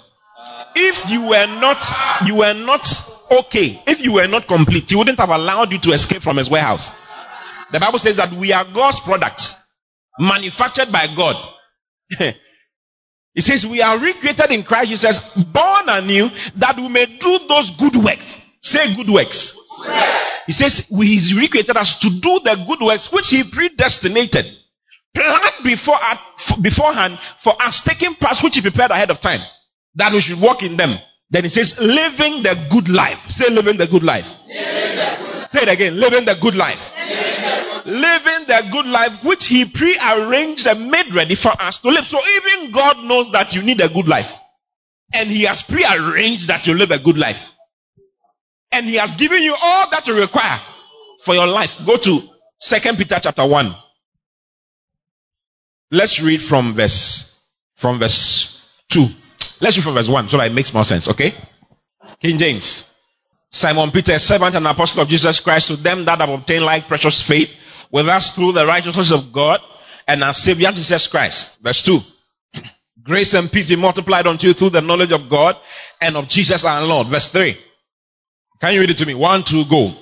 If 0.74 1.08
you 1.10 1.28
were 1.28 1.46
not, 1.46 1.84
you 2.26 2.36
were 2.36 2.54
not 2.54 2.86
okay. 3.30 3.82
If 3.86 4.02
you 4.02 4.12
were 4.14 4.26
not 4.26 4.46
complete, 4.46 4.90
he 4.90 4.96
wouldn't 4.96 5.18
have 5.18 5.30
allowed 5.30 5.72
you 5.72 5.78
to 5.78 5.92
escape 5.92 6.22
from 6.22 6.36
his 6.36 6.50
warehouse. 6.50 6.94
The 7.72 7.80
Bible 7.80 7.98
says 7.98 8.16
that 8.16 8.32
we 8.32 8.52
are 8.52 8.64
God's 8.64 9.00
products, 9.00 9.54
manufactured 10.18 10.90
by 10.90 11.06
God. 11.14 11.36
He 13.34 13.42
says 13.42 13.66
we 13.66 13.80
are 13.80 13.96
recreated 13.98 14.50
in 14.50 14.64
Christ 14.64 14.90
Jesus, 14.90 15.20
born 15.36 15.88
anew, 15.88 16.30
that 16.56 16.76
we 16.76 16.88
may 16.88 17.06
do 17.06 17.38
those 17.48 17.70
good 17.70 17.96
works. 17.96 18.38
Say 18.62 18.94
good 18.96 19.08
works. 19.08 19.56
He 20.46 20.52
says 20.52 20.86
He's 20.88 21.34
recreated 21.34 21.76
us 21.76 21.98
to 22.00 22.10
do 22.10 22.40
the 22.44 22.64
good 22.66 22.80
works 22.80 23.12
which 23.12 23.30
He 23.30 23.44
predestinated, 23.44 24.46
planned 25.14 25.64
before 25.64 25.98
beforehand 26.60 27.18
for 27.38 27.54
us, 27.62 27.82
taking 27.82 28.14
part 28.14 28.42
which 28.42 28.56
He 28.56 28.62
prepared 28.62 28.90
ahead 28.90 29.10
of 29.10 29.20
time, 29.20 29.40
that 29.94 30.12
we 30.12 30.20
should 30.20 30.40
walk 30.40 30.62
in 30.62 30.76
them. 30.76 30.98
Then 31.30 31.44
He 31.44 31.50
says, 31.50 31.78
living 31.78 32.42
the 32.42 32.66
good 32.70 32.88
life. 32.88 33.30
Say 33.30 33.50
living 33.50 33.76
the 33.76 33.86
good 33.86 34.02
life. 34.02 34.28
Say 35.48 35.62
it 35.62 35.68
again, 35.68 35.98
living 35.98 36.24
the 36.24 36.34
good 36.34 36.54
life 36.54 36.92
living 37.84 38.46
the 38.46 38.68
good 38.70 38.86
life 38.86 39.24
which 39.24 39.46
he 39.46 39.64
pre-arranged 39.64 40.66
and 40.66 40.90
made 40.90 41.12
ready 41.14 41.34
for 41.34 41.52
us 41.60 41.78
to 41.80 41.88
live. 41.88 42.06
So 42.06 42.20
even 42.20 42.70
God 42.70 43.04
knows 43.04 43.32
that 43.32 43.54
you 43.54 43.62
need 43.62 43.80
a 43.80 43.88
good 43.88 44.08
life. 44.08 44.32
And 45.12 45.28
he 45.28 45.42
has 45.44 45.62
pre-arranged 45.62 46.48
that 46.48 46.66
you 46.66 46.74
live 46.74 46.90
a 46.90 46.98
good 46.98 47.18
life. 47.18 47.52
And 48.72 48.86
he 48.86 48.96
has 48.96 49.16
given 49.16 49.42
you 49.42 49.56
all 49.60 49.90
that 49.90 50.06
you 50.06 50.14
require 50.14 50.60
for 51.24 51.34
your 51.34 51.46
life. 51.46 51.76
Go 51.84 51.96
to 51.96 52.28
Second 52.58 52.98
Peter 52.98 53.18
chapter 53.20 53.46
1. 53.46 53.74
Let's 55.90 56.20
read 56.20 56.40
from 56.40 56.74
verse, 56.74 57.42
from 57.74 57.98
verse 57.98 58.64
2. 58.90 59.08
Let's 59.60 59.76
read 59.76 59.84
from 59.84 59.94
verse 59.94 60.08
1 60.08 60.28
so 60.28 60.38
that 60.38 60.46
it 60.46 60.54
makes 60.54 60.72
more 60.72 60.84
sense, 60.84 61.08
okay? 61.08 61.34
King 62.20 62.38
James. 62.38 62.84
Simon 63.50 63.90
Peter, 63.90 64.18
servant 64.18 64.54
and 64.54 64.66
apostle 64.66 65.02
of 65.02 65.08
Jesus 65.08 65.40
Christ, 65.40 65.68
to 65.68 65.76
them 65.76 66.04
that 66.04 66.20
have 66.20 66.30
obtained 66.30 66.64
like 66.64 66.86
precious 66.86 67.20
faith 67.20 67.50
with 67.90 68.08
us 68.08 68.30
through 68.30 68.52
the 68.52 68.64
righteousness 68.64 69.10
of 69.10 69.32
God 69.32 69.60
and 70.06 70.22
our 70.22 70.32
Savior 70.32 70.70
Jesus 70.72 71.06
Christ. 71.08 71.58
Verse 71.60 71.82
2. 71.82 72.00
Grace 73.02 73.34
and 73.34 73.50
peace 73.50 73.68
be 73.68 73.76
multiplied 73.76 74.26
unto 74.26 74.46
you 74.46 74.52
through 74.52 74.70
the 74.70 74.80
knowledge 74.80 75.12
of 75.12 75.28
God 75.28 75.56
and 76.00 76.16
of 76.16 76.28
Jesus 76.28 76.64
our 76.64 76.84
Lord. 76.86 77.08
Verse 77.08 77.28
3. 77.28 77.58
Can 78.60 78.74
you 78.74 78.80
read 78.80 78.90
it 78.90 78.98
to 78.98 79.06
me? 79.06 79.14
One, 79.14 79.42
two, 79.42 79.64
go. 79.64 79.94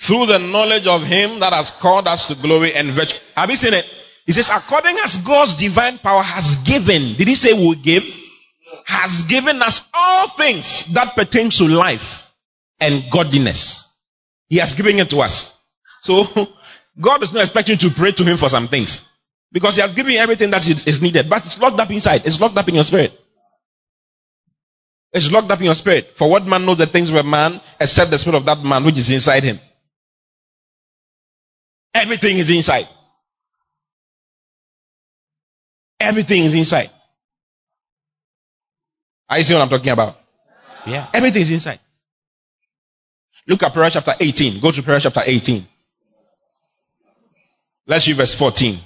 Through 0.00 0.26
the 0.26 0.38
knowledge 0.38 0.86
of 0.86 1.02
Him 1.04 1.40
that 1.40 1.52
has 1.52 1.70
called 1.70 2.08
us 2.08 2.28
to 2.28 2.34
glory 2.34 2.74
and 2.74 2.90
virtue. 2.90 3.18
Have 3.36 3.50
you 3.50 3.56
seen 3.56 3.74
it? 3.74 3.86
He 4.26 4.32
says, 4.32 4.50
according 4.52 4.98
as 4.98 5.18
God's 5.18 5.54
divine 5.54 5.98
power 5.98 6.22
has 6.22 6.56
given. 6.56 7.14
Did 7.14 7.28
he 7.28 7.34
say 7.34 7.52
will 7.52 7.74
give? 7.74 8.04
has 8.84 9.24
given 9.24 9.62
us 9.62 9.86
all 9.92 10.28
things 10.28 10.84
that 10.94 11.14
pertain 11.14 11.50
to 11.50 11.66
life 11.66 12.32
and 12.80 13.04
godliness. 13.10 13.88
He 14.48 14.56
has 14.58 14.74
given 14.74 14.98
it 14.98 15.10
to 15.10 15.20
us. 15.20 15.54
So, 16.02 16.24
God 17.00 17.22
is 17.22 17.32
not 17.32 17.42
expecting 17.42 17.74
you 17.74 17.88
to 17.88 17.94
pray 17.94 18.12
to 18.12 18.24
Him 18.24 18.36
for 18.36 18.48
some 18.48 18.68
things. 18.68 19.02
Because 19.52 19.76
He 19.76 19.82
has 19.82 19.94
given 19.94 20.12
you 20.12 20.18
everything 20.18 20.50
that 20.50 20.66
is 20.68 21.00
needed. 21.00 21.30
But 21.30 21.46
it's 21.46 21.58
locked 21.58 21.78
up 21.78 21.90
inside. 21.90 22.22
It's 22.24 22.40
locked 22.40 22.56
up 22.56 22.68
in 22.68 22.74
your 22.74 22.84
spirit. 22.84 23.18
It's 25.12 25.30
locked 25.30 25.50
up 25.50 25.58
in 25.58 25.66
your 25.66 25.74
spirit. 25.74 26.16
For 26.16 26.28
what 26.28 26.46
man 26.46 26.66
knows 26.66 26.78
the 26.78 26.86
things 26.86 27.10
of 27.10 27.16
a 27.16 27.22
man 27.22 27.60
except 27.78 28.10
the 28.10 28.18
spirit 28.18 28.36
of 28.36 28.44
that 28.46 28.62
man 28.62 28.84
which 28.84 28.98
is 28.98 29.10
inside 29.10 29.42
him? 29.42 29.58
Everything 31.94 32.38
is 32.38 32.50
inside. 32.50 32.88
Everything 35.98 36.44
is 36.44 36.54
inside. 36.54 36.90
Are 39.28 39.38
you 39.38 39.44
see 39.44 39.54
what 39.54 39.62
I'm 39.62 39.68
talking 39.68 39.90
about? 39.90 40.18
Yeah. 40.86 41.06
Everything 41.12 41.42
is 41.42 41.50
inside. 41.50 41.80
Look 43.46 43.62
at 43.62 43.72
prayer 43.72 43.90
chapter 43.90 44.14
18. 44.18 44.60
Go 44.60 44.70
to 44.70 44.82
prayer 44.82 45.00
chapter 45.00 45.22
18. 45.24 45.66
Let's 47.86 48.06
read 48.06 48.16
verse 48.16 48.34
14. 48.34 48.78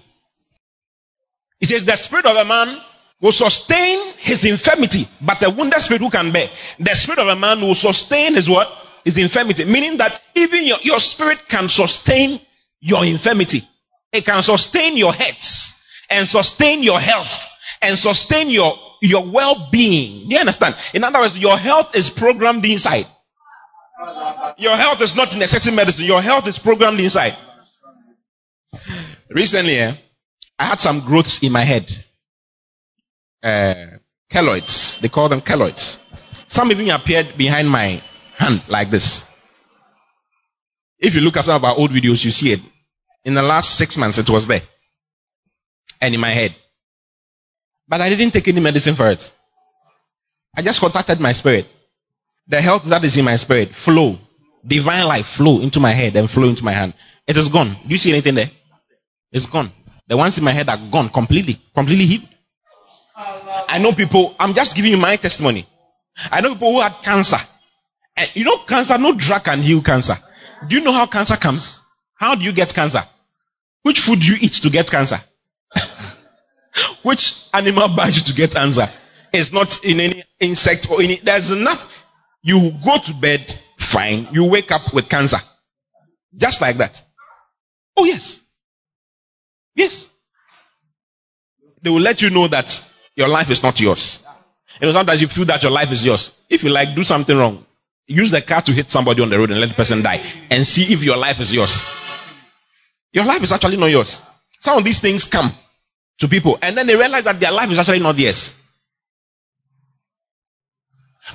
It 1.61 1.67
says, 1.67 1.85
The 1.85 1.97
spirit 1.97 2.27
of 2.27 2.37
a 2.37 2.45
man 2.45 2.81
will 3.21 3.33
sustain 3.33 4.13
his 4.19 4.45
infirmity, 4.45 5.09
but 5.21 5.41
the 5.41 5.51
wounded 5.51 5.81
spirit 5.81 6.03
who 6.03 6.11
can 6.11 6.33
bear. 6.33 6.51
The 6.81 6.95
spirit 6.95 7.19
of 7.19 7.29
a 7.29 7.37
man 7.37 7.61
will 7.61 7.75
sustain 7.75 8.35
his 8.35 8.49
what? 8.49 8.71
His 9.05 9.19
infirmity. 9.19 9.65
Meaning 9.65 9.99
that 9.99 10.21
even 10.35 10.65
your, 10.65 10.79
your 10.83 11.01
spirit 11.01 11.39
can 11.49 11.69
sustain 11.69 12.41
your 12.85 13.05
infirmity. 13.05 13.67
It 14.13 14.27
can 14.27 14.43
sustain 14.43 14.97
your 14.97 15.13
heads 15.13 15.83
and 16.11 16.29
sustain 16.29 16.83
your 16.83 17.01
health 17.01 17.49
and 17.81 17.99
sustain 17.99 18.51
your 18.51 18.79
your 19.01 19.25
well-being. 19.25 20.31
You 20.31 20.39
understand? 20.39 20.77
In 20.93 21.03
other 21.03 21.19
words, 21.19 21.37
your 21.37 21.57
health 21.57 21.97
is 21.97 22.11
programmed 22.11 22.65
inside. 22.65 23.07
Your 24.59 24.77
health 24.77 25.01
is 25.01 25.15
not 25.17 25.35
in 25.35 25.43
a 25.43 25.49
certain 25.49 25.75
medicine. 25.75 26.05
Your 26.05 26.23
health 26.23 26.47
is 26.47 26.59
programmed 26.59 27.01
inside. 27.01 27.37
Recently, 29.31 29.79
eh, 29.79 29.95
I 30.59 30.65
had 30.65 30.81
some 30.81 31.01
growths 31.01 31.43
in 31.43 31.53
my 31.53 31.65
head. 31.65 31.87
Uh, 33.43 33.99
keloids. 34.31 35.01
They 35.01 35.09
call 35.09 35.29
them 35.29 35.41
keloids. 35.41 35.99
Some 36.47 36.71
even 36.71 36.91
appeared 36.91 37.37
behind 37.37 37.69
my 37.69 38.03
hand 38.37 38.63
like 38.69 38.91
this. 38.91 39.25
If 40.99 41.15
you 41.15 41.21
look 41.21 41.37
at 41.37 41.45
some 41.45 41.57
of 41.57 41.65
our 41.65 41.77
old 41.77 41.91
videos, 41.91 42.25
you 42.25 42.31
see 42.31 42.53
it. 42.53 42.61
In 43.25 43.35
the 43.35 43.43
last 43.43 43.77
six 43.77 43.97
months, 43.97 44.19
it 44.19 44.29
was 44.29 44.47
there. 44.47 44.63
And 46.01 46.15
in 46.15 46.21
my 46.21 46.33
head. 46.33 46.55
But 47.89 48.01
I 48.01 48.09
didn't 48.09 48.33
take 48.33 48.49
any 48.49 48.61
medicine 48.61 48.95
for 48.95 49.11
it. 49.11 49.33
I 50.57 50.63
just 50.63 50.81
contacted 50.81 51.21
my 51.21 51.33
spirit. 51.33 51.67
The 52.47 52.61
health 52.61 52.85
that 52.85 53.05
is 53.05 53.17
in 53.17 53.25
my 53.25 53.37
spirit 53.37 53.75
flow. 53.75 54.19
Divine 54.67 55.07
life 55.07 55.27
flow 55.27 55.61
into 55.61 55.81
my 55.81 55.93
head 55.93 56.17
and 56.17 56.31
flow 56.31 56.49
into 56.49 56.65
my 56.65 56.73
hand. 56.73 56.95
It 57.27 57.37
is 57.37 57.49
gone. 57.49 57.77
Do 57.87 57.89
you 57.89 57.99
see 57.99 58.13
anything 58.13 58.35
there? 58.35 58.51
It's 59.33 59.47
gone. 59.47 59.73
The 60.07 60.17
ones 60.17 60.37
in 60.39 60.45
my 60.45 60.53
head 60.53 60.69
are 60.69 60.77
gone 60.77 61.09
completely, 61.09 61.61
completely 61.75 62.07
healed. 62.07 62.29
I 63.17 63.79
know 63.79 63.93
people, 63.93 64.35
I'm 64.39 64.55
just 64.55 64.77
giving 64.77 64.93
you 64.93 64.99
my 64.99 65.17
testimony. 65.17 65.67
I 66.31 66.41
know 66.41 66.55
people 66.55 66.73
who 66.73 66.81
had 66.81 67.03
cancer. 67.03 67.39
And 68.17 68.31
you 68.35 68.45
know, 68.45 68.59
cancer, 68.59 68.99
no 68.99 69.15
drug 69.15 69.45
can 69.45 69.63
heal 69.63 69.81
cancer. 69.83 70.17
Do 70.69 70.77
you 70.77 70.85
know 70.85 70.93
how 70.93 71.07
cancer 71.07 71.37
comes? 71.37 71.81
How 72.15 72.35
do 72.35 72.45
you 72.45 72.53
get 72.53 72.73
cancer? 72.73 73.05
Which 73.85 74.01
food 74.01 74.21
do 74.21 74.27
you 74.27 74.39
eat 74.41 74.55
to 74.55 74.71
get 74.71 74.91
cancer? 74.91 75.21
Which 77.03 77.35
animal 77.53 77.89
bites 77.89 78.17
you 78.17 78.23
to 78.25 78.33
get 78.33 78.55
cancer? 78.55 78.91
It's 79.31 79.53
not 79.53 79.85
in 79.85 80.01
any 80.01 80.23
insect 80.41 80.91
or 80.91 81.03
any, 81.03 81.17
there's 81.17 81.51
enough. 81.51 81.87
You 82.43 82.73
go 82.83 82.97
to 82.97 83.15
bed, 83.15 83.59
fine. 83.79 84.29
You 84.33 84.45
wake 84.45 84.73
up 84.73 84.95
with 84.95 85.11
cancer. 85.11 85.37
Just 86.35 86.63
like 86.63 86.79
that. 86.79 87.03
Oh 87.95 88.07
yes. 88.07 88.41
Yes. 89.75 90.09
They 91.83 91.91
will 91.91 92.01
let 92.01 92.23
you 92.23 92.31
know 92.31 92.49
that 92.49 92.83
your 93.17 93.29
life 93.29 93.51
is 93.51 93.63
not 93.63 93.79
yours. 93.81 94.23
It 94.81 94.89
is 94.89 94.95
not 94.95 95.05
that 95.07 95.21
you 95.21 95.29
feel 95.29 95.45
that 95.45 95.63
your 95.63 95.73
life 95.73 95.93
is 95.93 96.05
yours. 96.05 96.33
If 96.49 96.65
you 96.65 96.71
like, 96.71 96.95
do 96.95 97.05
something 97.05 97.37
wrong. 97.37 97.67
Use 98.07 98.31
the 98.31 98.41
car 98.41 98.63
to 98.63 98.73
hit 98.73 98.91
somebody 98.91 99.21
on 99.23 99.29
the 99.29 99.39
road 99.39 99.51
and 99.51 99.61
let 99.61 99.69
the 99.69 99.75
person 99.75 100.03
die. 100.03 100.23
And 100.51 100.67
see 100.67 100.91
if 100.93 101.05
your 101.05 101.19
life 101.19 101.41
is 101.41 101.53
yours. 101.53 101.85
Your 103.15 103.25
life 103.25 103.43
is 103.45 103.53
actually 103.53 103.77
not 103.77 103.87
yours. 103.87 104.21
Some 104.61 104.77
of 104.77 104.85
these 104.85 104.99
things 104.99 105.25
come 105.25 105.53
to 106.19 106.29
people 106.29 106.59
and 106.61 106.77
then 106.77 106.87
they 106.87 106.97
realize 106.97 107.25
that 107.25 107.39
their 107.39 107.53
life 107.53 107.71
is 107.71 107.79
actually 107.79 108.01
not 108.01 108.17
theirs. 108.17 108.53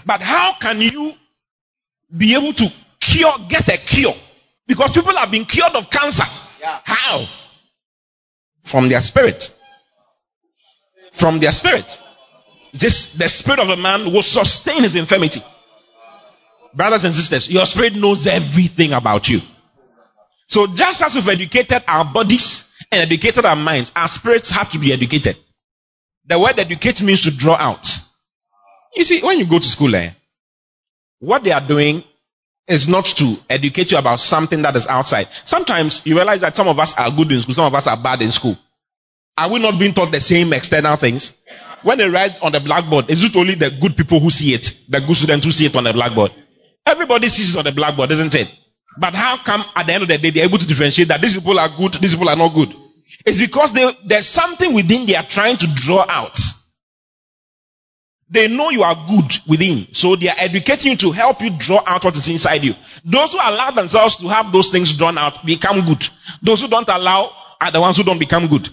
But 0.05 0.21
how 0.21 0.53
can 0.59 0.81
you 0.81 1.13
be 2.15 2.35
able 2.35 2.53
to 2.53 2.71
cure, 2.99 3.33
get 3.47 3.67
a 3.69 3.77
cure? 3.77 4.13
Because 4.67 4.93
people 4.93 5.15
have 5.15 5.31
been 5.31 5.45
cured 5.45 5.73
of 5.73 5.89
cancer. 5.89 6.25
Yeah. 6.59 6.79
How? 6.83 7.25
From 8.63 8.89
their 8.89 9.01
spirit. 9.01 9.51
From 11.13 11.39
their 11.39 11.53
spirit. 11.53 11.97
This, 12.73 13.13
the 13.13 13.27
spirit 13.29 13.59
of 13.59 13.69
a 13.69 13.77
man 13.77 14.11
will 14.11 14.21
sustain 14.21 14.83
his 14.83 14.95
infirmity. 14.95 15.41
Brothers 16.73 17.05
and 17.05 17.15
sisters, 17.15 17.49
your 17.49 17.65
spirit 17.65 17.95
knows 17.95 18.27
everything 18.27 18.93
about 18.93 19.27
you. 19.29 19.41
So 20.49 20.65
just 20.67 21.01
as 21.03 21.13
we've 21.15 21.29
educated 21.29 21.83
our 21.87 22.03
bodies 22.03 22.65
and 22.91 23.01
educated 23.01 23.45
our 23.45 23.55
minds, 23.55 23.91
our 23.95 24.07
spirits 24.07 24.49
have 24.49 24.71
to 24.71 24.79
be 24.79 24.91
educated. 24.91 25.37
The 26.25 26.39
word 26.39 26.59
educate 26.59 27.01
means 27.03 27.21
to 27.21 27.31
draw 27.31 27.55
out. 27.55 27.99
You 28.95 29.03
see, 29.03 29.21
when 29.21 29.37
you 29.37 29.45
go 29.45 29.59
to 29.59 29.67
school, 29.67 29.95
eh, 29.95 30.11
what 31.19 31.43
they 31.43 31.51
are 31.51 31.65
doing 31.65 32.03
is 32.67 32.87
not 32.87 33.05
to 33.05 33.37
educate 33.49 33.91
you 33.91 33.97
about 33.97 34.19
something 34.19 34.63
that 34.63 34.75
is 34.75 34.87
outside. 34.87 35.27
Sometimes 35.45 36.03
you 36.05 36.15
realize 36.15 36.41
that 36.41 36.55
some 36.55 36.67
of 36.67 36.79
us 36.79 36.95
are 36.97 37.11
good 37.11 37.31
in 37.31 37.41
school, 37.41 37.53
some 37.53 37.65
of 37.65 37.75
us 37.75 37.85
are 37.85 37.97
bad 37.97 38.21
in 38.21 38.31
school. 38.31 38.57
Are 39.37 39.49
we 39.49 39.59
not 39.59 39.79
being 39.79 39.93
taught 39.93 40.11
the 40.11 40.19
same 40.19 40.51
external 40.53 40.95
things? 40.97 41.33
When 41.83 41.97
they 41.99 42.09
write 42.09 42.41
on 42.41 42.51
the 42.51 42.59
blackboard, 42.59 43.09
is 43.09 43.23
it 43.23 43.35
only 43.35 43.55
the 43.55 43.69
good 43.69 43.95
people 43.95 44.19
who 44.19 44.29
see 44.31 44.53
it? 44.53 44.75
The 44.89 44.99
good 44.99 45.15
students 45.15 45.45
who 45.45 45.51
see 45.51 45.67
it 45.67 45.75
on 45.75 45.83
the 45.83 45.93
blackboard? 45.93 46.31
Everybody 46.85 47.29
sees 47.29 47.53
it 47.53 47.57
on 47.57 47.65
the 47.65 47.71
blackboard, 47.71 48.11
isn't 48.11 48.33
it? 48.35 48.51
But 48.97 49.13
how 49.13 49.37
come 49.37 49.63
at 49.75 49.87
the 49.87 49.93
end 49.93 50.03
of 50.03 50.09
the 50.09 50.17
day 50.17 50.29
they're 50.29 50.45
able 50.45 50.57
to 50.57 50.67
differentiate 50.67 51.07
that 51.09 51.21
these 51.21 51.35
people 51.35 51.59
are 51.59 51.69
good, 51.69 51.93
these 51.93 52.13
people 52.13 52.29
are 52.29 52.35
not 52.35 52.53
good? 52.53 52.73
It's 53.25 53.39
because 53.39 53.73
they, 53.73 53.91
there's 54.05 54.27
something 54.27 54.73
within 54.73 55.05
they 55.05 55.15
are 55.15 55.25
trying 55.25 55.57
to 55.57 55.67
draw 55.67 56.05
out. 56.07 56.39
They 58.31 58.47
know 58.47 58.69
you 58.69 58.83
are 58.83 58.95
good 59.07 59.39
within, 59.47 59.87
so 59.93 60.15
they 60.15 60.29
are 60.29 60.35
educating 60.37 60.91
you 60.91 60.97
to 60.97 61.11
help 61.11 61.41
you 61.41 61.49
draw 61.49 61.81
out 61.85 62.03
what 62.03 62.15
is 62.15 62.27
inside 62.27 62.63
you. 62.63 62.75
Those 63.03 63.31
who 63.31 63.39
allow 63.39 63.71
themselves 63.71 64.17
to 64.17 64.27
have 64.27 64.51
those 64.51 64.69
things 64.69 64.93
drawn 64.93 65.17
out 65.17 65.43
become 65.43 65.83
good. 65.83 66.07
Those 66.41 66.61
who 66.61 66.67
don't 66.67 66.87
allow 66.87 67.31
are 67.59 67.71
the 67.71 67.81
ones 67.81 67.97
who 67.97 68.03
don't 68.03 68.19
become 68.19 68.47
good. 68.47 68.69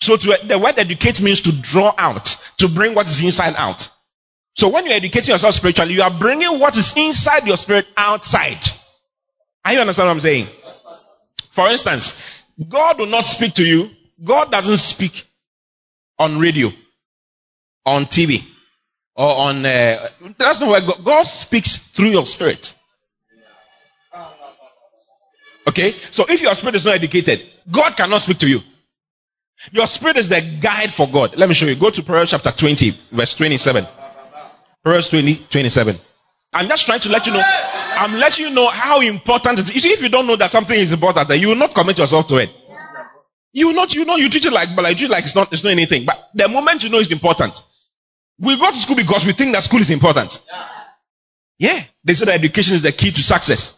So 0.00 0.16
to, 0.16 0.38
the 0.44 0.58
word 0.58 0.78
educate 0.78 1.22
means 1.22 1.40
to 1.42 1.52
draw 1.52 1.94
out, 1.96 2.36
to 2.58 2.68
bring 2.68 2.94
what 2.94 3.08
is 3.08 3.22
inside 3.22 3.54
out. 3.56 3.88
So 4.54 4.68
when 4.68 4.84
you're 4.84 4.94
educating 4.94 5.32
yourself 5.32 5.54
spiritually, 5.54 5.94
you 5.94 6.02
are 6.02 6.10
bringing 6.10 6.58
what 6.58 6.76
is 6.76 6.94
inside 6.96 7.46
your 7.46 7.56
spirit 7.56 7.86
outside. 7.96 8.58
Are 9.64 9.72
you 9.72 9.80
understand 9.80 10.08
what 10.08 10.12
I'm 10.12 10.20
saying? 10.20 10.46
For 11.50 11.68
instance, 11.70 12.14
God 12.68 12.98
will 12.98 13.06
not 13.06 13.24
speak 13.24 13.54
to 13.54 13.64
you. 13.64 13.90
God 14.22 14.50
doesn't 14.50 14.78
speak 14.78 15.26
on 16.18 16.38
radio, 16.38 16.70
on 17.84 18.06
TV, 18.06 18.44
or 19.14 19.28
on. 19.28 19.64
Uh, 19.64 20.08
that's 20.38 20.60
not 20.60 20.70
where 20.70 20.80
God, 20.80 21.04
God 21.04 21.22
speaks 21.26 21.76
through 21.76 22.10
your 22.10 22.26
spirit. 22.26 22.74
Okay, 25.66 25.94
so 26.10 26.24
if 26.28 26.42
your 26.42 26.54
spirit 26.54 26.74
is 26.74 26.84
not 26.84 26.94
educated, 26.94 27.48
God 27.70 27.96
cannot 27.96 28.22
speak 28.22 28.38
to 28.38 28.48
you. 28.48 28.60
Your 29.70 29.86
spirit 29.86 30.16
is 30.16 30.28
the 30.28 30.40
guide 30.40 30.92
for 30.92 31.08
God. 31.08 31.36
Let 31.36 31.48
me 31.48 31.54
show 31.54 31.66
you. 31.66 31.76
Go 31.76 31.90
to 31.90 32.02
Proverbs 32.02 32.32
chapter 32.32 32.50
20, 32.50 32.90
verse 33.12 33.34
27. 33.34 33.86
Proverbs 34.82 35.10
20, 35.10 35.46
27. 35.48 35.98
I'm 36.52 36.68
just 36.68 36.84
trying 36.84 37.00
to 37.00 37.08
let 37.10 37.26
you 37.26 37.32
know. 37.32 37.42
I'm 37.94 38.14
letting 38.14 38.46
you 38.46 38.50
know 38.50 38.68
how 38.68 39.00
important 39.00 39.58
it 39.58 39.62
is. 39.64 39.74
You 39.74 39.80
see, 39.80 39.90
if 39.90 40.02
you 40.02 40.08
don't 40.08 40.26
know 40.26 40.36
that 40.36 40.50
something 40.50 40.76
is 40.78 40.92
important, 40.92 41.30
you 41.38 41.48
will 41.48 41.56
not 41.56 41.74
commit 41.74 41.98
yourself 41.98 42.26
to 42.28 42.36
it. 42.38 42.50
You 43.52 43.68
will 43.68 43.74
not, 43.74 43.94
you 43.94 44.04
know, 44.04 44.16
you 44.16 44.30
treat 44.30 44.46
it 44.46 44.52
like, 44.52 44.74
but 44.74 44.82
like, 44.82 44.96
treat 44.96 45.10
it 45.10 45.12
like 45.12 45.24
it's 45.24 45.34
not, 45.34 45.52
it's 45.52 45.62
not 45.62 45.70
anything. 45.70 46.06
But 46.06 46.30
the 46.34 46.48
moment 46.48 46.82
you 46.84 46.90
know 46.90 46.98
it's 46.98 47.10
important, 47.10 47.62
we 48.38 48.56
go 48.56 48.70
to 48.70 48.76
school 48.78 48.96
because 48.96 49.26
we 49.26 49.32
think 49.32 49.52
that 49.52 49.62
school 49.62 49.80
is 49.80 49.90
important. 49.90 50.40
Yeah. 51.58 51.84
They 52.02 52.14
say 52.14 52.24
that 52.24 52.34
education 52.34 52.74
is 52.74 52.82
the 52.82 52.92
key 52.92 53.10
to 53.12 53.22
success. 53.22 53.74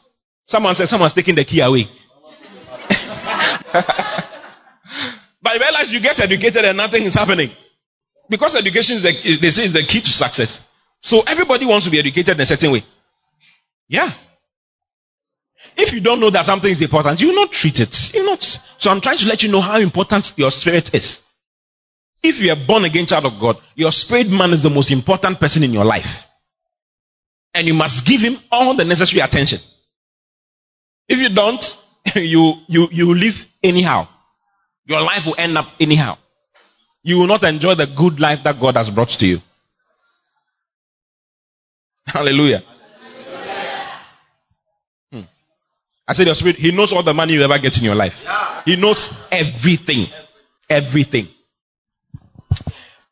Someone 0.47 0.75
said 0.75 0.89
someone's 0.89 1.15
taking 1.15 1.35
the 1.35 1.45
key 1.45 1.61
away. 1.61 1.89
but 5.43 5.55
you 5.55 5.61
realize 5.61 5.93
you 5.93 6.01
get 6.01 6.21
educated 6.21 6.65
and 6.65 6.77
nothing 6.77 7.03
is 7.03 7.15
happening. 7.15 7.51
Because 8.29 8.55
education 8.55 8.97
is 8.97 9.03
the, 9.03 9.37
they 9.41 9.51
say 9.51 9.65
is 9.65 9.73
the 9.73 9.83
key 9.83 10.01
to 10.01 10.11
success. 10.11 10.61
So 11.03 11.23
everybody 11.27 11.67
wants 11.67 11.85
to 11.85 11.91
be 11.91 11.99
educated 11.99 12.37
in 12.37 12.41
a 12.41 12.47
certain 12.47 12.71
way. 12.73 12.85
Yeah. 13.89 14.11
If 15.77 15.93
you 15.93 16.01
don't 16.01 16.21
know 16.21 16.31
that 16.31 16.45
something 16.45 16.71
is 16.71 16.81
important, 16.81 17.21
you 17.21 17.29
will 17.29 17.37
not 17.37 17.53
treat 17.53 17.81
it. 17.81 18.15
You 18.15 18.27
not. 18.27 18.43
So 18.79 18.91
I'm 18.91 19.01
trying 19.01 19.19
to 19.19 19.27
let 19.27 19.43
you 19.43 19.51
know 19.51 19.61
how 19.61 19.79
important 19.79 20.35
your 20.37 20.51
spirit 20.51 20.95
is. 20.95 21.21
If 22.23 22.41
you 22.41 22.53
are 22.53 22.67
born 22.67 22.85
again 22.85 23.07
child 23.07 23.27
of 23.27 23.39
God, 23.39 23.59
your 23.75 23.93
spirit 23.93 24.31
man 24.31 24.53
is 24.53 24.63
the 24.63 24.71
most 24.71 24.91
important 24.91 25.41
person 25.41 25.63
in 25.63 25.73
your 25.73 25.85
life. 25.85 26.27
And 27.53 27.67
you 27.67 27.75
must 27.75 28.07
give 28.07 28.21
him 28.21 28.39
all 28.51 28.75
the 28.75 28.85
necessary 28.85 29.21
attention. 29.21 29.61
If 31.09 31.19
you 31.19 31.29
don't, 31.29 31.77
you, 32.15 32.55
you, 32.67 32.89
you 32.91 33.15
live 33.15 33.47
anyhow. 33.63 34.09
Your 34.87 35.03
life 35.03 35.27
will 35.27 35.37
end 35.39 35.57
up 35.59 35.69
anyhow. 35.81 36.19
You 37.03 37.19
will 37.19 37.27
not 37.27 37.45
enjoy 37.45 37.75
the 37.75 37.87
good 37.87 38.21
life 38.21 38.43
that 38.45 38.59
God 38.59 38.77
has 38.77 38.91
brought 38.91 39.11
to 39.11 39.27
you. 39.27 39.43
Hallelujah. 42.07 42.63
Hmm. 45.15 45.27
I 46.09 46.13
said 46.13 46.27
your 46.27 46.35
spirit, 46.35 46.57
he 46.57 46.73
knows 46.73 46.93
all 46.93 47.05
the 47.05 47.15
money 47.15 47.35
you 47.35 47.43
ever 47.43 47.59
get 47.59 47.79
in 47.79 47.85
your 47.85 47.95
life. 47.95 48.27
He 48.65 48.77
knows 48.77 49.15
everything. 49.31 50.09
Everything. 50.69 51.29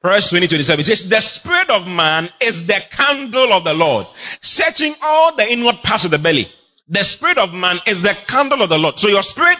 Verse 0.02 0.30
20, 0.30 0.48
27 0.48 0.84
says, 0.84 1.08
The 1.08 1.20
spirit 1.20 1.70
of 1.70 1.86
man 1.86 2.28
is 2.40 2.66
the 2.66 2.82
candle 2.90 3.52
of 3.52 3.62
the 3.62 3.72
Lord, 3.72 4.08
searching 4.40 4.94
all 5.00 5.36
the 5.36 5.50
inward 5.50 5.76
parts 5.76 6.04
of 6.04 6.10
the 6.10 6.18
belly. 6.18 6.50
The 6.88 7.04
spirit 7.04 7.38
of 7.38 7.54
man 7.54 7.78
is 7.86 8.02
the 8.02 8.16
candle 8.26 8.62
of 8.62 8.68
the 8.68 8.78
Lord. 8.78 8.98
So 8.98 9.06
your 9.06 9.22
spirit, 9.22 9.58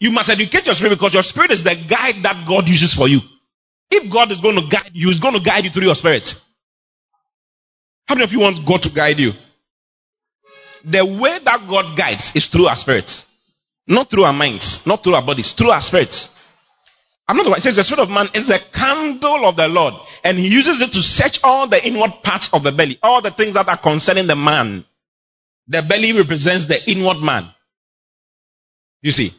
you 0.00 0.10
must 0.10 0.28
educate 0.28 0.66
your 0.66 0.74
spirit 0.74 0.90
because 0.90 1.14
your 1.14 1.22
spirit 1.22 1.52
is 1.52 1.62
the 1.62 1.76
guide 1.76 2.16
that 2.22 2.46
God 2.48 2.68
uses 2.68 2.92
for 2.92 3.06
you. 3.06 3.20
If 3.92 4.10
God 4.10 4.32
is 4.32 4.40
going 4.40 4.56
to 4.56 4.66
guide 4.66 4.90
you, 4.92 5.08
He's 5.08 5.20
going 5.20 5.34
to 5.34 5.40
guide 5.40 5.64
you 5.64 5.70
through 5.70 5.84
your 5.84 5.94
spirit. 5.94 6.34
How 8.08 8.16
many 8.16 8.24
of 8.24 8.32
you 8.32 8.40
want 8.40 8.66
God 8.66 8.82
to 8.82 8.90
guide 8.90 9.20
you? 9.20 9.34
The 10.84 11.04
way 11.04 11.38
that 11.38 11.66
God 11.68 11.96
guides 11.96 12.32
is 12.34 12.46
through 12.46 12.66
our 12.66 12.76
spirits. 12.76 13.26
Not 13.86 14.10
through 14.10 14.24
our 14.24 14.32
minds, 14.32 14.84
not 14.86 15.02
through 15.02 15.14
our 15.14 15.22
bodies, 15.22 15.52
through 15.52 15.70
our 15.70 15.80
spirits. 15.80 16.28
I'm 17.28 17.36
not 17.36 17.44
the 17.44 17.50
one. 17.50 17.58
It 17.58 17.62
says 17.62 17.76
the 17.76 17.84
spirit 17.84 18.02
of 18.02 18.10
man 18.10 18.28
is 18.34 18.46
the 18.46 18.60
candle 18.72 19.46
of 19.46 19.56
the 19.56 19.68
Lord. 19.68 19.94
And 20.24 20.38
he 20.38 20.48
uses 20.48 20.80
it 20.80 20.92
to 20.92 21.02
search 21.02 21.40
all 21.44 21.66
the 21.66 21.84
inward 21.84 22.22
parts 22.22 22.50
of 22.52 22.62
the 22.62 22.72
belly, 22.72 22.98
all 23.02 23.20
the 23.20 23.30
things 23.30 23.54
that 23.54 23.68
are 23.68 23.76
concerning 23.76 24.26
the 24.26 24.36
man. 24.36 24.84
The 25.68 25.82
belly 25.82 26.12
represents 26.12 26.66
the 26.66 26.90
inward 26.90 27.20
man. 27.20 27.48
You 29.02 29.12
see? 29.12 29.32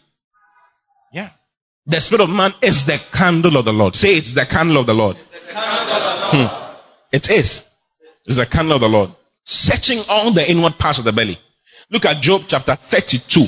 Yeah. 1.14 1.30
The 1.86 2.00
spirit 2.00 2.24
of 2.24 2.30
man 2.30 2.54
is 2.62 2.86
the 2.86 3.00
candle 3.12 3.58
of 3.58 3.66
the 3.66 3.74
Lord. 3.74 3.96
Say 3.96 4.16
it's 4.16 4.34
the 4.34 4.46
candle 4.46 4.78
of 4.78 4.86
the 4.86 4.94
Lord. 4.94 5.18
The 5.18 5.54
candle 5.54 5.96
of 5.96 6.32
the 6.32 6.40
Lord. 6.40 6.50
Hmm. 6.50 6.76
It 7.12 7.30
is 7.30 7.66
is 8.26 8.38
the 8.38 8.46
candle 8.46 8.76
of 8.76 8.82
the 8.82 8.90
Lord, 8.90 9.12
searching 9.44 10.04
all 10.08 10.32
the 10.32 10.50
inward 10.50 10.78
parts 10.78 11.00
of 11.00 11.06
the 11.06 11.12
belly. 11.12 11.40
Look 11.90 12.06
at 12.06 12.22
Job 12.22 12.44
chapter 12.48 12.76
32 12.76 13.48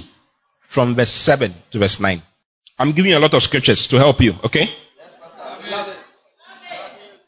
from 0.61 0.95
verse 0.95 1.11
7 1.11 1.53
to 1.71 1.79
verse 1.79 1.99
9. 1.99 2.21
I'm 2.79 2.91
giving 2.91 3.11
you 3.11 3.17
a 3.17 3.19
lot 3.19 3.33
of 3.33 3.43
scriptures 3.43 3.87
to 3.87 3.97
help 3.97 4.19
you, 4.21 4.35
okay? 4.43 4.69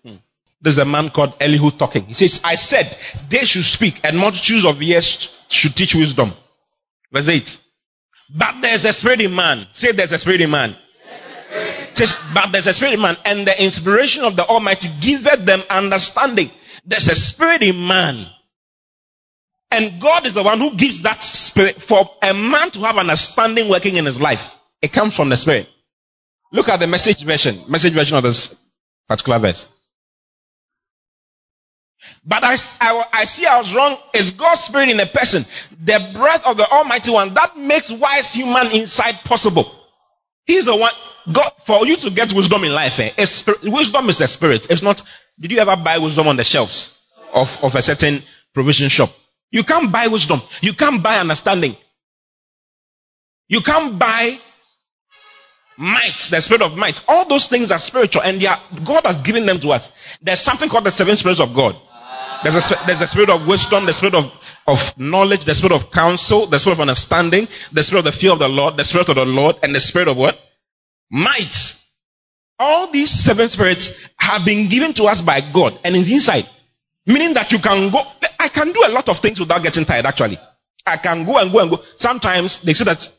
Hmm. 0.03 0.15
There's 0.61 0.79
a 0.79 0.85
man 0.85 1.09
called 1.09 1.35
Elihu 1.39 1.71
talking. 1.71 2.05
He 2.05 2.13
says, 2.15 2.41
I 2.43 2.55
said 2.55 2.97
they 3.29 3.45
should 3.45 3.65
speak 3.65 4.01
and 4.03 4.17
multitudes 4.17 4.65
of 4.65 4.81
years 4.81 5.31
should 5.47 5.75
teach 5.75 5.95
wisdom. 5.95 6.33
Verse 7.11 7.29
8. 7.29 7.59
But 8.29 8.61
there's 8.61 8.83
a 8.85 8.93
spirit 8.93 9.21
in 9.21 9.35
man. 9.35 9.67
Say 9.73 9.91
there's 9.91 10.11
a 10.11 10.19
spirit 10.19 10.41
in 10.41 10.49
man. 10.49 10.75
Says, 11.93 12.17
but 12.33 12.51
there's 12.51 12.67
a 12.67 12.73
spirit 12.73 12.95
in 12.95 13.01
man 13.01 13.15
and 13.23 13.47
the 13.47 13.63
inspiration 13.63 14.23
of 14.23 14.35
the 14.35 14.43
Almighty 14.43 14.89
giveth 14.99 15.45
them 15.45 15.61
understanding. 15.69 16.51
There's 16.83 17.07
a 17.07 17.15
spirit 17.15 17.61
in 17.61 17.87
man. 17.87 18.27
And 19.71 19.99
God 19.99 20.25
is 20.25 20.33
the 20.33 20.43
one 20.43 20.59
who 20.59 20.75
gives 20.75 21.01
that 21.01 21.23
spirit 21.23 21.81
for 21.81 22.09
a 22.21 22.33
man 22.33 22.71
to 22.71 22.79
have 22.81 22.97
understanding 22.97 23.69
working 23.69 23.97
in 23.97 24.05
his 24.05 24.21
life. 24.21 24.55
It 24.81 24.93
comes 24.93 25.15
from 25.15 25.29
the 25.29 25.37
spirit. 25.37 25.67
Look 26.51 26.69
at 26.69 26.79
the 26.79 26.87
message 26.87 27.23
version, 27.23 27.63
message 27.67 27.93
version 27.93 28.17
of 28.17 28.23
this 28.23 28.55
particular 29.07 29.39
verse. 29.39 29.67
But 32.23 32.43
I, 32.43 32.57
I, 32.81 33.05
I, 33.13 33.25
see 33.25 33.45
I 33.45 33.57
was 33.57 33.73
wrong. 33.73 33.97
It's 34.13 34.31
God's 34.31 34.61
spirit 34.61 34.89
in 34.89 34.99
a 34.99 35.05
person, 35.05 35.45
the 35.83 36.11
breath 36.13 36.45
of 36.45 36.57
the 36.57 36.67
Almighty 36.67 37.11
One 37.11 37.33
that 37.33 37.57
makes 37.57 37.91
wise 37.91 38.33
human 38.33 38.67
insight 38.71 39.15
possible. 39.23 39.71
He's 40.45 40.65
the 40.65 40.75
one. 40.75 40.93
God, 41.31 41.51
for 41.65 41.85
you 41.87 41.97
to 41.97 42.11
get 42.11 42.31
wisdom 42.33 42.63
in 42.63 42.71
life, 42.71 42.99
eh, 42.99 43.11
wisdom 43.63 44.09
is 44.09 44.21
a 44.21 44.27
spirit. 44.27 44.67
It's 44.69 44.83
not. 44.83 45.01
Did 45.39 45.51
you 45.51 45.57
ever 45.57 45.75
buy 45.75 45.97
wisdom 45.97 46.27
on 46.27 46.37
the 46.37 46.43
shelves 46.43 46.95
of, 47.33 47.57
of 47.63 47.73
a 47.73 47.81
certain 47.81 48.23
provision 48.53 48.89
shop? 48.89 49.09
You 49.51 49.63
can't 49.63 49.91
buy 49.91 50.07
wisdom. 50.07 50.41
You 50.61 50.73
can't 50.73 51.01
buy 51.01 51.17
understanding. 51.17 51.77
You 53.47 53.61
can't 53.61 53.97
buy 53.97 54.39
might, 55.77 56.29
the 56.31 56.41
spirit 56.41 56.61
of 56.61 56.77
might. 56.77 57.01
All 57.07 57.27
those 57.27 57.47
things 57.47 57.71
are 57.71 57.77
spiritual 57.77 58.23
and 58.23 58.43
are, 58.45 58.61
God 58.83 59.05
has 59.05 59.21
given 59.21 59.45
them 59.45 59.59
to 59.59 59.71
us. 59.71 59.91
There's 60.21 60.39
something 60.39 60.69
called 60.69 60.85
the 60.85 60.91
seven 60.91 61.15
spirits 61.15 61.41
of 61.41 61.53
God. 61.53 61.75
There's 62.43 62.71
a, 62.71 62.75
there's 62.85 63.01
a 63.01 63.07
spirit 63.07 63.29
of 63.29 63.47
wisdom, 63.47 63.85
the 63.85 63.93
spirit 63.93 64.15
of, 64.15 64.31
of 64.67 64.97
knowledge, 64.97 65.45
the 65.45 65.55
spirit 65.55 65.73
of 65.73 65.91
counsel, 65.91 66.45
the 66.45 66.59
spirit 66.59 66.75
of 66.75 66.81
understanding, 66.81 67.47
the 67.71 67.83
spirit 67.83 67.99
of 67.99 68.05
the 68.05 68.11
fear 68.11 68.31
of 68.31 68.39
the 68.39 68.47
Lord, 68.47 68.77
the 68.77 68.83
spirit 68.83 69.09
of 69.09 69.15
the 69.15 69.25
Lord, 69.25 69.57
and 69.63 69.73
the 69.73 69.79
spirit 69.79 70.07
of 70.07 70.17
what? 70.17 70.39
Might. 71.09 71.75
All 72.57 72.91
these 72.91 73.11
seven 73.11 73.49
spirits 73.49 73.91
have 74.17 74.45
been 74.45 74.69
given 74.69 74.93
to 74.93 75.05
us 75.05 75.21
by 75.21 75.41
God 75.41 75.79
and 75.83 75.95
is 75.95 76.09
inside. 76.11 76.47
Meaning 77.05 77.33
that 77.35 77.51
you 77.51 77.59
can 77.59 77.91
go, 77.91 78.01
I 78.39 78.47
can 78.49 78.71
do 78.71 78.83
a 78.85 78.89
lot 78.89 79.07
of 79.09 79.19
things 79.19 79.39
without 79.39 79.61
getting 79.63 79.85
tired 79.85 80.05
actually. 80.05 80.39
I 80.85 80.97
can 80.97 81.25
go 81.25 81.37
and 81.37 81.51
go 81.51 81.59
and 81.59 81.69
go. 81.69 81.83
Sometimes 81.97 82.59
they 82.59 82.73
say 82.73 82.85
that 82.85 83.09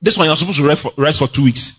this 0.00 0.16
one 0.16 0.26
you're 0.26 0.36
supposed 0.36 0.58
to 0.58 0.66
rest 0.66 0.82
for, 0.82 0.92
rest 0.96 1.18
for 1.18 1.28
two 1.28 1.44
weeks. 1.44 1.72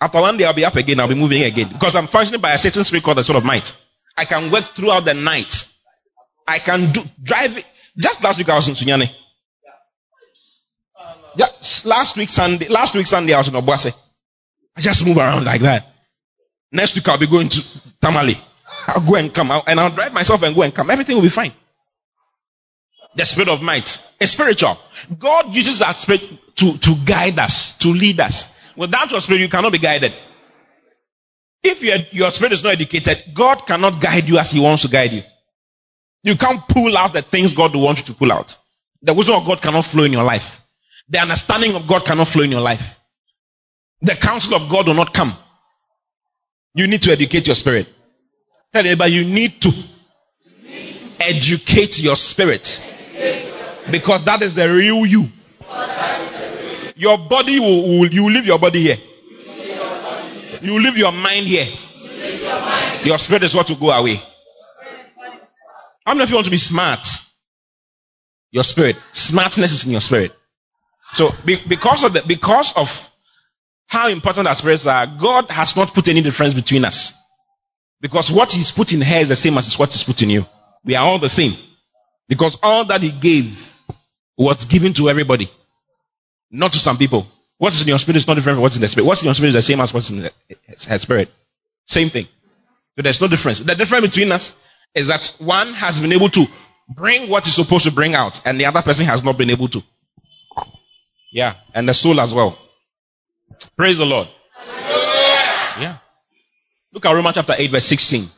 After 0.00 0.20
one 0.20 0.36
day 0.36 0.44
I'll 0.44 0.54
be 0.54 0.64
up 0.64 0.76
again, 0.76 1.00
I'll 1.00 1.08
be 1.08 1.14
moving 1.14 1.42
again. 1.42 1.68
Because 1.72 1.94
I'm 1.94 2.06
functioning 2.06 2.40
by 2.40 2.52
a 2.54 2.58
certain 2.58 2.84
spirit 2.84 3.04
called 3.04 3.18
the 3.18 3.36
of 3.36 3.44
might. 3.44 3.74
I 4.16 4.24
can 4.24 4.50
work 4.50 4.74
throughout 4.74 5.04
the 5.04 5.14
night. 5.14 5.66
I 6.46 6.58
can 6.58 6.92
do, 6.92 7.02
drive, 7.22 7.62
just 7.96 8.22
last 8.22 8.38
week 8.38 8.48
I 8.48 8.56
was 8.56 8.68
in 8.68 8.74
Sunyani. 8.74 9.10
Yeah, 11.36 11.46
last 11.84 12.16
week 12.16 12.28
Sunday, 12.28 12.68
last 12.68 12.94
week 12.94 13.06
Sunday 13.06 13.32
I 13.32 13.38
was 13.38 13.48
in 13.48 13.54
Obuasi. 13.54 13.94
I 14.76 14.80
just 14.80 15.06
move 15.06 15.16
around 15.16 15.44
like 15.44 15.60
that. 15.62 15.86
Next 16.70 16.94
week 16.94 17.08
I'll 17.08 17.18
be 17.18 17.26
going 17.26 17.48
to 17.50 17.62
Tamale. 18.00 18.38
I'll 18.86 19.00
go 19.00 19.16
and 19.16 19.32
come 19.32 19.50
out 19.50 19.64
and 19.66 19.78
I'll 19.78 19.90
drive 19.90 20.12
myself 20.12 20.42
and 20.42 20.54
go 20.54 20.62
and 20.62 20.74
come. 20.74 20.90
Everything 20.90 21.16
will 21.16 21.22
be 21.22 21.28
fine. 21.28 21.52
The 23.14 23.24
spirit 23.26 23.48
of 23.48 23.62
might. 23.62 24.00
It's 24.20 24.32
spiritual. 24.32 24.78
God 25.18 25.54
uses 25.54 25.80
that 25.80 25.96
spirit 25.96 26.22
to, 26.56 26.78
to 26.78 26.94
guide 27.04 27.38
us, 27.38 27.76
to 27.78 27.88
lead 27.88 28.20
us. 28.20 28.48
Without 28.76 29.10
your 29.10 29.20
spirit, 29.20 29.40
you 29.40 29.48
cannot 29.48 29.72
be 29.72 29.78
guided. 29.78 30.14
If 31.62 31.82
your, 31.82 31.98
your 32.10 32.30
spirit 32.30 32.52
is 32.52 32.62
not 32.62 32.72
educated, 32.72 33.34
God 33.34 33.66
cannot 33.66 34.00
guide 34.00 34.28
you 34.28 34.38
as 34.38 34.50
He 34.50 34.60
wants 34.60 34.82
to 34.82 34.88
guide 34.88 35.12
you. 35.12 35.22
You 36.22 36.36
can't 36.36 36.66
pull 36.66 36.96
out 36.96 37.12
the 37.12 37.22
things 37.22 37.54
God 37.54 37.74
wants 37.76 38.00
you 38.00 38.06
to 38.06 38.14
pull 38.14 38.32
out. 38.32 38.56
The 39.02 39.12
wisdom 39.12 39.36
of 39.36 39.46
God 39.46 39.60
cannot 39.60 39.84
flow 39.84 40.04
in 40.04 40.12
your 40.12 40.24
life. 40.24 40.60
The 41.08 41.18
understanding 41.18 41.74
of 41.74 41.86
God 41.86 42.04
cannot 42.04 42.28
flow 42.28 42.44
in 42.44 42.50
your 42.50 42.60
life. 42.60 42.98
The 44.00 44.14
counsel 44.14 44.54
of 44.54 44.70
God 44.70 44.86
will 44.86 44.94
not 44.94 45.12
come. 45.12 45.36
You 46.74 46.86
need 46.86 47.02
to 47.02 47.12
educate 47.12 47.46
your 47.46 47.56
spirit. 47.56 47.88
Tell 48.72 48.86
you 48.86 49.24
need 49.24 49.60
to 49.62 49.72
educate 51.20 51.98
your 51.98 52.16
spirit. 52.16 52.80
Because 53.90 54.24
that 54.24 54.42
is 54.42 54.54
the 54.54 54.72
real 54.72 55.04
you. 55.04 55.28
Your 56.96 57.18
body 57.18 57.60
will, 57.60 58.00
will 58.00 58.12
you 58.12 58.30
leave 58.30 58.46
your 58.46 58.58
body 58.58 58.82
here. 58.82 58.96
You 60.62 60.78
leave 60.78 60.96
your 60.96 61.12
mind 61.12 61.46
here. 61.46 61.66
Your 63.04 63.18
spirit 63.18 63.42
is 63.42 63.54
what 63.54 63.68
will 63.68 63.76
go 63.76 63.90
away. 63.90 64.22
How 66.06 66.14
many 66.14 66.24
of 66.24 66.30
you 66.30 66.36
want 66.36 66.46
to 66.46 66.50
be 66.50 66.58
smart? 66.58 67.06
Your 68.50 68.64
spirit. 68.64 68.96
Smartness 69.12 69.72
is 69.72 69.84
in 69.84 69.92
your 69.92 70.00
spirit. 70.00 70.32
So 71.14 71.30
be, 71.44 71.58
because 71.68 72.04
of 72.04 72.12
the, 72.12 72.22
because 72.26 72.72
of 72.74 73.10
how 73.86 74.08
important 74.08 74.46
our 74.46 74.54
spirits 74.54 74.86
are, 74.86 75.06
God 75.06 75.50
has 75.50 75.76
not 75.76 75.92
put 75.92 76.08
any 76.08 76.22
difference 76.22 76.54
between 76.54 76.84
us. 76.84 77.12
Because 78.02 78.30
what 78.30 78.52
He's 78.52 78.72
put 78.72 78.92
in 78.92 79.00
her 79.00 79.20
is 79.20 79.28
the 79.28 79.36
same 79.36 79.56
as 79.56 79.78
what 79.78 79.92
He's 79.92 80.02
put 80.02 80.20
in 80.20 80.28
you. 80.28 80.44
We 80.84 80.96
are 80.96 81.06
all 81.06 81.20
the 81.20 81.30
same. 81.30 81.56
Because 82.28 82.58
all 82.62 82.84
that 82.86 83.00
He 83.00 83.12
gave 83.12 83.74
was 84.36 84.64
given 84.66 84.92
to 84.94 85.08
everybody. 85.08 85.50
Not 86.50 86.72
to 86.72 86.78
some 86.78 86.98
people. 86.98 87.26
What's 87.58 87.80
in 87.80 87.86
your 87.86 88.00
spirit 88.00 88.16
is 88.16 88.26
not 88.26 88.34
different 88.34 88.56
from 88.56 88.62
what's 88.62 88.74
in 88.74 88.82
the 88.82 88.88
spirit. 88.88 89.06
What's 89.06 89.22
in 89.22 89.26
your 89.26 89.34
spirit 89.34 89.50
is 89.50 89.54
the 89.54 89.62
same 89.62 89.80
as 89.80 89.94
what's 89.94 90.10
in 90.10 90.18
the, 90.18 90.32
her 90.88 90.98
spirit. 90.98 91.30
Same 91.86 92.10
thing. 92.10 92.26
So 92.96 93.02
there's 93.02 93.20
no 93.20 93.28
difference. 93.28 93.60
The 93.60 93.76
difference 93.76 94.08
between 94.08 94.32
us 94.32 94.54
is 94.94 95.06
that 95.06 95.32
one 95.38 95.72
has 95.74 96.00
been 96.00 96.12
able 96.12 96.28
to 96.30 96.46
bring 96.88 97.30
what 97.30 97.44
he's 97.44 97.54
supposed 97.54 97.84
to 97.84 97.92
bring 97.92 98.14
out, 98.14 98.44
and 98.44 98.58
the 98.60 98.66
other 98.66 98.82
person 98.82 99.06
has 99.06 99.22
not 99.22 99.38
been 99.38 99.48
able 99.48 99.68
to. 99.68 99.82
Yeah, 101.30 101.54
and 101.72 101.88
the 101.88 101.94
soul 101.94 102.20
as 102.20 102.34
well. 102.34 102.58
Praise 103.76 103.98
the 103.98 104.06
Lord. 104.06 104.28
Yeah. 105.80 105.98
Look 106.92 107.06
at 107.06 107.12
Romans 107.12 107.34
chapter 107.34 107.54
8, 107.56 107.70
verse 107.70 107.86
16. 107.86 108.28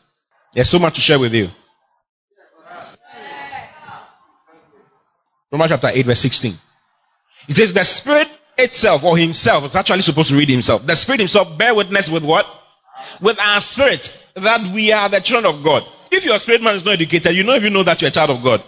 There's 0.52 0.68
so 0.68 0.78
much 0.78 0.94
to 0.94 1.00
share 1.00 1.18
with 1.18 1.34
you. 1.34 1.50
Romans 5.50 5.70
chapter 5.70 5.88
8, 5.92 6.06
verse 6.06 6.20
16. 6.20 6.54
It 7.48 7.54
says, 7.54 7.72
the 7.72 7.84
Spirit 7.84 8.28
itself, 8.56 9.02
or 9.02 9.18
Himself, 9.18 9.64
it's 9.64 9.76
actually 9.76 10.02
supposed 10.02 10.28
to 10.30 10.36
read 10.36 10.48
Himself. 10.48 10.86
The 10.86 10.94
Spirit 10.94 11.20
Himself 11.20 11.58
bear 11.58 11.74
witness 11.74 12.08
with 12.08 12.24
what? 12.24 12.46
With 13.20 13.40
our 13.40 13.60
spirit 13.60 14.16
that 14.36 14.72
we 14.72 14.92
are 14.92 15.08
the 15.08 15.20
children 15.20 15.52
of 15.52 15.64
God. 15.64 15.84
If 16.10 16.24
your 16.24 16.38
spirit 16.38 16.62
man 16.62 16.76
is 16.76 16.84
not 16.84 16.94
educated, 16.94 17.34
you 17.34 17.42
know 17.42 17.54
if 17.54 17.62
you 17.62 17.70
know 17.70 17.82
that 17.82 18.00
you're 18.00 18.08
a 18.08 18.12
child 18.12 18.30
of 18.30 18.42
God. 18.42 18.62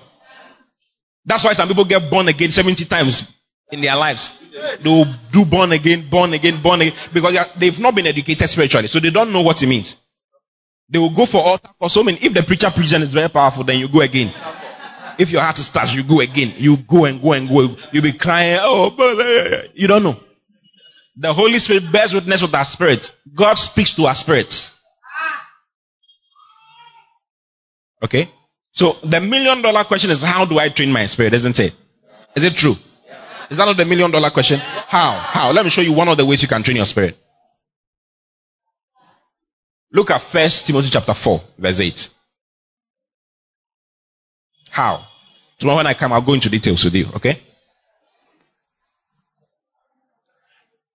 That's 1.24 1.44
why 1.44 1.52
some 1.52 1.68
people 1.68 1.84
get 1.84 2.10
born 2.10 2.26
again 2.26 2.50
70 2.50 2.84
times 2.86 3.35
in 3.70 3.80
their 3.80 3.96
lives. 3.96 4.32
They 4.80 4.88
will 4.88 5.06
do 5.32 5.44
born 5.44 5.72
again, 5.72 6.08
born 6.08 6.32
again, 6.32 6.62
born 6.62 6.82
again, 6.82 6.94
because 7.12 7.36
they've 7.56 7.78
not 7.78 7.94
been 7.94 8.06
educated 8.06 8.48
spiritually, 8.48 8.88
so 8.88 9.00
they 9.00 9.10
don't 9.10 9.32
know 9.32 9.42
what 9.42 9.62
it 9.62 9.66
means. 9.66 9.96
They 10.88 10.98
will 10.98 11.10
go 11.10 11.26
for 11.26 11.42
altar 11.42 11.70
for 11.78 11.90
so 11.90 12.04
many. 12.04 12.18
If 12.18 12.32
the 12.32 12.42
preacher 12.42 12.70
preaches 12.70 12.92
and 12.92 13.02
is 13.02 13.12
very 13.12 13.28
powerful, 13.28 13.64
then 13.64 13.78
you 13.78 13.88
go 13.88 14.00
again. 14.00 14.32
If 15.18 15.30
your 15.30 15.40
heart 15.40 15.56
starts, 15.56 15.92
you 15.94 16.04
go 16.04 16.20
again. 16.20 16.54
You 16.58 16.76
go 16.76 17.06
and 17.06 17.20
go 17.20 17.32
and 17.32 17.48
go. 17.48 17.76
You'll 17.90 18.02
be 18.02 18.12
crying, 18.12 18.58
oh, 18.60 19.64
you 19.74 19.86
don't 19.88 20.02
know. 20.02 20.20
The 21.16 21.32
Holy 21.32 21.58
Spirit 21.58 21.90
bears 21.90 22.12
witness 22.12 22.42
with 22.42 22.54
our 22.54 22.64
spirit. 22.64 23.10
God 23.34 23.54
speaks 23.54 23.94
to 23.94 24.06
our 24.06 24.14
spirits. 24.14 24.76
Okay? 28.02 28.30
So 28.72 28.98
the 29.02 29.20
million 29.22 29.62
dollar 29.62 29.84
question 29.84 30.10
is 30.10 30.22
how 30.22 30.44
do 30.44 30.58
I 30.58 30.68
train 30.68 30.92
my 30.92 31.06
spirit, 31.06 31.32
isn't 31.32 31.58
it? 31.58 31.74
Is 32.36 32.44
it 32.44 32.54
true? 32.54 32.76
Is 33.50 33.58
that 33.58 33.64
not 33.64 33.76
the 33.76 33.84
million 33.84 34.10
dollar 34.10 34.30
question? 34.30 34.58
How? 34.58 35.12
How? 35.12 35.52
Let 35.52 35.64
me 35.64 35.70
show 35.70 35.82
you 35.82 35.92
one 35.92 36.08
of 36.08 36.16
the 36.16 36.24
ways 36.26 36.42
you 36.42 36.48
can 36.48 36.62
train 36.62 36.76
your 36.76 36.86
spirit. 36.86 37.16
Look 39.92 40.10
at 40.10 40.20
First 40.20 40.66
Timothy 40.66 40.90
chapter 40.90 41.14
4, 41.14 41.42
verse 41.58 41.80
8. 41.80 42.08
How? 44.70 45.06
Tomorrow 45.58 45.78
when 45.78 45.86
I 45.86 45.94
come, 45.94 46.12
I'll 46.12 46.20
go 46.20 46.34
into 46.34 46.50
details 46.50 46.84
with 46.84 46.94
you, 46.94 47.08
okay? 47.14 47.40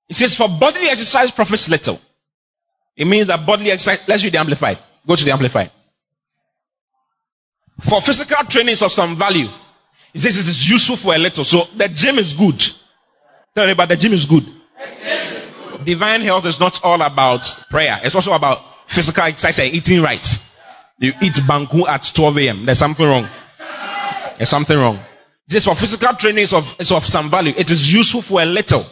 It 0.10 0.16
says, 0.16 0.36
for 0.36 0.50
bodily 0.50 0.90
exercise 0.90 1.32
profits 1.32 1.70
little. 1.70 2.00
It 2.96 3.06
means 3.06 3.28
that 3.28 3.46
bodily 3.46 3.72
exercise, 3.72 4.00
let's 4.08 4.24
read 4.24 4.34
the 4.34 4.40
Amplified. 4.40 4.78
Go 5.08 5.16
to 5.16 5.24
the 5.24 5.32
Amplified. 5.32 5.72
For 7.80 8.02
physical 8.02 8.44
training 8.46 8.74
is 8.74 8.82
of 8.84 8.92
some 8.92 9.16
value. 9.16 9.48
He 10.14 10.20
says 10.20 10.38
it 10.38 10.50
is 10.50 10.70
useful 10.70 10.98
for 10.98 11.16
a 11.16 11.18
little. 11.18 11.44
So 11.44 11.66
the 11.76 11.88
gym 11.88 12.18
is 12.18 12.34
good. 12.34 12.62
Tell 13.56 13.68
me, 13.68 13.74
but 13.74 13.90
the 13.90 13.98
gym 13.98 14.14
is 14.14 14.26
good. 14.26 14.46
Divine 15.84 16.22
health 16.22 16.46
is 16.46 16.60
not 16.60 16.84
all 16.84 17.02
about 17.02 17.66
prayer. 17.70 18.00
It's 18.04 18.16
also 18.16 18.34
about 18.34 18.60
physical 18.88 19.24
exercise 19.24 19.60
and 19.60 19.74
eating 19.74 20.02
right. 20.02 20.26
You 21.00 21.14
eat 21.22 21.34
banku 21.34 21.88
at 21.88 22.12
12 22.14 22.38
a.m. 22.40 22.66
There's 22.66 22.78
something 22.78 23.06
wrong. 23.06 23.28
There's 24.38 24.50
something 24.50 24.78
wrong. 24.78 25.00
This 25.48 25.66
for 25.66 25.76
physical 25.76 26.14
training 26.14 26.44
is 26.44 26.54
of, 26.54 26.76
is 26.80 26.92
of 26.92 27.06
some 27.06 27.30
value. 27.30 27.54
It 27.58 27.72
is 27.72 27.92
useful 27.92 28.22
for 28.22 28.42
a 28.42 28.46
little. 28.46 28.86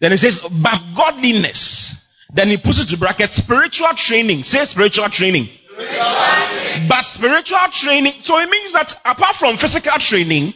Then 0.00 0.12
he 0.12 0.16
says, 0.16 0.40
but 0.40 0.84
godliness. 0.94 1.96
Then 2.32 2.48
he 2.48 2.56
puts 2.56 2.80
it 2.80 2.88
to 2.88 2.98
bracket 2.98 3.30
spiritual 3.30 3.94
training. 3.94 4.44
Say 4.44 4.64
spiritual 4.64 5.08
training. 5.08 5.46
Spiritual 5.46 5.96
training 5.96 6.49
But 6.88 7.02
spiritual 7.02 7.68
training, 7.72 8.14
so 8.22 8.38
it 8.38 8.48
means 8.48 8.72
that 8.72 8.92
apart 9.04 9.36
from 9.36 9.56
physical 9.56 9.98
training 9.98 10.54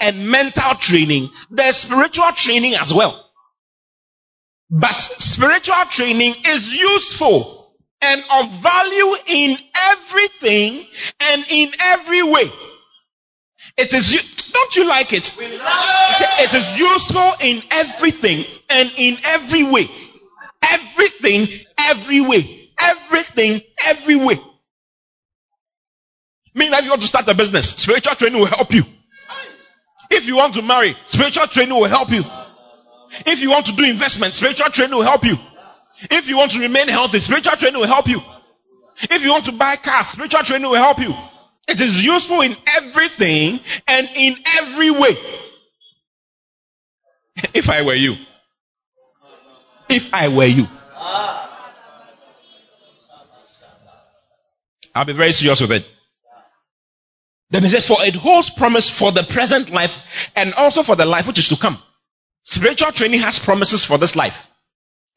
and 0.00 0.28
mental 0.28 0.74
training, 0.74 1.30
there's 1.50 1.76
spiritual 1.76 2.32
training 2.32 2.74
as 2.74 2.92
well. 2.92 3.24
But 4.70 5.00
spiritual 5.00 5.84
training 5.90 6.34
is 6.46 6.74
useful 6.74 7.74
and 8.02 8.22
of 8.32 8.50
value 8.58 9.16
in 9.26 9.58
everything 9.90 10.86
and 11.20 11.44
in 11.48 11.72
every 11.80 12.22
way. 12.22 12.50
It 13.76 13.92
is, 13.92 14.10
don't 14.52 14.76
you 14.76 14.84
like 14.86 15.12
it? 15.12 15.34
It 15.38 16.54
is 16.54 16.78
useful 16.78 17.32
in 17.40 17.62
everything 17.70 18.44
and 18.70 18.90
in 18.96 19.18
every 19.24 19.64
way. 19.64 19.88
Everything, 20.62 21.48
every 21.78 22.20
way. 22.20 22.70
Everything, 22.78 23.60
every 23.86 24.16
way. 24.16 24.40
Meaning 26.56 26.70
that 26.70 26.84
you 26.84 26.88
want 26.88 27.02
to 27.02 27.06
start 27.06 27.28
a 27.28 27.34
business, 27.34 27.68
spiritual 27.68 28.14
training 28.14 28.40
will 28.40 28.46
help 28.46 28.72
you. 28.72 28.82
If 30.10 30.26
you 30.26 30.36
want 30.36 30.54
to 30.54 30.62
marry, 30.62 30.96
spiritual 31.04 31.46
training 31.48 31.74
will 31.78 31.84
help 31.84 32.10
you. 32.10 32.24
If 33.26 33.42
you 33.42 33.50
want 33.50 33.66
to 33.66 33.72
do 33.72 33.84
investment, 33.84 34.32
spiritual 34.32 34.70
training 34.70 34.96
will 34.96 35.02
help 35.04 35.22
you. 35.26 35.36
If 36.10 36.28
you 36.28 36.38
want 36.38 36.52
to 36.52 36.60
remain 36.60 36.88
healthy, 36.88 37.20
spiritual 37.20 37.56
training 37.56 37.78
will 37.78 37.86
help 37.86 38.08
you. 38.08 38.22
If 39.02 39.22
you 39.22 39.32
want 39.32 39.44
to 39.44 39.52
buy 39.52 39.76
cars, 39.76 40.06
spiritual 40.06 40.44
training 40.44 40.70
will 40.70 40.76
help 40.76 40.98
you. 40.98 41.14
It 41.68 41.78
is 41.82 42.02
useful 42.02 42.40
in 42.40 42.56
everything 42.74 43.60
and 43.86 44.08
in 44.14 44.36
every 44.58 44.90
way. 44.90 45.16
If 47.52 47.68
I 47.68 47.82
were 47.82 47.94
you. 47.94 48.16
If 49.90 50.14
I 50.14 50.28
were 50.28 50.46
you. 50.46 50.66
I'll 54.94 55.04
be 55.04 55.12
very 55.12 55.32
serious 55.32 55.60
with 55.60 55.72
it. 55.72 55.86
Then 57.50 57.62
he 57.62 57.68
says, 57.68 57.86
for 57.86 57.98
it 58.00 58.14
holds 58.14 58.50
promise 58.50 58.90
for 58.90 59.12
the 59.12 59.22
present 59.22 59.70
life 59.70 59.96
and 60.34 60.52
also 60.54 60.82
for 60.82 60.96
the 60.96 61.04
life 61.04 61.26
which 61.26 61.38
is 61.38 61.48
to 61.48 61.56
come. 61.56 61.78
Spiritual 62.44 62.92
training 62.92 63.20
has 63.20 63.38
promises 63.38 63.84
for 63.84 63.98
this 63.98 64.16
life. 64.16 64.46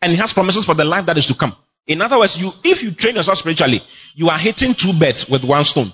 And 0.01 0.13
it 0.13 0.19
has 0.19 0.33
promises 0.33 0.65
for 0.65 0.75
the 0.75 0.85
life 0.85 1.07
that 1.07 1.17
is 1.17 1.27
to 1.27 1.33
come. 1.33 1.55
In 1.87 2.01
other 2.01 2.19
words, 2.19 2.37
you, 2.37 2.53
if 2.63 2.83
you 2.83 2.91
train 2.91 3.15
yourself 3.15 3.39
spiritually, 3.39 3.83
you 4.15 4.29
are 4.29 4.37
hitting 4.37 4.73
two 4.73 4.93
birds 4.93 5.27
with 5.27 5.43
one 5.43 5.63
stone. 5.63 5.91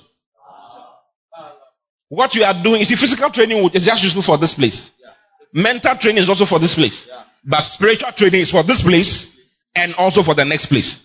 What 2.10 2.36
you 2.36 2.44
are 2.44 2.54
doing 2.54 2.82
is 2.82 2.90
physical 2.90 3.30
training 3.30 3.70
is 3.74 3.86
just 3.86 4.04
useful 4.04 4.22
for 4.22 4.38
this 4.38 4.54
place. 4.54 4.92
Mental 5.54 5.96
training 5.96 6.22
is 6.22 6.30
also 6.30 6.46
for 6.46 6.60
this 6.60 6.76
place. 6.76 7.08
But 7.44 7.62
spiritual 7.62 8.12
training 8.12 8.42
is 8.42 8.52
for 8.52 8.64
this 8.64 8.82
place 8.82 9.36
and 9.74 9.96
also 9.96 10.22
for 10.22 10.36
the 10.36 10.46
next 10.46 10.68
place. 10.68 11.00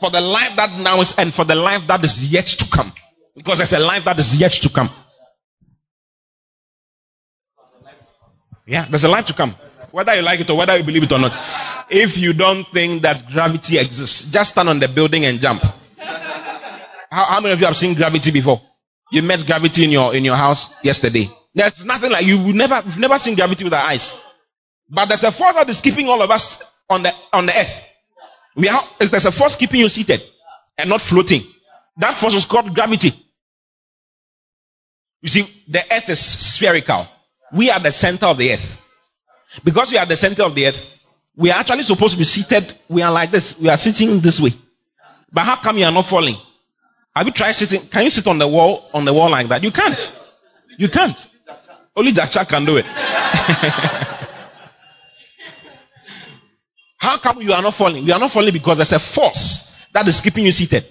For 0.00 0.10
the 0.10 0.20
life 0.20 0.56
that 0.56 0.78
now 0.80 1.00
is 1.02 1.14
and 1.16 1.32
for 1.32 1.44
the 1.44 1.54
life 1.54 1.86
that 1.86 2.02
is 2.02 2.26
yet 2.32 2.46
to 2.46 2.68
come. 2.68 2.92
Because 3.36 3.58
there's 3.58 3.72
a 3.72 3.80
life 3.80 4.04
that 4.04 4.18
is 4.18 4.36
yet 4.36 4.52
to 4.52 4.68
come. 4.68 4.90
Yeah, 8.66 8.86
there's 8.88 9.04
a 9.04 9.08
life 9.08 9.26
to 9.26 9.34
come. 9.34 9.54
Whether 9.90 10.14
you 10.14 10.22
like 10.22 10.40
it 10.40 10.50
or 10.50 10.56
whether 10.56 10.76
you 10.76 10.84
believe 10.84 11.04
it 11.04 11.12
or 11.12 11.18
not. 11.18 11.32
If 11.90 12.16
you 12.16 12.32
don't 12.32 12.66
think 12.68 13.02
that 13.02 13.28
gravity 13.28 13.78
exists, 13.78 14.30
just 14.30 14.52
stand 14.52 14.68
on 14.68 14.80
the 14.80 14.88
building 14.88 15.24
and 15.24 15.40
jump. 15.40 15.62
How, 17.10 17.24
how 17.24 17.40
many 17.40 17.52
of 17.52 17.60
you 17.60 17.66
have 17.66 17.76
seen 17.76 17.94
gravity 17.94 18.30
before? 18.30 18.60
You 19.12 19.22
met 19.22 19.44
gravity 19.46 19.84
in 19.84 19.90
your 19.90 20.14
in 20.14 20.24
your 20.24 20.34
house 20.34 20.74
yesterday. 20.82 21.30
There's 21.54 21.84
nothing 21.84 22.10
like 22.10 22.26
you 22.26 22.38
would 22.42 22.54
never 22.56 22.82
you've 22.84 22.98
never 22.98 23.18
seen 23.18 23.36
gravity 23.36 23.64
with 23.64 23.72
our 23.74 23.84
eyes. 23.84 24.14
But 24.88 25.06
there's 25.06 25.22
a 25.22 25.30
force 25.30 25.54
that 25.54 25.68
is 25.68 25.80
keeping 25.80 26.08
all 26.08 26.20
of 26.22 26.30
us 26.30 26.62
on 26.88 27.02
the 27.02 27.12
on 27.32 27.46
the 27.46 27.56
earth. 27.56 27.88
We 28.56 28.68
are 28.68 28.82
there's 28.98 29.26
a 29.26 29.32
force 29.32 29.54
keeping 29.56 29.80
you 29.80 29.88
seated 29.88 30.22
and 30.78 30.88
not 30.88 31.00
floating. 31.00 31.44
That 31.98 32.16
force 32.16 32.34
is 32.34 32.46
called 32.46 32.74
gravity. 32.74 33.12
You 35.24 35.30
see, 35.30 35.48
the 35.68 35.80
earth 35.90 36.10
is 36.10 36.20
spherical. 36.20 37.06
We 37.50 37.70
are 37.70 37.80
the 37.80 37.92
center 37.92 38.26
of 38.26 38.36
the 38.36 38.52
earth. 38.52 38.78
Because 39.64 39.90
we 39.90 39.96
are 39.96 40.04
the 40.04 40.18
center 40.18 40.42
of 40.44 40.54
the 40.54 40.66
earth, 40.66 40.84
we 41.34 41.50
are 41.50 41.58
actually 41.58 41.84
supposed 41.84 42.12
to 42.12 42.18
be 42.18 42.24
seated. 42.24 42.74
We 42.90 43.00
are 43.00 43.10
like 43.10 43.30
this. 43.30 43.58
We 43.58 43.70
are 43.70 43.78
sitting 43.78 44.20
this 44.20 44.38
way. 44.38 44.52
But 45.32 45.44
how 45.44 45.56
come 45.56 45.78
you 45.78 45.86
are 45.86 45.92
not 45.92 46.04
falling? 46.04 46.36
Have 47.16 47.26
you 47.26 47.32
tried 47.32 47.52
sitting? 47.52 47.88
Can 47.88 48.04
you 48.04 48.10
sit 48.10 48.26
on 48.26 48.36
the 48.36 48.46
wall, 48.46 48.90
on 48.92 49.06
the 49.06 49.14
wall 49.14 49.30
like 49.30 49.48
that? 49.48 49.62
You 49.64 49.70
can't. 49.70 50.12
You 50.76 50.90
can't. 50.90 51.26
Only 51.96 52.12
Jack 52.12 52.30
can 52.46 52.66
do 52.66 52.76
it. 52.76 52.84
how 56.98 57.16
come 57.16 57.40
you 57.40 57.54
are 57.54 57.62
not 57.62 57.72
falling? 57.72 58.04
You 58.04 58.12
are 58.12 58.20
not 58.20 58.30
falling 58.30 58.52
because 58.52 58.76
there's 58.76 58.92
a 58.92 58.98
force 58.98 59.74
that 59.94 60.06
is 60.06 60.20
keeping 60.20 60.44
you 60.44 60.52
seated. 60.52 60.84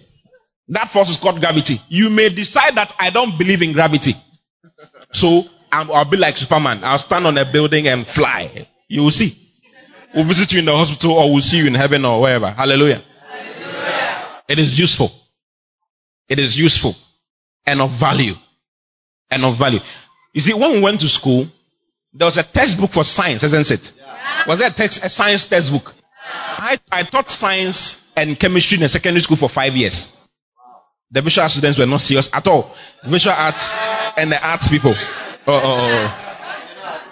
That 0.69 0.89
force 0.89 1.09
is 1.09 1.17
called 1.17 1.39
gravity. 1.39 1.81
You 1.89 2.09
may 2.09 2.29
decide 2.29 2.75
that 2.75 2.93
I 2.99 3.09
don't 3.09 3.37
believe 3.37 3.61
in 3.61 3.73
gravity. 3.73 4.15
So 5.11 5.45
i 5.71 5.83
will 5.83 6.05
be 6.05 6.17
like 6.17 6.37
Superman. 6.37 6.83
I'll 6.83 6.99
stand 6.99 7.25
on 7.25 7.37
a 7.37 7.45
building 7.45 7.87
and 7.87 8.05
fly. 8.05 8.67
You 8.87 9.03
will 9.03 9.11
see. 9.11 9.37
We'll 10.13 10.23
visit 10.25 10.53
you 10.53 10.59
in 10.59 10.65
the 10.65 10.75
hospital 10.75 11.13
or 11.13 11.31
we'll 11.31 11.41
see 11.41 11.57
you 11.57 11.67
in 11.67 11.73
heaven 11.73 12.05
or 12.05 12.21
wherever. 12.21 12.51
Hallelujah. 12.51 13.01
Hallelujah. 13.27 14.41
It 14.47 14.59
is 14.59 14.77
useful. 14.77 15.11
It 16.29 16.37
is 16.39 16.57
useful 16.57 16.95
and 17.65 17.81
of 17.81 17.91
value. 17.91 18.35
And 19.31 19.43
of 19.45 19.55
value. 19.57 19.79
You 20.33 20.41
see, 20.41 20.53
when 20.53 20.73
we 20.73 20.79
went 20.81 21.01
to 21.01 21.09
school, 21.09 21.47
there 22.13 22.27
was 22.27 22.37
a 22.37 22.43
textbook 22.43 22.91
for 22.91 23.03
science, 23.03 23.43
isn't 23.43 23.71
it? 23.71 23.91
Yeah. 23.97 24.45
Was 24.47 24.59
there 24.59 24.67
a, 24.69 24.73
text, 24.73 25.03
a 25.03 25.09
science 25.09 25.47
textbook? 25.47 25.93
I, 26.25 26.79
I 26.91 27.03
taught 27.03 27.29
science 27.29 27.99
and 28.15 28.39
chemistry 28.39 28.77
in 28.77 28.83
a 28.83 28.89
secondary 28.89 29.21
school 29.21 29.37
for 29.37 29.49
five 29.49 29.75
years. 29.75 30.07
The 31.13 31.21
visual 31.21 31.43
arts 31.43 31.53
students 31.53 31.77
were 31.77 31.85
not 31.85 32.01
serious 32.01 32.27
at 32.33 32.47
all. 32.47 32.75
Visual 33.03 33.35
arts 33.37 33.71
and 34.17 34.31
the 34.31 34.47
arts 34.47 34.67
people. 34.67 34.95
Oh, 34.97 35.53
oh, 35.53 35.61
oh. 35.63 36.19
oh. 36.83 37.09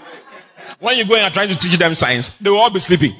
When 0.79 0.97
you 0.97 1.05
go 1.05 1.15
and 1.15 1.25
are 1.25 1.29
trying 1.29 1.49
to 1.49 1.55
teach 1.55 1.77
them 1.77 1.93
science, 1.93 2.31
they 2.41 2.49
will 2.49 2.57
all 2.57 2.71
be 2.71 2.79
sleeping. 2.79 3.13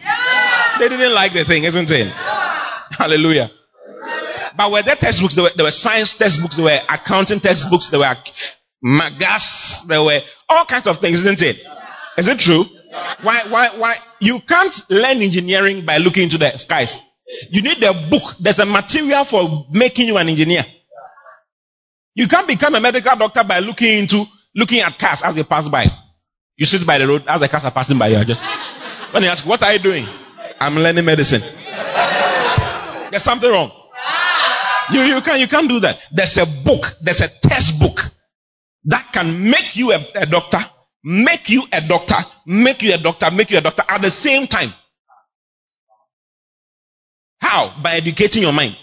They 0.80 0.90
didn't 0.90 1.14
like 1.14 1.34
the 1.34 1.46
thing, 1.46 1.66
isn't 1.66 1.92
it? 1.92 2.08
Hallelujah. 2.08 3.52
But 4.58 4.72
were 4.72 4.82
there 4.82 4.96
textbooks? 4.96 5.36
There 5.36 5.44
were, 5.44 5.52
there 5.56 5.66
were 5.66 5.72
science 5.72 6.16
textbooks, 6.16 6.56
there 6.56 6.66
were 6.66 6.80
accounting 6.90 7.40
textbooks, 7.40 7.90
there 7.90 8.00
were 8.00 8.16
magas, 8.82 9.84
there 9.88 10.02
were 10.02 10.22
all 10.50 10.66
kinds 10.66 10.88
of 10.88 10.98
things, 10.98 11.20
isn't 11.20 11.44
it? 11.44 11.64
Is 12.18 12.28
it 12.28 12.40
true? 12.40 12.66
Why, 13.22 13.44
why, 13.50 13.70
why? 13.78 13.98
You 14.20 14.40
can't 14.40 14.74
learn 14.90 15.22
engineering 15.22 15.86
by 15.86 15.98
looking 15.98 16.24
into 16.24 16.40
the 16.40 16.58
skies. 16.58 17.02
You 17.50 17.62
need 17.62 17.82
a 17.84 17.94
book. 18.10 18.36
There's 18.40 18.60
a 18.60 18.66
material 18.66 19.24
for 19.24 19.66
making 19.72 20.08
you 20.08 20.18
an 20.18 20.30
engineer. 20.30 20.66
You 22.14 22.28
can't 22.28 22.48
become 22.48 22.76
a 22.76 22.80
medical 22.82 23.16
doctor 23.16 23.44
by 23.44 23.60
looking 23.60 24.00
into, 24.00 24.26
looking 24.56 24.80
at 24.80 25.00
cars 25.00 25.22
as 25.22 25.36
they 25.36 25.44
pass 25.44 25.68
by. 25.68 25.86
You 26.58 26.66
sit 26.66 26.86
by 26.86 26.98
the 26.98 27.08
road 27.08 27.24
as 27.28 27.40
the 27.40 27.48
cars 27.48 27.64
are 27.64 27.72
passing 27.72 27.98
by 27.98 28.08
You 28.08 28.18
are 28.18 28.26
Just, 28.26 28.44
when 29.12 29.24
they 29.24 29.30
ask, 29.30 29.46
what 29.46 29.64
are 29.64 29.74
you 29.74 29.80
doing? 29.80 30.06
I'm 30.60 30.76
learning 30.76 31.06
medicine. 31.06 31.42
There's 33.10 33.24
something 33.24 33.50
wrong. 33.50 33.72
You, 34.92 35.02
you 35.02 35.22
can't, 35.22 35.40
you 35.40 35.48
can't 35.48 35.70
do 35.70 35.80
that. 35.82 36.00
There's 36.12 36.38
a 36.38 36.46
book, 36.46 36.96
there's 37.02 37.22
a 37.22 37.30
textbook 37.30 38.12
that 38.86 39.10
can 39.14 39.50
make 39.50 39.76
you 39.76 39.92
a, 39.94 40.06
a 40.16 40.26
doctor, 40.26 40.60
make 41.04 41.50
you 41.50 41.64
a 41.72 41.82
doctor, 41.82 42.16
make 42.46 42.82
you 42.82 42.94
a 42.94 42.98
doctor, 42.98 43.32
make 43.32 43.52
you 43.52 43.58
a 43.58 43.62
doctor 43.62 43.84
at 43.88 44.02
the 44.02 44.12
same 44.12 44.48
time. 44.48 44.74
How? 47.42 47.74
By 47.82 47.96
educating 47.96 48.44
your 48.44 48.54
mind 48.54 48.78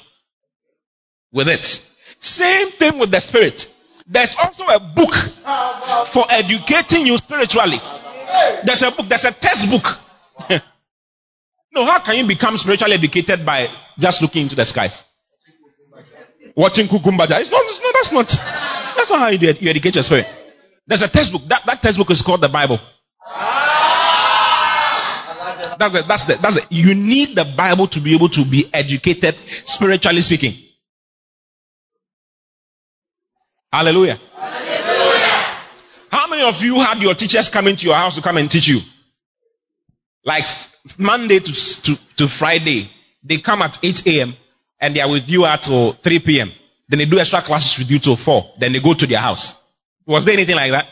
with 1.33 1.49
it. 1.49 1.85
Same 2.21 2.71
thing 2.71 2.99
with 2.99 3.11
the 3.11 3.21
spirit. 3.21 3.71
There's 4.07 4.35
also 4.37 4.67
a 4.67 4.81
book 4.81 5.15
for 6.09 6.25
educating 6.29 7.07
you 7.07 7.17
spiritually. 7.19 7.79
There's 8.65 8.83
a 8.83 8.91
book, 8.91 9.09
there's 9.09 9.25
a 9.25 9.33
textbook. 9.33 9.99
no, 11.73 11.85
how 11.85 12.01
can 12.01 12.17
you 12.17 12.27
become 12.27 12.57
spiritually 12.57 12.95
educated 12.95 13.45
by 13.45 13.69
just 13.99 14.23
looking 14.23 14.43
into 14.43 14.57
the 14.57 14.65
skies? 14.65 15.05
Watching 16.57 16.89
Kukumbaja. 16.89 17.41
It's 17.41 17.51
not, 17.51 17.63
it's 17.65 17.81
not, 17.81 17.95
that's 17.95 18.13
not, 18.13 18.27
that's 18.97 19.11
not 19.11 19.19
how 19.21 19.29
you, 19.29 19.39
you 19.61 19.71
educate 19.71 19.95
your 19.95 20.03
spirit. 20.03 20.27
There's 20.87 21.03
a 21.03 21.09
textbook. 21.09 21.47
That, 21.47 21.65
that 21.67 21.83
textbook 21.83 22.11
is 22.11 22.23
called 22.23 22.41
the 22.41 22.49
Bible. 22.49 22.81
That's 25.79 25.93
the, 25.93 26.03
that's 26.03 26.25
the, 26.25 26.35
that's 26.35 26.55
the, 26.57 26.67
you 26.71 26.95
need 26.95 27.37
the 27.37 27.45
Bible 27.45 27.87
to 27.89 28.01
be 28.01 28.15
able 28.15 28.29
to 28.31 28.45
be 28.45 28.69
educated 28.73 29.37
spiritually 29.65 30.21
speaking. 30.23 30.55
Hallelujah. 33.73 34.19
Hallelujah. 34.35 35.57
How 36.11 36.27
many 36.29 36.43
of 36.43 36.63
you 36.63 36.77
had 36.77 36.99
your 36.99 37.15
teachers 37.15 37.49
come 37.51 37.69
into 37.69 37.87
your 37.87 37.97
house 37.97 38.15
to 38.17 38.23
come 38.23 38.39
and 38.39 38.51
teach 38.51 38.67
you? 38.69 38.81
Like 40.25 40.45
Monday 40.97 41.39
to, 41.39 41.83
to, 41.83 41.99
to 42.17 42.29
Friday, 42.29 42.91
they 43.23 43.39
come 43.39 43.63
at 43.63 43.79
8 43.83 44.07
a.m. 44.07 44.35
and 44.81 44.97
they 44.97 45.01
are 45.01 45.11
with 45.11 45.29
you 45.29 45.45
at 45.45 45.65
3 45.65 45.95
p.m. 46.21 46.51
Then 46.89 46.99
they 47.01 47.05
do 47.05 47.19
extra 47.19 47.43
classes 47.43 47.79
with 47.79 47.91
you 47.91 47.99
till 47.99 48.17
4. 48.17 48.55
Then 48.59 48.73
they 48.73 48.81
go 48.81 48.95
to 48.95 49.07
their 49.07 49.21
house. 49.21 49.55
Was 50.07 50.25
there 50.25 50.35
anything 50.35 50.57
like 50.57 50.71
that? 50.71 50.89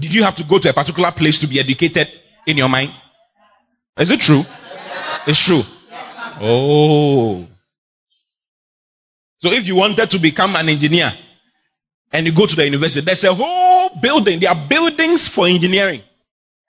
Did 0.00 0.14
you 0.14 0.24
have 0.24 0.36
to 0.36 0.44
go 0.44 0.58
to 0.58 0.70
a 0.70 0.72
particular 0.72 1.12
place 1.12 1.38
to 1.40 1.46
be 1.46 1.60
educated 1.60 2.08
in 2.46 2.56
your 2.56 2.68
mind? 2.68 2.92
Is 3.98 4.10
it 4.10 4.20
true? 4.20 4.44
It's 5.26 5.38
true. 5.38 5.62
Oh. 6.40 7.46
So 9.38 9.50
if 9.52 9.66
you 9.66 9.74
wanted 9.76 10.10
to 10.10 10.18
become 10.18 10.54
an 10.56 10.68
engineer 10.68 11.12
and 12.12 12.26
you 12.26 12.32
go 12.32 12.46
to 12.46 12.56
the 12.56 12.64
university, 12.64 13.04
there's 13.04 13.24
a 13.24 13.34
whole 13.34 13.90
building. 14.00 14.40
There 14.40 14.50
are 14.50 14.68
buildings 14.68 15.28
for 15.28 15.46
engineering. 15.46 16.02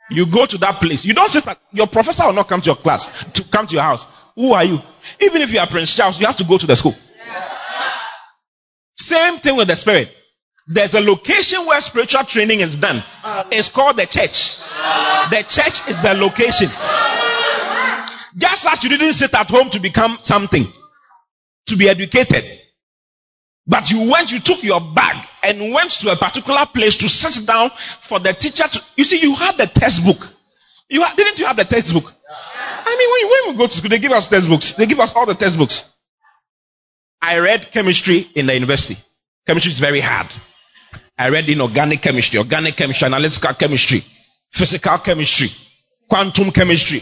You 0.10 0.26
go 0.26 0.46
to 0.46 0.58
that 0.60 0.80
place. 0.80 1.04
You 1.04 1.14
don't 1.14 1.30
sit 1.30 1.46
at, 1.48 1.60
your 1.74 1.88
professor 1.88 2.26
will 2.26 2.34
not 2.34 2.48
come 2.48 2.62
to 2.62 2.68
your 2.68 2.76
class, 2.78 3.12
to 3.34 3.44
come 3.44 3.68
to 3.68 3.74
your 3.74 3.84
house. 3.84 4.08
Who 4.36 4.54
are 4.54 4.64
you? 4.64 4.82
Even 5.20 5.42
if 5.42 5.52
you 5.52 5.60
are 5.60 5.68
Prince 5.68 5.94
Charles, 5.94 6.20
you 6.20 6.26
have 6.28 6.38
to 6.38 6.46
go 6.46 6.58
to 6.58 6.66
the 6.66 6.76
school. 6.76 6.96
Same 8.96 9.40
thing 9.40 9.56
with 9.56 9.68
the 9.68 9.76
spirit. 9.76 10.12
There's 10.68 10.94
a 10.96 11.02
location 11.02 11.66
where 11.66 11.80
spiritual 11.82 12.24
training 12.24 12.60
is 12.62 12.76
done. 12.76 13.04
It's 13.52 13.70
called 13.70 13.98
the 13.98 14.06
church. 14.06 14.60
The 15.30 15.44
church 15.48 15.90
is 15.90 16.02
the 16.02 16.14
location. 16.14 16.70
Just 18.38 18.66
as 18.68 18.84
you 18.84 18.90
didn't 18.90 19.14
sit 19.14 19.34
at 19.34 19.50
home 19.50 19.70
to 19.72 19.80
become 19.80 20.20
something, 20.22 20.66
to 21.68 21.76
be 21.76 21.90
educated, 21.90 22.46
but 23.66 23.90
you 23.92 24.10
went, 24.10 24.32
you 24.32 24.40
took 24.40 24.64
your 24.64 24.80
bag 24.80 25.28
and 25.44 25.74
went 25.74 25.92
to 25.92 26.12
a 26.12 26.16
particular 26.16 26.66
place 26.68 26.98
to 26.98 27.10
sit 27.10 27.46
down 27.46 27.72
for 28.02 28.20
the 28.20 28.32
teacher 28.34 28.64
to, 28.68 28.82
you 28.96 29.04
see, 29.04 29.20
you 29.22 29.36
had 29.36 29.58
the 29.58 29.68
textbook. 29.68 30.26
You 30.90 31.02
had, 31.02 31.18
didn't 31.18 31.40
you 31.40 31.46
have 31.46 31.58
the 31.58 31.66
textbook? 31.66 32.14
I 32.60 32.96
mean, 32.98 33.30
when, 33.30 33.46
when 33.48 33.56
we 33.56 33.60
go 33.60 33.68
to 33.68 33.76
school, 33.76 33.90
they 33.90 34.00
give 34.00 34.12
us 34.14 34.28
textbooks. 34.28 34.74
They 34.74 34.86
give 34.86 35.00
us 35.00 35.14
all 35.14 35.26
the 35.26 35.34
textbooks. 35.36 35.90
I 37.22 37.40
read 37.40 37.72
chemistry 37.72 38.20
in 38.36 38.46
the 38.46 38.54
university. 38.54 38.98
Chemistry 39.46 39.72
is 39.72 39.80
very 39.80 40.00
hard. 40.00 40.28
I 41.18 41.30
read 41.30 41.50
in 41.50 41.60
organic 41.60 42.02
chemistry, 42.02 42.40
organic 42.40 42.76
chemistry, 42.78 43.06
analytical 43.08 43.54
chemistry, 43.56 44.06
physical 44.52 44.98
chemistry, 45.00 45.50
quantum 46.10 46.52
chemistry. 46.52 47.00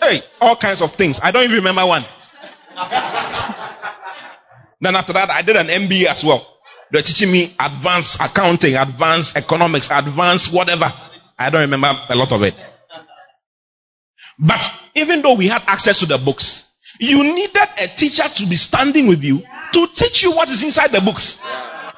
Hey, 0.00 0.22
all 0.40 0.56
kinds 0.56 0.82
of 0.82 0.92
things. 0.92 1.20
I 1.22 1.30
don't 1.30 1.44
even 1.44 1.56
remember 1.56 1.86
one. 1.86 2.04
then 4.80 4.96
after 4.96 5.12
that, 5.12 5.30
I 5.30 5.42
did 5.42 5.56
an 5.56 5.68
MBA 5.68 6.06
as 6.06 6.24
well. 6.24 6.46
They're 6.90 7.02
teaching 7.02 7.32
me 7.32 7.54
advanced 7.58 8.20
accounting, 8.20 8.76
advanced 8.76 9.36
economics, 9.36 9.90
advanced 9.90 10.52
whatever. 10.52 10.92
I 11.38 11.50
don't 11.50 11.62
remember 11.62 11.88
a 12.08 12.14
lot 12.14 12.32
of 12.32 12.42
it. 12.42 12.54
But 14.38 14.72
even 14.94 15.22
though 15.22 15.34
we 15.34 15.48
had 15.48 15.62
access 15.66 16.00
to 16.00 16.06
the 16.06 16.18
books, 16.18 16.68
you 17.00 17.22
needed 17.22 17.68
a 17.80 17.88
teacher 17.88 18.28
to 18.28 18.46
be 18.46 18.56
standing 18.56 19.06
with 19.06 19.22
you 19.22 19.42
to 19.72 19.86
teach 19.88 20.22
you 20.22 20.32
what 20.32 20.50
is 20.50 20.62
inside 20.62 20.92
the 20.92 21.00
books. 21.00 21.40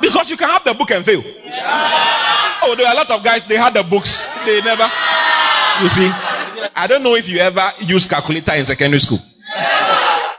Because 0.00 0.30
you 0.30 0.36
can 0.36 0.48
have 0.48 0.64
the 0.64 0.74
book 0.74 0.90
and 0.90 1.04
fail. 1.04 1.22
Oh, 1.24 2.74
there 2.76 2.86
are 2.86 2.92
a 2.92 2.96
lot 2.96 3.10
of 3.10 3.24
guys, 3.24 3.44
they 3.46 3.56
had 3.56 3.74
the 3.74 3.82
books. 3.82 4.26
They 4.44 4.60
never. 4.62 4.88
You 5.82 5.88
see, 5.88 6.10
I 6.74 6.86
don't 6.86 7.02
know 7.02 7.14
if 7.14 7.28
you 7.28 7.38
ever 7.38 7.72
use 7.80 8.06
calculator 8.06 8.54
in 8.54 8.64
secondary 8.64 9.00
school. 9.00 9.18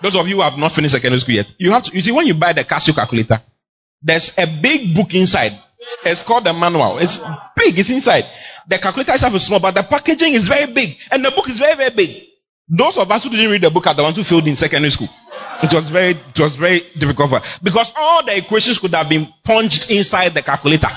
Those 0.01 0.15
of 0.15 0.27
you 0.27 0.37
who 0.37 0.41
have 0.41 0.57
not 0.57 0.71
finished 0.71 0.93
secondary 0.93 1.19
school 1.19 1.35
yet, 1.35 1.51
you 1.57 1.71
have 1.71 1.83
to, 1.83 1.95
you 1.95 2.01
see, 2.01 2.11
when 2.11 2.27
you 2.27 2.33
buy 2.33 2.53
the 2.53 2.63
Casio 2.63 2.93
calculator, 2.93 3.41
there's 4.01 4.37
a 4.37 4.45
big 4.45 4.93
book 4.95 5.13
inside. 5.13 5.59
It's 6.03 6.23
called 6.23 6.43
the 6.43 6.53
manual. 6.53 6.99
It's 6.99 7.17
big. 7.55 7.77
It's 7.79 7.89
inside. 7.89 8.25
The 8.67 8.77
calculator 8.77 9.13
itself 9.13 9.33
is 9.35 9.45
small, 9.45 9.59
but 9.59 9.73
the 9.73 9.83
packaging 9.83 10.33
is 10.33 10.47
very 10.47 10.71
big. 10.71 10.97
And 11.09 11.23
the 11.23 11.31
book 11.31 11.49
is 11.49 11.57
very, 11.57 11.75
very 11.75 11.89
big. 11.91 12.23
Those 12.67 12.97
of 12.97 13.09
us 13.11 13.23
who 13.23 13.29
didn't 13.29 13.51
read 13.51 13.61
the 13.61 13.69
book 13.69 13.85
are 13.87 13.93
the 13.93 14.03
ones 14.03 14.17
who 14.17 14.23
failed 14.23 14.47
in 14.47 14.55
secondary 14.55 14.89
school. 14.91 15.09
It 15.63 15.73
was 15.73 15.89
very, 15.89 16.11
it 16.11 16.39
was 16.39 16.55
very 16.55 16.81
difficult 16.97 17.29
for 17.29 17.41
because 17.63 17.93
all 17.95 18.25
the 18.25 18.37
equations 18.37 18.79
could 18.79 18.93
have 18.93 19.07
been 19.07 19.31
punched 19.43 19.89
inside 19.89 20.33
the 20.33 20.41
calculator. 20.41 20.89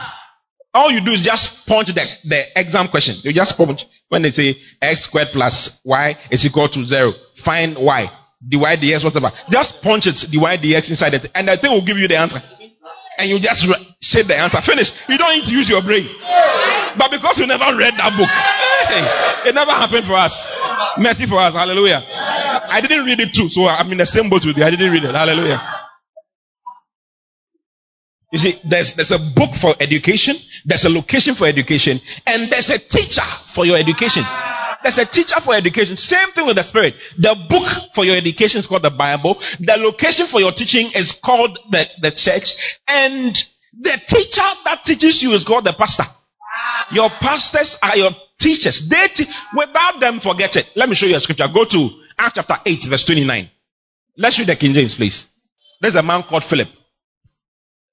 All 0.74 0.90
you 0.90 1.00
do 1.00 1.12
is 1.12 1.22
just 1.22 1.66
punch 1.66 1.88
the, 1.88 2.06
the 2.24 2.58
exam 2.58 2.88
question. 2.88 3.16
You 3.22 3.32
just 3.32 3.56
punch 3.56 3.86
when 4.08 4.22
they 4.22 4.30
say 4.30 4.56
x 4.80 5.02
squared 5.02 5.28
plus 5.28 5.80
y 5.84 6.16
is 6.30 6.44
equal 6.46 6.68
to 6.68 6.84
zero. 6.84 7.12
Find 7.36 7.76
y, 7.76 8.10
dy 8.46 8.56
dx, 8.58 9.04
whatever. 9.04 9.32
Just 9.50 9.82
punch 9.82 10.06
it, 10.06 10.26
dy 10.30 10.38
dx 10.38 10.90
inside 10.90 11.14
it, 11.14 11.30
and 11.34 11.48
the 11.48 11.56
thing 11.56 11.70
will 11.70 11.82
give 11.82 11.98
you 11.98 12.08
the 12.08 12.16
answer. 12.16 12.42
And 13.18 13.28
you 13.28 13.40
just 13.40 13.66
re- 13.66 13.96
say 14.00 14.22
the 14.22 14.36
answer. 14.36 14.60
Finish. 14.60 14.92
You 15.08 15.18
don't 15.18 15.34
need 15.34 15.44
to 15.46 15.50
use 15.52 15.68
your 15.68 15.82
brain. 15.82 16.08
But 16.96 17.10
because 17.10 17.38
you 17.40 17.48
never 17.48 17.76
read 17.76 17.94
that 17.94 18.16
book, 18.16 18.28
hey, 18.28 19.48
it 19.50 19.54
never 19.56 19.72
happened 19.72 20.06
for 20.06 20.14
us. 20.14 20.54
Mercy 20.98 21.26
for 21.26 21.34
us. 21.38 21.52
Hallelujah. 21.52 22.04
I 22.70 22.80
didn't 22.80 23.04
read 23.04 23.18
it 23.18 23.34
too, 23.34 23.48
so 23.48 23.66
I'm 23.66 23.90
in 23.90 23.98
the 23.98 24.06
same 24.06 24.30
boat 24.30 24.46
with 24.46 24.56
you. 24.56 24.62
I 24.62 24.70
didn't 24.70 24.92
read 24.92 25.02
it. 25.02 25.14
Hallelujah. 25.14 25.77
You 28.30 28.38
see, 28.38 28.60
there's, 28.64 28.94
there's 28.94 29.12
a 29.12 29.18
book 29.18 29.54
for 29.54 29.74
education, 29.80 30.36
there's 30.66 30.84
a 30.84 30.90
location 30.90 31.34
for 31.34 31.46
education, 31.46 32.00
and 32.26 32.50
there's 32.50 32.68
a 32.70 32.78
teacher 32.78 33.22
for 33.22 33.64
your 33.64 33.78
education. 33.78 34.22
There's 34.82 34.98
a 34.98 35.06
teacher 35.06 35.40
for 35.40 35.54
education. 35.54 35.96
Same 35.96 36.28
thing 36.28 36.46
with 36.46 36.56
the 36.56 36.62
spirit. 36.62 36.94
The 37.18 37.34
book 37.48 37.66
for 37.94 38.04
your 38.04 38.16
education 38.16 38.60
is 38.60 38.66
called 38.66 38.82
the 38.82 38.90
Bible. 38.90 39.40
The 39.60 39.76
location 39.76 40.26
for 40.26 40.40
your 40.40 40.52
teaching 40.52 40.90
is 40.94 41.12
called 41.12 41.58
the, 41.70 41.86
the 42.00 42.10
church. 42.10 42.78
And 42.86 43.34
the 43.80 44.00
teacher 44.06 44.42
that 44.64 44.82
teaches 44.84 45.22
you 45.22 45.32
is 45.32 45.44
called 45.44 45.64
the 45.64 45.72
pastor. 45.72 46.04
Your 46.92 47.10
pastors 47.10 47.76
are 47.82 47.96
your 47.96 48.10
teachers. 48.38 48.88
They 48.88 49.08
te- 49.08 49.26
without 49.56 50.00
them, 50.00 50.20
forget 50.20 50.56
it. 50.56 50.70
Let 50.76 50.88
me 50.88 50.94
show 50.94 51.06
you 51.06 51.16
a 51.16 51.20
scripture. 51.20 51.48
Go 51.52 51.64
to 51.64 51.90
Acts 52.18 52.34
chapter 52.36 52.58
8, 52.64 52.84
verse 52.84 53.04
29. 53.04 53.50
Let's 54.16 54.38
read 54.38 54.48
the 54.48 54.56
King 54.56 54.74
James, 54.74 54.94
please. 54.94 55.26
There's 55.80 55.94
a 55.96 56.02
man 56.02 56.22
called 56.22 56.44
Philip. 56.44 56.68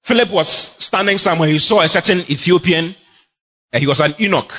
Philip 0.05 0.29
was 0.29 0.47
standing 0.47 1.17
somewhere. 1.17 1.49
He 1.49 1.57
saw 1.57 1.81
a 1.81 1.89
certain 1.89 2.19
Ethiopian. 2.19 2.95
And 3.73 3.81
he 3.81 3.87
was 3.87 3.99
an 3.99 4.13
eunuch. 4.19 4.53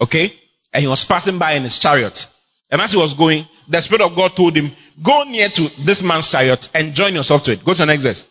Okay? 0.00 0.32
And 0.72 0.82
he 0.82 0.88
was 0.88 1.04
passing 1.04 1.38
by 1.38 1.52
in 1.54 1.64
his 1.64 1.80
chariot. 1.80 2.28
And 2.70 2.80
as 2.80 2.92
he 2.92 2.96
was 2.96 3.14
going, 3.14 3.48
the 3.68 3.80
Spirit 3.80 4.02
of 4.02 4.14
God 4.14 4.36
told 4.36 4.54
him, 4.56 4.70
Go 5.02 5.24
near 5.24 5.48
to 5.48 5.68
this 5.84 6.00
man's 6.02 6.30
chariot 6.30 6.68
and 6.74 6.94
join 6.94 7.14
yourself 7.14 7.42
to 7.44 7.52
it. 7.52 7.64
Go 7.64 7.74
to 7.74 7.78
the 7.78 7.86
next 7.86 8.04
verse. 8.04 8.26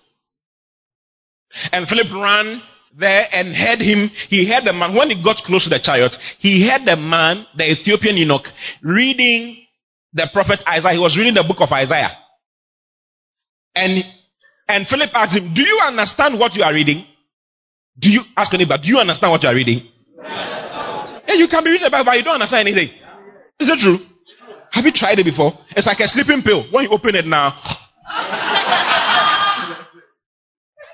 And 1.74 1.88
Philip 1.88 2.14
ran 2.14 2.62
there 2.96 3.28
and 3.34 3.54
heard 3.54 3.82
him. 3.82 4.10
He 4.30 4.46
heard 4.46 4.64
the 4.64 4.72
man. 4.72 4.94
When 4.94 5.10
he 5.10 5.22
got 5.22 5.44
close 5.44 5.66
to 5.66 5.70
the 5.70 5.80
chariot, 5.80 6.18
he 6.40 6.66
heard 6.66 6.86
the 6.86 6.96
man, 6.96 7.46
the 7.58 7.72
Ethiopian 7.72 8.16
eunuch, 8.16 8.50
reading 8.82 9.66
the 10.14 10.30
prophet 10.32 10.64
Isaiah. 10.68 10.94
He 10.94 11.00
was 11.00 11.18
reading 11.18 11.34
the 11.34 11.44
book 11.44 11.60
of 11.60 11.74
Isaiah. 11.74 12.18
And, 13.76 14.06
and 14.68 14.88
Philip 14.88 15.12
asked 15.14 15.38
him, 15.38 15.54
Do 15.54 15.62
you 15.62 15.80
understand 15.84 16.40
what 16.40 16.56
you 16.56 16.64
are 16.64 16.74
reading? 16.74 17.06
Do 18.00 18.12
you 18.12 18.22
ask 18.36 18.54
anybody, 18.54 18.84
do 18.84 18.90
you 18.90 19.00
understand 19.00 19.32
what 19.32 19.44
you 19.44 19.50
are 19.50 19.56
reading? 19.56 19.88
Yeah, 20.24 21.34
you 21.34 21.48
can 21.48 21.64
be 21.64 21.72
reading 21.72 21.86
the 21.86 21.90
Bible, 21.90 22.06
but 22.06 22.18
you 22.18 22.24
don't 22.24 22.36
understand 22.36 22.68
anything. 22.68 22.96
Is 23.60 23.70
it 23.70 23.80
true? 23.80 24.00
Have 24.72 24.86
you 24.86 24.92
tried 24.92 25.20
it 25.20 25.24
before? 25.24 25.58
It's 25.76 25.88
like 25.88 26.00
a 26.00 26.08
sleeping 26.08 26.44
pill. 26.44 26.64
When 26.70 26.84
you 26.84 26.90
open 26.92 27.16
it 27.16 27.26
now, 27.26 27.48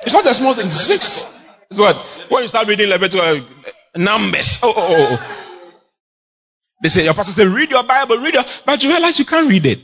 it's 0.01 0.13
not 0.13 0.25
a 0.25 0.33
small 0.33 0.53
thing. 0.53 0.67
It's 0.67 1.27
what? 1.75 1.97
When 2.29 2.43
you 2.43 2.47
start 2.47 2.67
reading 2.67 2.89
Leviticus, 2.89 3.21
uh, 3.21 3.41
Numbers. 3.95 4.59
Oh, 4.63 4.73
oh, 4.75 4.87
oh, 4.89 5.07
oh. 5.11 5.39
They 6.81 6.89
say, 6.89 7.03
your 7.03 7.13
pastor 7.13 7.33
say, 7.33 7.47
read 7.47 7.71
your 7.71 7.83
Bible, 7.83 8.17
read 8.17 8.33
your, 8.33 8.43
but 8.65 8.83
you 8.83 8.89
realize 8.89 9.19
you 9.19 9.25
can't 9.25 9.49
read 9.49 9.65
it. 9.65 9.79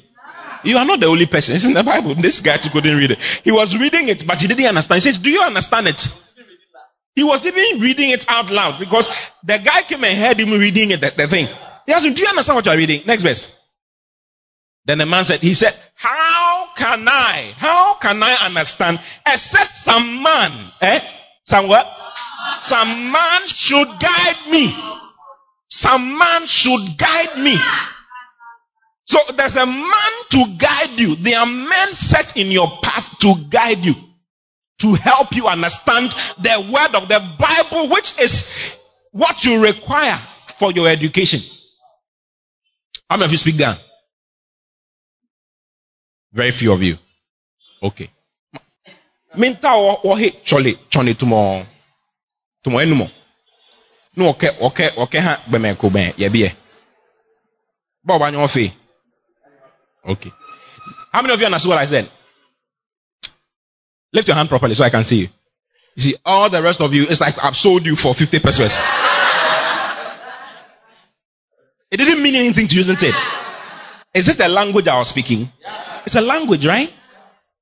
You 0.63 0.77
are 0.77 0.85
not 0.85 0.99
the 0.99 1.05
only 1.07 1.25
person. 1.25 1.55
It's 1.55 1.65
in 1.65 1.73
the 1.73 1.83
Bible. 1.83 2.15
This 2.15 2.41
guy 2.41 2.57
too 2.57 2.69
couldn't 2.69 2.97
read 2.97 3.11
it. 3.11 3.19
He 3.43 3.51
was 3.51 3.75
reading 3.77 4.09
it, 4.09 4.25
but 4.25 4.41
he 4.41 4.47
didn't 4.47 4.65
understand. 4.65 5.01
He 5.01 5.11
says, 5.11 5.17
do 5.17 5.29
you 5.29 5.41
understand 5.41 5.87
it? 5.87 6.07
He 7.15 7.23
was 7.23 7.45
even 7.45 7.81
reading 7.81 8.11
it 8.11 8.25
out 8.29 8.49
loud 8.49 8.79
because 8.79 9.09
the 9.43 9.57
guy 9.57 9.81
came 9.83 10.03
and 10.03 10.17
heard 10.17 10.39
him 10.39 10.57
reading 10.57 10.91
it, 10.91 11.01
the, 11.01 11.13
the 11.15 11.27
thing. 11.27 11.47
He 11.85 11.93
asked 11.93 12.05
him, 12.05 12.13
do 12.13 12.21
you 12.21 12.29
understand 12.29 12.55
what 12.55 12.65
you 12.65 12.71
are 12.71 12.77
reading? 12.77 13.03
Next 13.05 13.23
verse. 13.23 13.53
Then 14.85 14.99
the 14.99 15.05
man 15.05 15.25
said, 15.25 15.41
he 15.41 15.53
said, 15.53 15.75
how 15.95 16.67
can 16.75 17.07
I, 17.07 17.53
how 17.57 17.95
can 17.95 18.23
I 18.23 18.45
understand 18.45 18.99
except 19.25 19.71
some 19.71 20.23
man, 20.23 20.71
eh? 20.81 21.01
Some 21.43 21.67
what? 21.67 21.87
Some 22.61 23.11
man 23.11 23.47
should 23.47 23.87
guide 23.99 24.37
me. 24.49 24.73
Some 25.67 26.17
man 26.17 26.45
should 26.45 26.97
guide 26.97 27.37
me. 27.37 27.57
So 29.09 29.17
there's 29.35 29.55
a 29.55 29.65
man 29.65 30.11
to 30.29 30.45
guide 30.55 30.91
you. 30.99 31.15
There 31.15 31.39
are 31.39 31.45
men 31.47 31.93
set 31.93 32.37
in 32.37 32.51
your 32.51 32.69
path 32.83 33.17
to 33.21 33.33
guide 33.49 33.83
you, 33.83 33.95
to 34.81 34.93
help 34.93 35.35
you 35.35 35.47
understand 35.47 36.13
the 36.37 36.69
word 36.71 36.93
of 36.93 37.09
the 37.09 37.19
Bible, 37.39 37.89
which 37.89 38.19
is 38.19 38.47
what 39.11 39.43
you 39.43 39.63
require 39.63 40.21
for 40.59 40.71
your 40.71 40.87
education. 40.87 41.39
How 43.09 43.17
many 43.17 43.25
of 43.25 43.31
you 43.31 43.37
speak 43.37 43.57
Ghana? 43.57 43.79
Very 46.31 46.51
few 46.51 46.71
of 46.71 46.83
you. 46.83 46.99
Okay. 47.81 48.11
Minta 49.35 49.71
or 50.03 50.19
he 50.19 50.29
chole 50.45 50.77
chone 50.87 51.15
tumo 51.15 51.65
enumo. 52.63 53.09
No 54.15 54.29
okay 54.29 54.49
okay 54.61 54.91
okay 54.95 55.19
ha 55.19 55.43
beme 55.49 55.75
ko 55.75 55.89
ben 55.89 56.13
ye 56.15 56.29
bie. 56.29 56.51
Ba 58.03 58.19
ba 58.19 58.47
fe. 58.47 58.71
Okay. 60.07 60.31
How 61.11 61.21
many 61.21 61.33
of 61.33 61.39
you 61.39 61.45
understood 61.45 61.69
what 61.69 61.77
I 61.79 61.85
said? 61.85 62.09
Lift 64.13 64.27
your 64.27 64.35
hand 64.35 64.49
properly 64.49 64.75
so 64.75 64.83
I 64.83 64.89
can 64.89 65.03
see 65.03 65.17
you. 65.17 65.27
You 65.95 66.01
see, 66.01 66.15
all 66.25 66.49
the 66.49 66.61
rest 66.63 66.81
of 66.81 66.93
you, 66.93 67.05
it's 67.09 67.21
like 67.21 67.43
I've 67.43 67.55
sold 67.55 67.85
you 67.85 67.95
for 67.95 68.13
50 68.13 68.39
pesos. 68.39 68.79
It 71.91 71.97
didn't 71.97 72.21
mean 72.21 72.35
anything 72.35 72.67
to 72.67 72.75
you, 72.75 72.81
isn't 72.81 73.03
it? 73.03 73.15
Is 74.13 74.29
it 74.29 74.39
a 74.39 74.47
language 74.47 74.87
I 74.87 74.97
was 74.97 75.09
speaking? 75.09 75.51
It's 76.05 76.15
a 76.15 76.21
language, 76.21 76.65
right? 76.65 76.91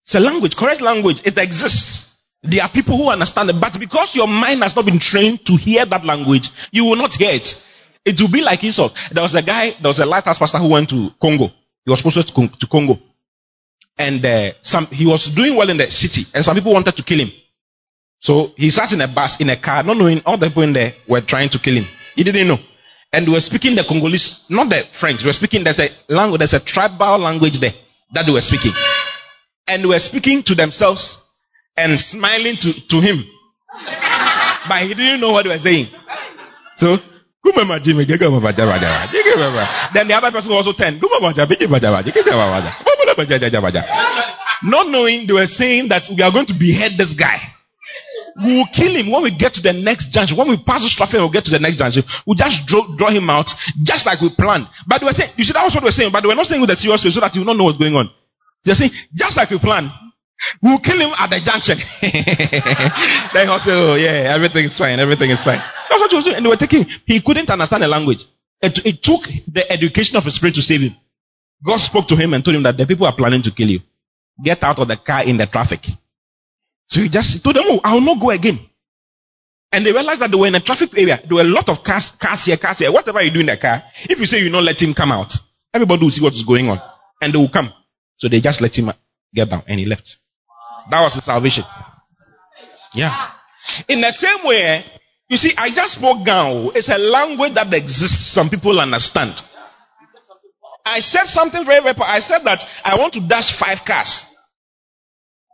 It's 0.03 0.15
a 0.15 0.19
language, 0.19 0.55
correct 0.55 0.81
language. 0.81 1.21
It 1.25 1.37
exists. 1.37 2.13
There 2.43 2.61
are 2.61 2.69
people 2.69 2.95
who 2.97 3.09
understand 3.09 3.49
it, 3.49 3.59
but 3.59 3.77
because 3.79 4.15
your 4.15 4.27
mind 4.27 4.61
has 4.63 4.75
not 4.75 4.85
been 4.85 4.99
trained 4.99 5.45
to 5.47 5.55
hear 5.55 5.85
that 5.85 6.05
language, 6.05 6.51
you 6.71 6.85
will 6.85 6.95
not 6.95 7.13
hear 7.13 7.31
it. 7.31 7.61
It 8.05 8.21
will 8.21 8.29
be 8.29 8.41
like 8.41 8.63
Esau. 8.63 8.89
There 9.11 9.23
was 9.23 9.35
a 9.35 9.41
guy, 9.41 9.71
there 9.71 9.89
was 9.89 9.99
a 9.99 10.05
lighthouse 10.05 10.39
pastor 10.39 10.59
who 10.59 10.69
went 10.69 10.89
to 10.91 11.11
Congo. 11.21 11.51
He 11.87 11.91
was 11.91 11.99
supposed 11.99 12.27
to, 12.27 12.33
go 12.33 12.47
to 12.47 12.67
Congo. 12.67 12.99
And 13.97 14.23
uh, 14.25 14.51
some, 14.61 14.87
he 14.87 15.05
was 15.05 15.27
doing 15.27 15.55
well 15.55 15.69
in 15.69 15.77
the 15.77 15.89
city, 15.89 16.25
and 16.33 16.43
some 16.43 16.53
people 16.53 16.73
wanted 16.73 16.97
to 16.97 17.01
kill 17.01 17.19
him. 17.19 17.31
So 18.19 18.51
he 18.57 18.69
sat 18.71 18.91
in 18.91 18.99
a 18.99 19.07
bus, 19.07 19.39
in 19.39 19.49
a 19.49 19.55
car, 19.55 19.83
not 19.83 19.95
knowing 19.95 20.21
all 20.25 20.35
the 20.35 20.47
people 20.47 20.63
in 20.63 20.73
there 20.73 20.95
were 21.07 21.21
trying 21.21 21.47
to 21.47 21.59
kill 21.59 21.75
him. 21.75 21.85
He 22.13 22.25
didn't 22.25 22.45
know. 22.45 22.59
And 23.13 23.25
they 23.25 23.31
were 23.31 23.39
speaking 23.39 23.75
the 23.75 23.85
Congolese, 23.85 24.43
not 24.49 24.69
the 24.69 24.85
French. 24.91 25.21
They 25.21 25.29
were 25.29 25.33
speaking, 25.33 25.63
there's 25.63 25.79
a 25.79 25.89
language, 26.09 26.39
there's 26.39 26.55
a 26.55 26.59
tribal 26.59 27.19
language 27.19 27.59
there 27.61 27.73
that 28.11 28.25
they 28.25 28.33
were 28.33 28.41
speaking. 28.41 28.73
And 29.65 29.81
they 29.83 29.87
were 29.87 29.99
speaking 29.99 30.43
to 30.43 30.55
themselves 30.55 31.23
and 31.77 31.97
smiling 31.97 32.57
to, 32.57 32.87
to 32.89 32.99
him. 32.99 33.23
but 34.67 34.81
he 34.81 34.93
didn't 34.93 35.21
know 35.21 35.31
what 35.31 35.43
they 35.43 35.51
were 35.51 35.57
saying. 35.57 35.87
So, 36.75 36.99
then 39.93 40.07
the 40.07 40.13
other 40.13 40.31
person 40.31 40.51
also 40.51 40.73
turned. 40.73 41.01
Not 44.63 44.89
knowing 44.89 45.27
they 45.27 45.33
were 45.33 45.47
saying 45.47 45.89
that 45.89 46.09
we 46.09 46.21
are 46.21 46.31
going 46.31 46.45
to 46.47 46.53
behead 46.53 46.93
this 46.97 47.13
guy. 47.13 47.39
We 48.43 48.55
will 48.55 48.67
kill 48.67 48.93
him 48.95 49.09
when 49.11 49.23
we 49.23 49.31
get 49.31 49.53
to 49.53 49.61
the 49.61 49.73
next 49.73 50.11
junction. 50.11 50.37
When 50.37 50.47
we 50.47 50.57
pass 50.57 50.83
the 50.83 50.89
traffic, 50.89 51.19
we'll 51.19 51.29
get 51.29 51.45
to 51.45 51.51
the 51.51 51.59
next 51.59 51.77
junction. 51.77 52.03
We'll 52.25 52.35
just 52.35 52.67
draw, 52.67 52.95
draw 52.95 53.09
him 53.09 53.29
out, 53.29 53.53
just 53.81 54.05
like 54.05 54.21
we 54.21 54.29
planned. 54.29 54.67
But 54.85 54.99
they 54.99 55.05
were 55.05 55.13
saying, 55.13 55.31
you 55.37 55.43
see, 55.43 55.53
that 55.53 55.63
was 55.63 55.73
what 55.73 55.81
they 55.81 55.87
were 55.87 55.91
saying, 55.91 56.11
but 56.11 56.21
they 56.21 56.27
were 56.27 56.35
not 56.35 56.45
saying 56.45 56.61
with 56.61 56.69
a 56.69 56.75
serious 56.75 57.03
way 57.03 57.09
so 57.09 57.19
that 57.19 57.35
you 57.35 57.43
not 57.43 57.57
know 57.57 57.63
what's 57.63 57.79
going 57.79 57.95
on. 57.95 58.11
They're 58.63 58.75
saying, 58.75 58.91
just 59.15 59.37
like 59.37 59.49
we 59.49 59.57
planned, 59.57 59.91
we'll 60.61 60.79
kill 60.79 60.99
him 60.99 61.13
at 61.19 61.29
the 61.29 61.39
junction. 61.39 61.77
then 63.33 63.49
he 63.49 63.59
say, 63.59 63.71
oh 63.71 63.95
yeah, 63.95 64.33
everything 64.33 64.65
is 64.65 64.77
fine, 64.77 64.99
everything 64.99 65.29
is 65.29 65.43
fine. 65.43 65.61
That's 65.89 66.01
what 66.01 66.09
he 66.11 66.15
was 66.15 66.25
doing. 66.25 66.37
And 66.37 66.45
they 66.45 66.49
were 66.49 66.55
taking, 66.57 66.85
he 67.05 67.21
couldn't 67.21 67.49
understand 67.49 67.83
the 67.83 67.87
language. 67.87 68.25
It, 68.61 68.85
it 68.85 69.03
took 69.03 69.23
the 69.47 69.71
education 69.71 70.17
of 70.17 70.23
his 70.23 70.35
spirit 70.35 70.55
to 70.55 70.61
save 70.61 70.81
him. 70.81 70.95
God 71.63 71.77
spoke 71.77 72.07
to 72.09 72.15
him 72.15 72.33
and 72.33 72.43
told 72.43 72.55
him 72.55 72.63
that 72.63 72.77
the 72.77 72.85
people 72.85 73.07
are 73.07 73.15
planning 73.15 73.41
to 73.43 73.51
kill 73.51 73.69
you. 73.69 73.81
Get 74.43 74.63
out 74.63 74.79
of 74.79 74.87
the 74.87 74.97
car 74.97 75.23
in 75.23 75.37
the 75.37 75.47
traffic. 75.47 75.87
So 76.87 77.01
he 77.01 77.09
just 77.09 77.43
told 77.43 77.55
them, 77.55 77.65
Oh, 77.67 77.81
I 77.83 77.93
will 77.95 78.01
not 78.01 78.19
go 78.19 78.29
again. 78.29 78.59
And 79.71 79.85
they 79.85 79.91
realized 79.91 80.21
that 80.21 80.31
they 80.31 80.37
were 80.37 80.47
in 80.47 80.55
a 80.55 80.59
traffic 80.59 80.97
area. 80.97 81.19
There 81.25 81.35
were 81.35 81.41
a 81.41 81.45
lot 81.45 81.67
of 81.69 81.83
cars, 81.83 82.11
cars 82.11 82.45
here, 82.45 82.57
cars 82.57 82.79
here. 82.79 82.91
Whatever 82.91 83.21
you 83.21 83.31
do 83.31 83.41
in 83.41 83.47
the 83.47 83.57
car, 83.57 83.83
if 84.09 84.19
you 84.19 84.25
say 84.25 84.41
you 84.41 84.49
not 84.49 84.63
let 84.63 84.81
him 84.81 84.93
come 84.93 85.11
out, 85.11 85.33
everybody 85.73 86.03
will 86.03 86.11
see 86.11 86.23
what 86.23 86.33
is 86.33 86.43
going 86.43 86.69
on. 86.69 86.81
And 87.21 87.33
they 87.33 87.37
will 87.37 87.49
come. 87.49 87.73
So 88.17 88.29
they 88.29 88.39
just 88.39 88.61
let 88.61 88.77
him 88.77 88.91
get 89.33 89.49
down 89.49 89.63
and 89.67 89.79
he 89.79 89.85
left. 89.85 90.17
That 90.89 91.03
was 91.03 91.15
his 91.15 91.23
salvation. 91.23 91.65
Yeah. 92.93 93.31
In 93.87 94.01
the 94.01 94.11
same 94.11 94.43
way, 94.43 94.85
you 95.29 95.37
see, 95.37 95.53
I 95.57 95.69
just 95.69 95.93
spoke 95.93 96.25
Ga. 96.25 96.69
It's 96.73 96.89
a 96.89 96.97
language 96.97 97.53
that 97.53 97.73
exists. 97.73 98.27
Some 98.27 98.49
people 98.49 98.79
understand. 98.79 99.41
I 100.85 101.01
said 101.01 101.25
something 101.25 101.65
very, 101.65 101.81
very, 101.81 101.95
I 101.99 102.19
said 102.19 102.45
that 102.45 102.65
I 102.83 102.97
want 102.97 103.13
to 103.13 103.19
dash 103.19 103.51
five 103.51 103.83
cars 103.83 104.25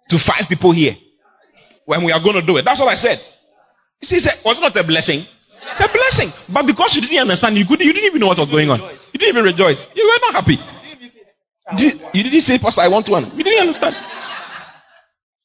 to 0.09 0.19
five 0.19 0.47
people 0.47 0.71
here 0.71 0.95
when 1.85 2.03
we 2.03 2.11
are 2.11 2.19
going 2.19 2.35
to 2.35 2.41
do 2.43 2.57
it. 2.57 2.65
That's 2.65 2.79
what 2.79 2.89
I 2.89 2.95
said. 2.95 3.19
You 3.99 4.07
see, 4.07 4.17
it 4.17 4.41
was 4.45 4.59
not 4.59 4.75
a 4.75 4.83
blessing. 4.83 5.25
It's 5.71 5.79
a 5.79 5.87
blessing. 5.87 6.31
But 6.49 6.67
because 6.67 6.95
you 6.95 7.01
didn't 7.01 7.21
understand, 7.21 7.57
you, 7.57 7.65
couldn't, 7.65 7.85
you 7.85 7.93
didn't 7.93 8.05
even 8.05 8.19
know 8.21 8.27
what 8.27 8.37
was 8.37 8.49
going 8.49 8.69
on. 8.69 8.79
You 8.79 9.19
didn't 9.19 9.29
even 9.29 9.45
rejoice. 9.45 9.89
You 9.95 10.05
were 10.05 10.31
not 10.31 10.43
happy. 10.43 10.59
You 12.13 12.23
didn't 12.23 12.41
say, 12.41 12.59
Pastor, 12.59 12.81
I 12.81 12.89
want 12.89 13.09
one. 13.09 13.35
You 13.35 13.43
didn't 13.43 13.61
understand. 13.61 13.95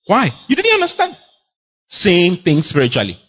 Why? 0.09 0.33
You 0.49 0.57
didn't 0.57 0.73
understand. 0.73 1.17
Same 1.87 2.39
thing 2.39 2.63
spiritually. 2.63 3.21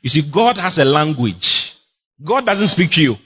You 0.00 0.08
see, 0.08 0.22
God 0.22 0.58
has 0.58 0.78
a 0.78 0.84
language. 0.84 1.74
God 2.22 2.46
doesn't 2.46 2.68
speak 2.68 2.92
to 2.92 3.02
you. 3.02 3.18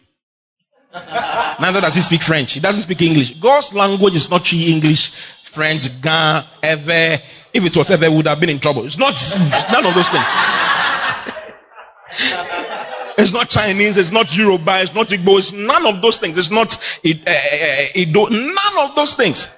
Neither 1.60 1.82
does 1.82 1.96
he 1.96 2.00
speak 2.00 2.22
French. 2.22 2.54
He 2.54 2.60
doesn't 2.60 2.80
speak 2.80 3.02
English. 3.02 3.34
God's 3.34 3.74
language 3.74 4.16
is 4.16 4.30
not 4.30 4.50
English, 4.54 5.12
French, 5.44 6.00
Ga, 6.00 6.46
Ewe. 6.62 7.18
If 7.52 7.64
it 7.66 7.76
was 7.76 7.90
Ewe, 7.90 8.10
would 8.10 8.26
have 8.26 8.40
been 8.40 8.48
in 8.48 8.58
trouble. 8.58 8.86
It's 8.86 8.96
not 8.96 9.22
none 9.70 9.84
of 9.84 9.94
those 9.94 10.08
things. 10.08 10.24
It's 13.18 13.32
not 13.32 13.48
Chinese, 13.48 13.96
it's 13.96 14.12
not 14.12 14.34
Yoruba, 14.34 14.80
it's 14.80 14.94
not 14.94 15.08
Igbo, 15.08 15.40
it's 15.40 15.50
none 15.50 15.84
of 15.86 16.00
those 16.00 16.18
things. 16.18 16.38
It's 16.38 16.52
not 16.52 16.72
uh, 17.04 18.28
none 18.30 18.78
of 18.78 18.94
those 18.94 19.16
things. 19.16 19.48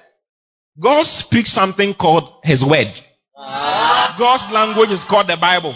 God 0.79 1.05
speaks 1.05 1.51
something 1.51 1.93
called 1.93 2.39
His 2.43 2.65
Word. 2.65 2.91
God's 4.17 4.51
language 4.51 4.91
is 4.91 5.03
called 5.03 5.27
the 5.27 5.37
Bible. 5.37 5.75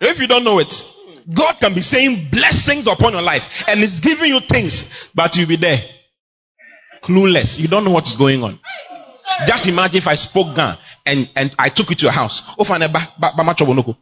If 0.00 0.20
you 0.20 0.26
don't 0.28 0.44
know 0.44 0.60
it, 0.60 0.84
God 1.32 1.54
can 1.58 1.74
be 1.74 1.80
saying 1.80 2.28
blessings 2.30 2.86
upon 2.86 3.12
your 3.14 3.22
life 3.22 3.64
and 3.66 3.80
He's 3.80 4.00
giving 4.00 4.28
you 4.28 4.40
things, 4.40 4.90
but 5.14 5.36
you'll 5.36 5.48
be 5.48 5.56
there. 5.56 5.82
Clueless. 7.02 7.58
You 7.58 7.68
don't 7.68 7.84
know 7.84 7.90
what 7.90 8.06
is 8.06 8.16
going 8.16 8.42
on. 8.44 8.58
Just 9.46 9.66
imagine 9.66 9.98
if 9.98 10.06
I 10.06 10.14
spoke 10.14 10.54
Ghana 10.54 10.78
and, 11.04 11.28
and 11.34 11.54
I 11.58 11.68
took 11.68 11.90
you 11.90 11.96
to 11.96 12.02
your 12.04 12.12
house. 12.12 12.42
Oh, 12.58 12.64
ba 12.64 12.88
ba 13.18 13.32
ba 13.36 13.44
macho 13.44 13.66
bonoko. 13.66 13.96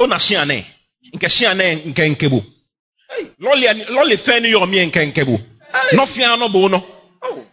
Shiane. 0.00 0.64
Nke 1.12 1.28
shiane 1.28 1.76
nke 1.86 2.08
nkebu. 2.08 2.44
Loli 3.40 3.84
loli 3.88 4.16
fe 4.16 4.48
yo 4.48 4.64
mi 4.66 4.86
nke 4.86 5.06
nkebu. 5.06 5.40
No 5.92 6.06
fia 6.06 6.36
no 6.36 6.46
oh. 6.46 7.44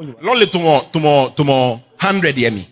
Bo 0.00 0.06
no. 0.06 0.14
Loli 0.20 0.46
tumo 0.46 0.80
tumo 0.92 1.32
tumo 1.36 1.80
100 1.98 2.38
yemi. 2.38 2.68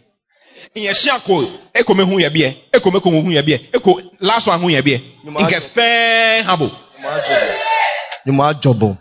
Inye 0.74 0.94
shia 0.94 1.18
ko 1.20 1.50
eko 1.74 1.94
me 1.94 2.04
hu 2.04 2.20
ye 2.20 2.30
bie. 2.30 2.56
Eko 2.72 2.90
me 2.90 3.00
ko 3.00 3.10
hu 3.10 3.30
ye 3.30 3.42
bie. 3.42 3.70
Eko 3.72 4.02
last 4.20 4.46
one 4.46 4.60
hu 4.60 4.70
ye 4.70 4.82
bie. 4.82 5.00
Nke 5.24 5.60
fe 5.60 6.42
habo. 6.42 6.70
Nyuma 8.26 8.54
jobo. 8.54 8.98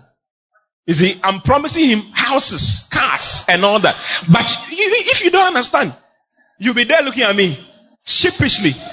You 0.85 0.93
see, 0.93 1.19
I'm 1.21 1.41
promising 1.41 1.89
him 1.89 2.01
houses, 2.13 2.87
cars, 2.89 3.43
and 3.49 3.65
all 3.65 3.79
that. 3.79 3.97
But 4.31 4.57
if 4.69 5.23
you 5.23 5.31
don't 5.31 5.47
understand, 5.47 5.93
you'll 6.59 6.75
be 6.75 6.85
there 6.85 7.01
looking 7.01 7.23
at 7.23 7.35
me 7.35 7.59
sheepishly. 8.05 8.73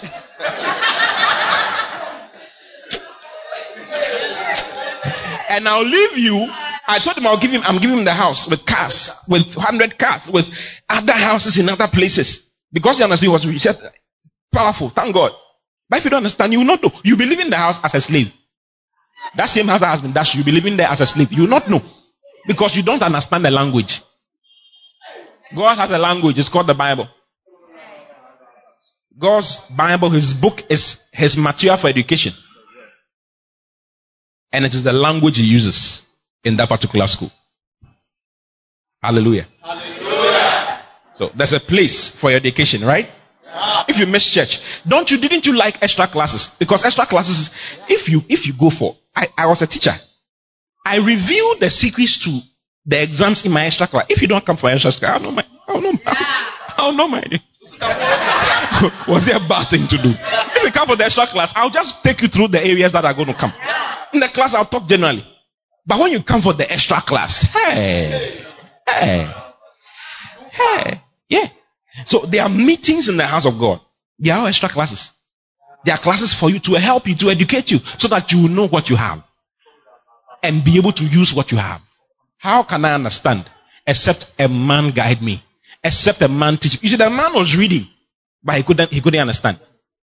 and 5.50 5.68
I'll 5.68 5.84
leave 5.84 6.18
you. 6.18 6.50
I 6.86 6.98
told 6.98 7.16
him 7.16 7.26
I'll 7.26 7.38
give 7.38 7.50
him, 7.50 7.62
I'm 7.64 7.78
giving 7.78 7.98
him 7.98 8.04
the 8.04 8.12
house 8.12 8.46
with 8.46 8.66
cars, 8.66 9.12
with 9.28 9.56
100 9.56 9.98
cars, 9.98 10.30
with 10.30 10.48
other 10.88 11.12
houses 11.12 11.58
in 11.58 11.68
other 11.68 11.88
places. 11.88 12.50
Because 12.72 12.98
he 12.98 13.04
understood 13.04 13.30
was, 13.30 13.42
he 13.44 13.58
said, 13.58 13.78
powerful, 14.52 14.90
thank 14.90 15.14
God. 15.14 15.32
But 15.88 15.98
if 15.98 16.04
you 16.04 16.10
don't 16.10 16.18
understand, 16.18 16.52
you 16.52 16.58
will 16.58 16.66
not 16.66 16.82
know. 16.82 16.92
You'll 17.02 17.18
be 17.18 17.26
living 17.26 17.46
in 17.46 17.50
the 17.50 17.56
house 17.56 17.80
as 17.82 17.94
a 17.94 18.00
slave. 18.00 18.32
That 19.36 19.46
same 19.46 19.68
house 19.68 19.80
has 19.80 20.02
been 20.02 20.12
dashed. 20.12 20.34
You'll 20.34 20.44
be 20.44 20.52
living 20.52 20.76
there 20.76 20.88
as 20.88 21.00
a 21.00 21.06
slave. 21.06 21.32
You 21.32 21.42
will 21.42 21.48
not 21.48 21.68
know. 21.68 21.82
Because 22.46 22.76
you 22.76 22.82
don't 22.82 23.02
understand 23.02 23.44
the 23.44 23.50
language. 23.50 24.02
God 25.54 25.78
has 25.78 25.90
a 25.90 25.98
language. 25.98 26.38
It's 26.38 26.48
called 26.48 26.66
the 26.66 26.74
Bible. 26.74 27.08
God's 29.18 29.56
Bible, 29.76 30.10
His 30.10 30.34
book 30.34 30.64
is 30.68 31.02
His 31.12 31.36
material 31.36 31.76
for 31.76 31.88
education. 31.88 32.34
And 34.52 34.64
it 34.64 34.74
is 34.74 34.84
the 34.84 34.92
language 34.92 35.38
He 35.38 35.44
uses 35.44 36.04
in 36.44 36.56
that 36.56 36.68
particular 36.68 37.06
school. 37.06 37.30
Hallelujah. 39.02 39.46
Hallelujah. 39.60 40.80
So 41.14 41.30
there's 41.34 41.52
a 41.52 41.60
place 41.60 42.10
for 42.10 42.30
your 42.30 42.38
education, 42.38 42.84
right? 42.84 43.10
If 43.88 43.98
you 43.98 44.06
miss 44.06 44.28
church, 44.28 44.60
don't 44.86 45.10
you, 45.10 45.18
didn't 45.18 45.46
you 45.46 45.54
like 45.54 45.82
extra 45.82 46.06
classes? 46.06 46.50
Because 46.58 46.84
extra 46.84 47.06
classes, 47.06 47.50
if 47.88 48.08
you, 48.08 48.24
if 48.28 48.46
you 48.46 48.52
go 48.52 48.70
for, 48.70 48.96
I, 49.14 49.28
I 49.36 49.46
was 49.46 49.62
a 49.62 49.66
teacher. 49.66 49.94
I 50.84 50.98
reveal 50.98 51.58
the 51.58 51.70
secrets 51.70 52.18
to 52.18 52.40
the 52.86 53.02
exams 53.02 53.44
in 53.44 53.52
my 53.52 53.66
extra 53.66 53.86
class. 53.86 54.06
If 54.08 54.22
you 54.22 54.28
don't 54.28 54.44
come 54.44 54.56
for 54.56 54.70
extra 54.70 54.92
class, 54.92 55.14
I'll 55.14 55.20
know 55.20 55.30
my, 55.30 55.46
I'll 55.68 55.80
know 55.80 55.92
my, 55.92 56.52
I'll 56.76 56.92
know 56.92 57.08
my. 57.08 57.22
was 59.08 59.28
it 59.28 59.36
a 59.36 59.48
bad 59.48 59.68
thing 59.68 59.86
to 59.86 59.98
do? 59.98 60.10
If 60.10 60.64
you 60.64 60.72
come 60.72 60.88
for 60.88 60.96
the 60.96 61.04
extra 61.04 61.26
class, 61.26 61.52
I'll 61.54 61.70
just 61.70 62.02
take 62.02 62.20
you 62.22 62.28
through 62.28 62.48
the 62.48 62.64
areas 62.64 62.92
that 62.92 63.04
are 63.04 63.14
going 63.14 63.28
to 63.28 63.34
come. 63.34 63.52
In 64.12 64.20
the 64.20 64.28
class, 64.28 64.54
I'll 64.54 64.64
talk 64.64 64.88
generally. 64.88 65.24
But 65.86 66.00
when 66.00 66.12
you 66.12 66.22
come 66.22 66.40
for 66.40 66.54
the 66.54 66.70
extra 66.70 67.00
class, 67.00 67.42
hey, 67.42 68.44
hey, 68.88 69.34
hey, 70.50 71.00
yeah. 71.28 71.48
So 72.06 72.20
there 72.20 72.42
are 72.42 72.48
meetings 72.48 73.08
in 73.08 73.16
the 73.16 73.26
house 73.26 73.46
of 73.46 73.58
God. 73.58 73.80
There 74.18 74.34
are 74.34 74.48
extra 74.48 74.68
classes. 74.68 75.12
There 75.84 75.94
are 75.94 75.98
classes 75.98 76.32
for 76.32 76.48
you 76.48 76.58
to 76.60 76.74
help 76.74 77.06
you, 77.06 77.14
to 77.16 77.30
educate 77.30 77.70
you, 77.70 77.80
so 77.98 78.08
that 78.08 78.32
you 78.32 78.48
know 78.48 78.66
what 78.66 78.88
you 78.88 78.96
have. 78.96 79.22
And 80.42 80.64
be 80.64 80.78
able 80.78 80.92
to 80.92 81.04
use 81.04 81.34
what 81.34 81.52
you 81.52 81.58
have. 81.58 81.82
How 82.38 82.62
can 82.62 82.84
I 82.84 82.94
understand? 82.94 83.48
Except 83.86 84.32
a 84.38 84.48
man 84.48 84.90
guide 84.90 85.22
me. 85.22 85.42
Except 85.82 86.22
a 86.22 86.28
man 86.28 86.56
teach. 86.56 86.82
You 86.82 86.88
see, 86.88 86.96
the 86.96 87.10
man 87.10 87.34
was 87.34 87.56
reading, 87.56 87.86
but 88.42 88.56
he 88.56 88.62
couldn't, 88.62 88.90
he 88.90 89.00
couldn't 89.00 89.20
understand. 89.20 89.58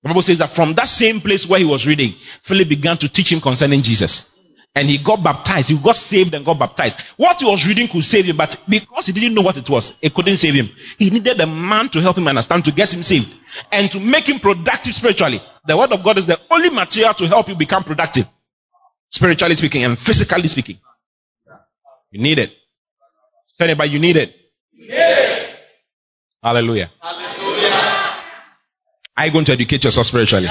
The 0.04 0.10
Bible 0.10 0.22
says 0.22 0.38
that 0.40 0.50
from 0.50 0.74
that 0.76 0.88
same 0.88 1.22
place 1.22 1.48
where 1.48 1.60
he 1.60 1.66
was 1.66 1.86
reading, 1.88 2.16
Philip 2.42 2.68
began 2.70 2.98
to 2.98 3.10
teach 3.10 3.32
him 3.32 3.42
concerning 3.42 3.82
Jesus. 3.82 4.34
And 4.76 4.88
he 4.88 4.98
got 5.00 5.24
baptized. 5.24 5.70
He 5.70 5.78
got 5.78 5.96
saved 5.96 6.34
and 6.34 6.46
got 6.46 6.60
baptized. 6.60 7.00
What 7.18 7.40
he 7.40 7.46
was 7.46 7.68
reading 7.68 7.88
could 7.88 8.06
save 8.06 8.26
him, 8.26 8.38
but 8.38 8.56
because 8.68 9.08
he 9.08 9.14
didn't 9.14 9.34
know 9.34 9.42
what 9.42 9.58
it 9.58 9.70
was, 9.70 9.94
it 10.02 10.14
couldn't 10.14 10.38
save 10.38 10.54
him. 10.54 10.70
He 10.98 11.10
needed 11.10 11.42
a 11.42 11.48
man 11.48 11.90
to 11.90 12.02
help 12.02 12.18
him 12.18 12.28
understand, 12.28 12.66
to 12.66 12.72
get 12.72 12.94
him 12.94 13.04
saved, 13.04 13.34
and 13.72 13.92
to 13.92 14.00
make 14.00 14.30
him 14.30 14.40
productive 14.40 14.94
spiritually. 14.94 15.42
The 15.66 15.76
word 15.76 15.92
of 15.92 16.04
God 16.04 16.18
is 16.20 16.28
the 16.28 16.40
only 16.52 16.70
material 16.70 17.14
to 17.16 17.28
help 17.28 17.50
you 17.50 17.56
become 17.56 17.84
productive, 17.84 18.28
spiritually 19.10 19.56
speaking 19.56 19.84
and 19.84 19.98
physically 19.98 20.48
speaking. 20.48 20.80
You 22.12 22.22
need 22.22 22.40
it. 22.40 22.52
Tell 23.58 23.68
anybody 23.68 23.92
you 23.92 24.00
need 24.00 24.16
it. 24.16 24.36
Yes. 24.72 25.58
Hallelujah. 26.42 26.90
Hallelujah. 27.02 28.20
Are 29.18 29.26
you 29.26 29.32
going 29.34 29.46
to 29.46 29.52
educate 29.52 29.84
yourself 29.84 30.08
spiritually? 30.08 30.48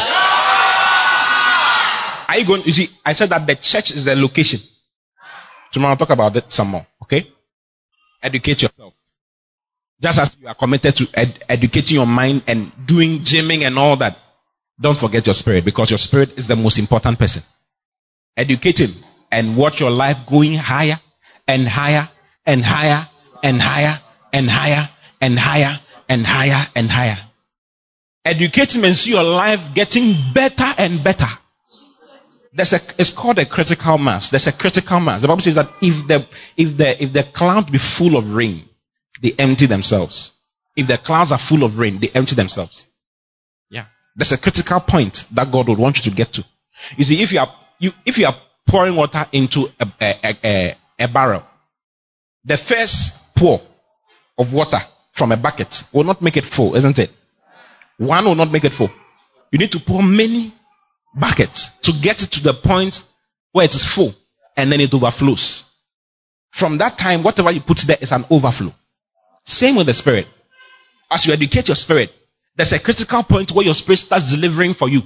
Are 2.29 2.39
you 2.39 2.45
going? 2.47 2.63
You 2.65 2.73
see, 2.73 2.91
I 3.05 3.15
said 3.15 3.31
that 3.31 3.47
the 3.47 3.57
church 3.57 3.91
is 3.91 4.05
the 4.05 4.15
location. 4.15 4.61
Tomorrow 5.73 5.93
I'll 5.93 5.97
talk 5.99 6.11
about 6.11 6.33
that 6.35 6.53
some 6.53 6.69
more. 6.69 6.87
Okay? 7.03 7.27
Educate 8.23 8.63
yourself. 8.63 8.95
Just 10.01 10.19
as 10.19 10.37
you 10.41 10.47
are 10.47 10.55
committed 10.55 10.95
to 10.97 11.09
ed- 11.15 11.45
educating 11.49 11.97
your 11.97 12.07
mind 12.07 12.43
and 12.47 12.71
doing 12.87 13.21
gymming 13.21 13.63
and 13.63 13.79
all 13.79 13.97
that, 13.97 14.19
don't 14.81 14.97
forget 14.99 15.27
your 15.27 15.35
spirit 15.35 15.65
because 15.65 15.91
your 15.91 15.99
spirit 15.99 16.39
is 16.39 16.47
the 16.47 16.55
most 16.57 16.79
important 16.79 17.19
person. 17.19 17.43
Educate 18.37 18.79
him 18.81 18.95
and 19.33 19.57
watch 19.57 19.81
your 19.81 19.91
life 19.91 20.19
going 20.27 20.55
higher 20.55 21.01
and 21.49 21.67
higher 21.67 22.09
and 22.47 22.65
higher 22.65 23.09
and 23.43 23.61
higher 23.61 24.01
and 24.33 24.49
higher 24.49 24.89
and 25.21 25.39
higher 25.39 25.81
and 26.09 26.25
higher 26.27 26.67
and 26.77 26.89
higher. 26.91 27.19
Educate 28.25 28.77
him 28.77 28.85
and 28.85 28.97
see 28.97 29.11
your 29.11 29.25
life 29.25 29.75
getting 29.75 30.15
better 30.33 30.67
and 30.79 31.03
better. 31.03 31.27
There's 32.59 32.73
a, 32.73 32.81
it's 32.99 33.11
called 33.11 33.39
a 33.39 33.47
critical 33.47 33.99
mass. 33.99 34.31
There's 34.31 34.49
a 34.49 34.53
critical 34.53 34.99
mass. 34.99 35.23
The 35.23 35.29
Bible 35.29 35.43
says 35.43 35.55
that 35.55 35.71
if 35.81 36.09
the, 36.09 36.27
if 36.57 36.77
the, 36.77 37.05
if 37.05 37.13
the 37.13 37.23
clouds 37.23 37.71
be 37.71 37.79
full 37.79 38.17
of 38.17 38.35
rain, 38.35 38.69
they 39.23 39.33
empty 39.39 39.67
themselves. 39.67 40.33
If 40.75 40.89
the 40.89 40.99
clouds 40.99 41.31
are 41.31 41.39
full 41.39 41.63
of 41.63 41.79
rain, 41.79 42.01
they 42.01 42.09
empty 42.09 42.35
themselves. 42.35 42.85
Yeah. 43.71 43.85
There's 44.17 44.33
a 44.33 44.39
critical 44.39 44.81
point 44.81 45.27
that 45.35 45.53
God 45.53 45.69
would 45.69 45.79
want 45.79 45.99
you 45.99 46.11
to 46.11 46.17
get 46.17 46.33
to. 46.33 46.45
You 46.97 47.05
see, 47.05 47.23
if 47.23 47.31
you 47.31 47.39
are, 47.39 47.55
you, 47.79 47.93
if 48.05 48.19
you 48.19 48.27
are 48.27 48.37
pouring 48.67 48.97
water 48.97 49.25
into 49.31 49.69
a, 49.79 49.89
a, 50.01 50.37
a, 50.45 50.77
a 50.99 51.07
barrel, 51.07 51.45
the 52.45 52.57
first 52.57 53.37
pour 53.37 53.63
of 54.37 54.53
water 54.53 54.81
from 55.13 55.31
a 55.31 55.37
bucket 55.37 55.85
will 55.93 56.03
not 56.03 56.21
make 56.23 56.37
it 56.37 56.45
full, 56.45 56.75
isn't 56.75 56.99
it? 56.99 57.13
One 57.99 58.25
will 58.25 58.35
not 58.35 58.51
make 58.51 58.65
it 58.65 58.73
full. 58.73 58.91
You 59.53 59.61
need 59.61 59.71
to 59.71 59.79
pour 59.79 60.03
many 60.03 60.55
buckets 61.15 61.71
to 61.81 61.93
get 61.93 62.23
it 62.23 62.31
to 62.33 62.43
the 62.43 62.55
point 62.55 63.05
where 63.53 63.65
it 63.65 63.75
is 63.75 63.85
full 63.85 64.15
and 64.57 64.71
then 64.71 64.81
it 64.81 64.93
overflows. 64.93 65.65
From 66.51 66.79
that 66.79 66.99
time, 66.99 67.23
whatever 67.23 67.51
you 67.51 67.61
put 67.61 67.79
there 67.79 67.99
is 68.01 68.13
an 68.13 68.25
overflow. 68.31 68.75
Same 69.45 69.77
with 69.77 69.87
the 69.87 69.95
spirit. 69.95 70.27
As 71.11 71.25
you 71.27 71.33
educate 71.33 71.69
your 71.69 71.77
spirit, 71.77 72.13
there's 72.57 72.73
a 72.73 72.79
critical 72.79 73.23
point 73.23 73.53
where 73.53 73.65
your 73.65 73.75
spirit 73.75 73.99
starts 73.99 74.31
delivering 74.31 74.75
for 74.75 74.89
you. 74.89 75.03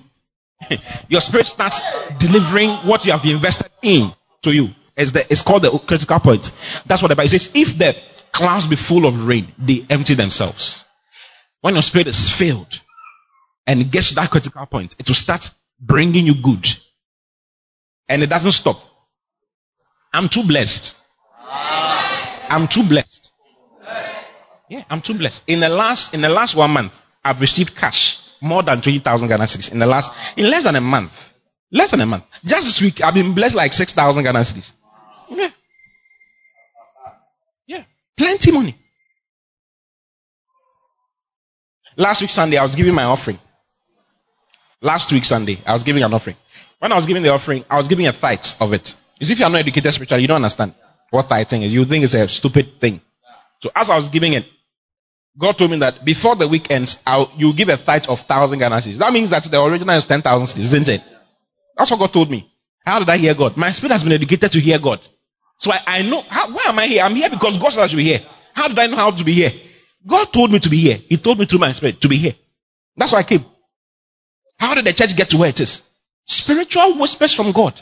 your 1.08 1.20
spirit 1.20 1.46
starts 1.46 1.80
delivering 2.18 2.70
what 2.86 3.04
you 3.04 3.12
have 3.12 3.24
invested 3.24 3.70
in 3.82 4.12
to 4.42 4.52
you. 4.52 4.70
It's, 4.96 5.12
the, 5.12 5.30
it's 5.30 5.42
called 5.42 5.62
the 5.62 5.78
critical 5.78 6.18
point. 6.20 6.50
That's 6.86 7.02
what 7.02 7.08
the 7.08 7.16
Bible 7.16 7.30
says. 7.30 7.50
If 7.54 7.78
the 7.78 7.96
clouds 8.32 8.66
be 8.66 8.76
full 8.76 9.06
of 9.06 9.26
rain, 9.26 9.52
they 9.58 9.86
empty 9.88 10.14
themselves. 10.14 10.84
When 11.60 11.74
your 11.74 11.82
spirit 11.82 12.08
is 12.08 12.28
filled 12.28 12.80
and 13.66 13.90
gets 13.90 14.08
to 14.08 14.14
that 14.16 14.30
critical 14.30 14.66
point, 14.66 14.96
it 14.98 15.06
will 15.06 15.14
start 15.14 15.50
bringing 15.82 16.24
you 16.26 16.34
good. 16.34 16.66
And 18.08 18.22
it 18.22 18.28
doesn't 18.28 18.52
stop. 18.52 18.80
I'm 20.12 20.28
too 20.28 20.44
blessed. 20.44 20.94
I'm 22.48 22.68
too 22.68 22.84
blessed. 22.84 23.30
Yeah, 24.68 24.84
I'm 24.88 25.02
too 25.02 25.14
blessed. 25.14 25.42
In 25.46 25.60
the 25.60 25.68
last, 25.68 26.14
in 26.14 26.20
the 26.20 26.28
last 26.28 26.54
one 26.54 26.70
month, 26.70 26.94
I've 27.24 27.40
received 27.40 27.74
cash 27.74 28.18
more 28.40 28.62
than 28.62 28.80
20,000 28.80 29.28
Ghana 29.28 29.44
cedis 29.44 29.72
in 29.72 29.78
the 29.78 29.86
last, 29.86 30.12
in 30.36 30.50
less 30.50 30.64
than 30.64 30.76
a 30.76 30.80
month. 30.80 31.32
Less 31.70 31.90
than 31.90 32.00
a 32.00 32.06
month. 32.06 32.24
Just 32.44 32.64
this 32.64 32.80
week, 32.82 33.00
I've 33.00 33.14
been 33.14 33.34
blessed 33.34 33.54
like 33.54 33.72
6,000 33.72 34.22
Ghana 34.22 34.40
cedis. 34.40 34.72
Yeah. 35.30 35.50
Yeah. 37.66 37.84
Plenty 38.16 38.52
money. 38.52 38.76
Last 41.96 42.20
week 42.22 42.30
Sunday, 42.30 42.56
I 42.56 42.62
was 42.62 42.74
giving 42.74 42.94
my 42.94 43.04
offering. 43.04 43.38
Last 44.82 45.12
week 45.12 45.24
Sunday, 45.24 45.58
I 45.64 45.72
was 45.72 45.84
giving 45.84 46.02
an 46.02 46.12
offering. 46.12 46.36
When 46.80 46.90
I 46.90 46.96
was 46.96 47.06
giving 47.06 47.22
the 47.22 47.30
offering, 47.30 47.64
I 47.70 47.76
was 47.76 47.86
giving 47.86 48.08
a 48.08 48.12
tithe 48.12 48.44
of 48.60 48.72
it. 48.72 48.96
See, 49.20 49.32
if 49.32 49.38
you 49.38 49.44
are 49.44 49.50
not 49.50 49.60
educated 49.60 49.94
spiritually, 49.94 50.22
you 50.22 50.28
don't 50.28 50.36
understand 50.36 50.74
what 51.10 51.28
tithing 51.28 51.62
is. 51.62 51.72
You 51.72 51.84
think 51.84 52.02
it's 52.02 52.14
a 52.14 52.28
stupid 52.28 52.80
thing. 52.80 53.00
So 53.62 53.70
as 53.76 53.88
I 53.88 53.96
was 53.96 54.08
giving 54.08 54.32
it, 54.32 54.44
God 55.38 55.56
told 55.56 55.70
me 55.70 55.78
that 55.78 56.04
before 56.04 56.34
the 56.34 56.48
week 56.48 56.70
ends, 56.70 57.00
I'll, 57.06 57.30
you 57.36 57.54
give 57.54 57.68
a 57.68 57.76
tithe 57.76 58.06
of 58.08 58.20
thousand 58.22 58.58
Ghana. 58.58 58.80
That 58.80 59.12
means 59.12 59.30
that 59.30 59.44
the 59.44 59.62
original 59.62 59.96
is 59.96 60.04
ten 60.04 60.20
thousand 60.20 60.48
cedis, 60.48 60.64
isn't 60.64 60.88
it? 60.88 61.02
That's 61.76 61.90
what 61.90 62.00
God 62.00 62.12
told 62.12 62.30
me. 62.30 62.52
How 62.84 62.98
did 62.98 63.08
I 63.08 63.16
hear 63.16 63.34
God? 63.34 63.56
My 63.56 63.70
spirit 63.70 63.92
has 63.92 64.02
been 64.02 64.12
educated 64.12 64.50
to 64.50 64.60
hear 64.60 64.80
God. 64.80 65.00
So 65.58 65.70
I, 65.70 65.80
I 65.86 66.02
know, 66.02 66.22
how, 66.28 66.48
why 66.52 66.64
am 66.66 66.78
I 66.80 66.86
here? 66.88 67.02
I'm 67.02 67.14
here 67.14 67.30
because 67.30 67.56
God 67.56 67.72
said 67.72 67.84
I 67.84 67.86
should 67.86 67.96
be 67.96 68.04
here. 68.04 68.20
How 68.52 68.66
did 68.66 68.78
I 68.78 68.88
know 68.88 68.96
how 68.96 69.12
to 69.12 69.24
be 69.24 69.32
here? 69.32 69.52
God 70.04 70.32
told 70.32 70.50
me 70.50 70.58
to 70.58 70.68
be 70.68 70.78
here. 70.78 70.96
He 70.96 71.16
told 71.16 71.38
me 71.38 71.46
through 71.46 71.60
my 71.60 71.72
spirit 71.72 72.00
to 72.00 72.08
be 72.08 72.16
here. 72.16 72.34
That's 72.96 73.12
why 73.12 73.20
I 73.20 73.22
came. 73.22 73.44
How 74.58 74.74
did 74.74 74.84
the 74.84 74.92
church 74.92 75.16
get 75.16 75.30
to 75.30 75.38
where 75.38 75.48
it 75.48 75.60
is? 75.60 75.82
Spiritual 76.26 76.98
whispers 76.98 77.32
from 77.32 77.52
God. 77.52 77.74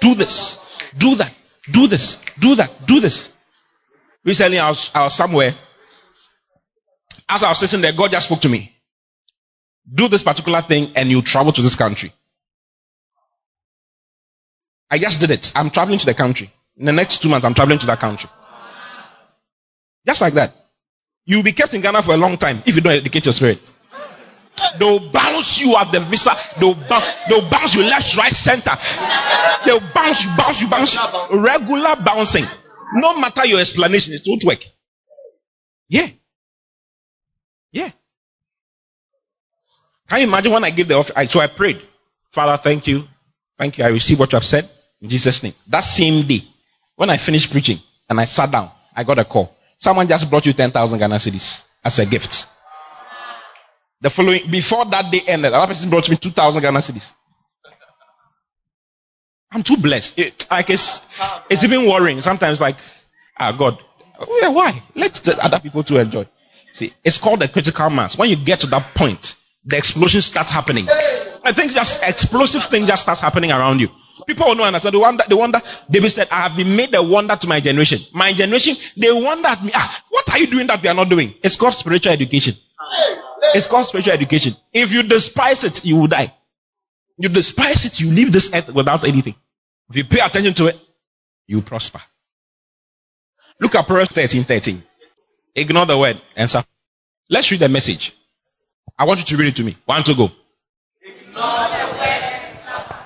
Do 0.00 0.14
this. 0.14 0.58
Do 0.96 1.14
that. 1.16 1.32
Do 1.70 1.86
this. 1.86 2.18
Do 2.38 2.54
that. 2.56 2.86
Do 2.86 3.00
this. 3.00 3.32
Recently, 4.24 4.58
I 4.58 4.68
was, 4.68 4.90
I 4.94 5.04
was 5.04 5.14
somewhere. 5.14 5.54
As 7.28 7.42
I 7.42 7.48
was 7.48 7.58
sitting 7.58 7.80
there, 7.80 7.92
God 7.92 8.12
just 8.12 8.26
spoke 8.26 8.40
to 8.42 8.48
me. 8.48 8.74
Do 9.92 10.08
this 10.08 10.22
particular 10.22 10.62
thing 10.62 10.92
and 10.94 11.10
you 11.10 11.22
travel 11.22 11.52
to 11.52 11.62
this 11.62 11.76
country. 11.76 12.12
I 14.90 14.98
just 14.98 15.20
did 15.20 15.30
it. 15.30 15.52
I'm 15.56 15.70
traveling 15.70 15.98
to 15.98 16.06
the 16.06 16.14
country. 16.14 16.52
In 16.76 16.86
the 16.86 16.92
next 16.92 17.22
two 17.22 17.28
months, 17.28 17.44
I'm 17.44 17.54
traveling 17.54 17.78
to 17.80 17.86
that 17.86 17.98
country. 17.98 18.28
Just 20.06 20.20
like 20.20 20.34
that. 20.34 20.54
You'll 21.24 21.42
be 21.42 21.52
kept 21.52 21.74
in 21.74 21.80
Ghana 21.80 22.02
for 22.02 22.14
a 22.14 22.16
long 22.16 22.36
time 22.36 22.62
if 22.66 22.74
you 22.74 22.80
don't 22.80 22.92
educate 22.96 23.24
your 23.24 23.32
spirit. 23.32 23.60
They'll 24.78 25.10
bounce 25.10 25.60
you 25.60 25.76
at 25.76 25.92
the 25.92 26.00
visa. 26.00 26.32
They'll, 26.58 26.74
bounce, 26.74 27.06
they'll 27.28 27.48
bounce 27.48 27.74
you 27.74 27.82
left, 27.82 28.16
right, 28.16 28.32
center. 28.32 28.72
They'll 29.64 29.80
bounce 29.92 30.24
you, 30.24 30.30
bounce 30.36 30.62
you, 30.62 30.68
bounce 30.68 30.94
you. 30.94 31.38
Regular 31.38 31.96
bouncing. 31.96 32.44
No 32.94 33.18
matter 33.18 33.46
your 33.46 33.60
explanation, 33.60 34.14
it 34.14 34.22
won't 34.26 34.44
work. 34.44 34.64
Yeah. 35.88 36.08
Yeah. 37.72 37.90
Can 40.08 40.20
you 40.20 40.26
imagine 40.26 40.52
when 40.52 40.64
I 40.64 40.70
gave 40.70 40.88
the 40.88 40.94
offer? 40.94 41.12
So 41.26 41.40
I 41.40 41.46
prayed. 41.46 41.80
Father, 42.30 42.60
thank 42.62 42.86
you. 42.86 43.04
Thank 43.58 43.78
you. 43.78 43.84
I 43.84 43.88
receive 43.88 44.18
what 44.18 44.32
you 44.32 44.36
have 44.36 44.44
said 44.44 44.68
in 45.00 45.08
Jesus' 45.08 45.42
name. 45.42 45.54
That 45.68 45.80
same 45.80 46.26
day, 46.26 46.46
when 46.96 47.10
I 47.10 47.16
finished 47.16 47.50
preaching 47.50 47.80
and 48.08 48.20
I 48.20 48.26
sat 48.26 48.50
down, 48.50 48.70
I 48.94 49.04
got 49.04 49.18
a 49.18 49.24
call. 49.24 49.54
Someone 49.78 50.06
just 50.06 50.28
brought 50.28 50.46
you 50.46 50.52
10,000 50.52 50.98
Ghana 50.98 51.16
cedis 51.16 51.64
as 51.84 51.98
a 51.98 52.06
gift. 52.06 52.46
The 54.02 54.10
following, 54.10 54.50
before 54.50 54.84
that 54.86 55.12
day 55.12 55.20
ended, 55.28 55.52
another 55.52 55.68
person 55.68 55.88
brought 55.88 56.10
me 56.10 56.16
2,000 56.16 56.60
Ghana 56.60 56.80
cedis. 56.80 57.12
I'm 59.52 59.62
too 59.62 59.76
blessed. 59.76 60.18
It, 60.18 60.46
like 60.50 60.70
it's, 60.70 61.00
it's 61.48 61.62
even 61.62 61.88
worrying. 61.88 62.20
Sometimes 62.20 62.60
like, 62.60 62.76
ah, 63.38 63.52
God, 63.52 63.78
why? 64.18 64.82
Let 64.96 65.28
other 65.28 65.60
people 65.60 65.84
to 65.84 65.98
enjoy. 65.98 66.26
See, 66.72 66.92
it's 67.04 67.18
called 67.18 67.42
a 67.42 67.48
critical 67.48 67.90
mass. 67.90 68.18
When 68.18 68.28
you 68.28 68.36
get 68.36 68.60
to 68.60 68.66
that 68.68 68.92
point, 68.94 69.36
the 69.64 69.76
explosion 69.76 70.20
starts 70.20 70.50
happening. 70.50 70.88
I 71.44 71.52
think 71.52 71.70
just 71.72 72.02
explosive 72.02 72.64
things 72.64 72.88
just 72.88 73.02
starts 73.02 73.20
happening 73.20 73.52
around 73.52 73.80
you. 73.80 73.88
People 74.26 74.46
will 74.46 74.54
not 74.56 74.66
understand. 74.68 74.94
They 74.94 74.98
wonder, 74.98 75.24
they 75.28 75.34
wonder, 75.36 75.60
David 75.88 76.10
said, 76.10 76.28
I 76.30 76.48
have 76.48 76.56
been 76.56 76.74
made 76.74 76.92
a 76.94 77.02
wonder 77.02 77.36
to 77.36 77.46
my 77.46 77.60
generation. 77.60 78.00
My 78.12 78.32
generation, 78.32 78.76
they 78.96 79.12
wonder 79.12 79.48
at 79.48 79.62
me, 79.62 79.70
ah, 79.74 80.04
what 80.10 80.28
are 80.32 80.38
you 80.38 80.48
doing 80.48 80.66
that 80.66 80.82
we 80.82 80.88
are 80.88 80.94
not 80.94 81.08
doing? 81.08 81.34
It's 81.42 81.54
called 81.56 81.74
spiritual 81.74 82.12
education. 82.12 82.54
It's 83.42 83.66
called 83.66 83.86
spiritual 83.86 84.12
education. 84.12 84.54
If 84.72 84.92
you 84.92 85.02
despise 85.02 85.64
it, 85.64 85.84
you 85.84 85.96
will 85.96 86.06
die. 86.06 86.32
You 87.18 87.28
despise 87.28 87.84
it, 87.84 88.00
you 88.00 88.10
leave 88.10 88.32
this 88.32 88.50
earth 88.54 88.72
without 88.72 89.04
anything. 89.04 89.34
If 89.90 89.96
you 89.96 90.04
pay 90.04 90.20
attention 90.20 90.54
to 90.54 90.66
it, 90.68 90.78
you 91.46 91.60
prosper. 91.60 92.00
Look 93.60 93.74
at 93.74 93.86
Proverbs 93.86 94.12
13, 94.12 94.44
13. 94.44 94.82
Ignore 95.54 95.86
the 95.86 95.98
word 95.98 96.20
answer. 96.34 96.64
Let's 97.28 97.50
read 97.50 97.60
the 97.60 97.68
message. 97.68 98.16
I 98.98 99.04
want 99.04 99.20
you 99.20 99.26
to 99.26 99.36
read 99.36 99.48
it 99.48 99.56
to 99.56 99.64
me. 99.64 99.76
One 99.84 100.02
to 100.04 100.14
go. 100.14 100.30
Ignore 101.02 101.34
the 101.34 101.86
word 101.92 102.22
and 102.22 102.58
suffer. 102.58 102.96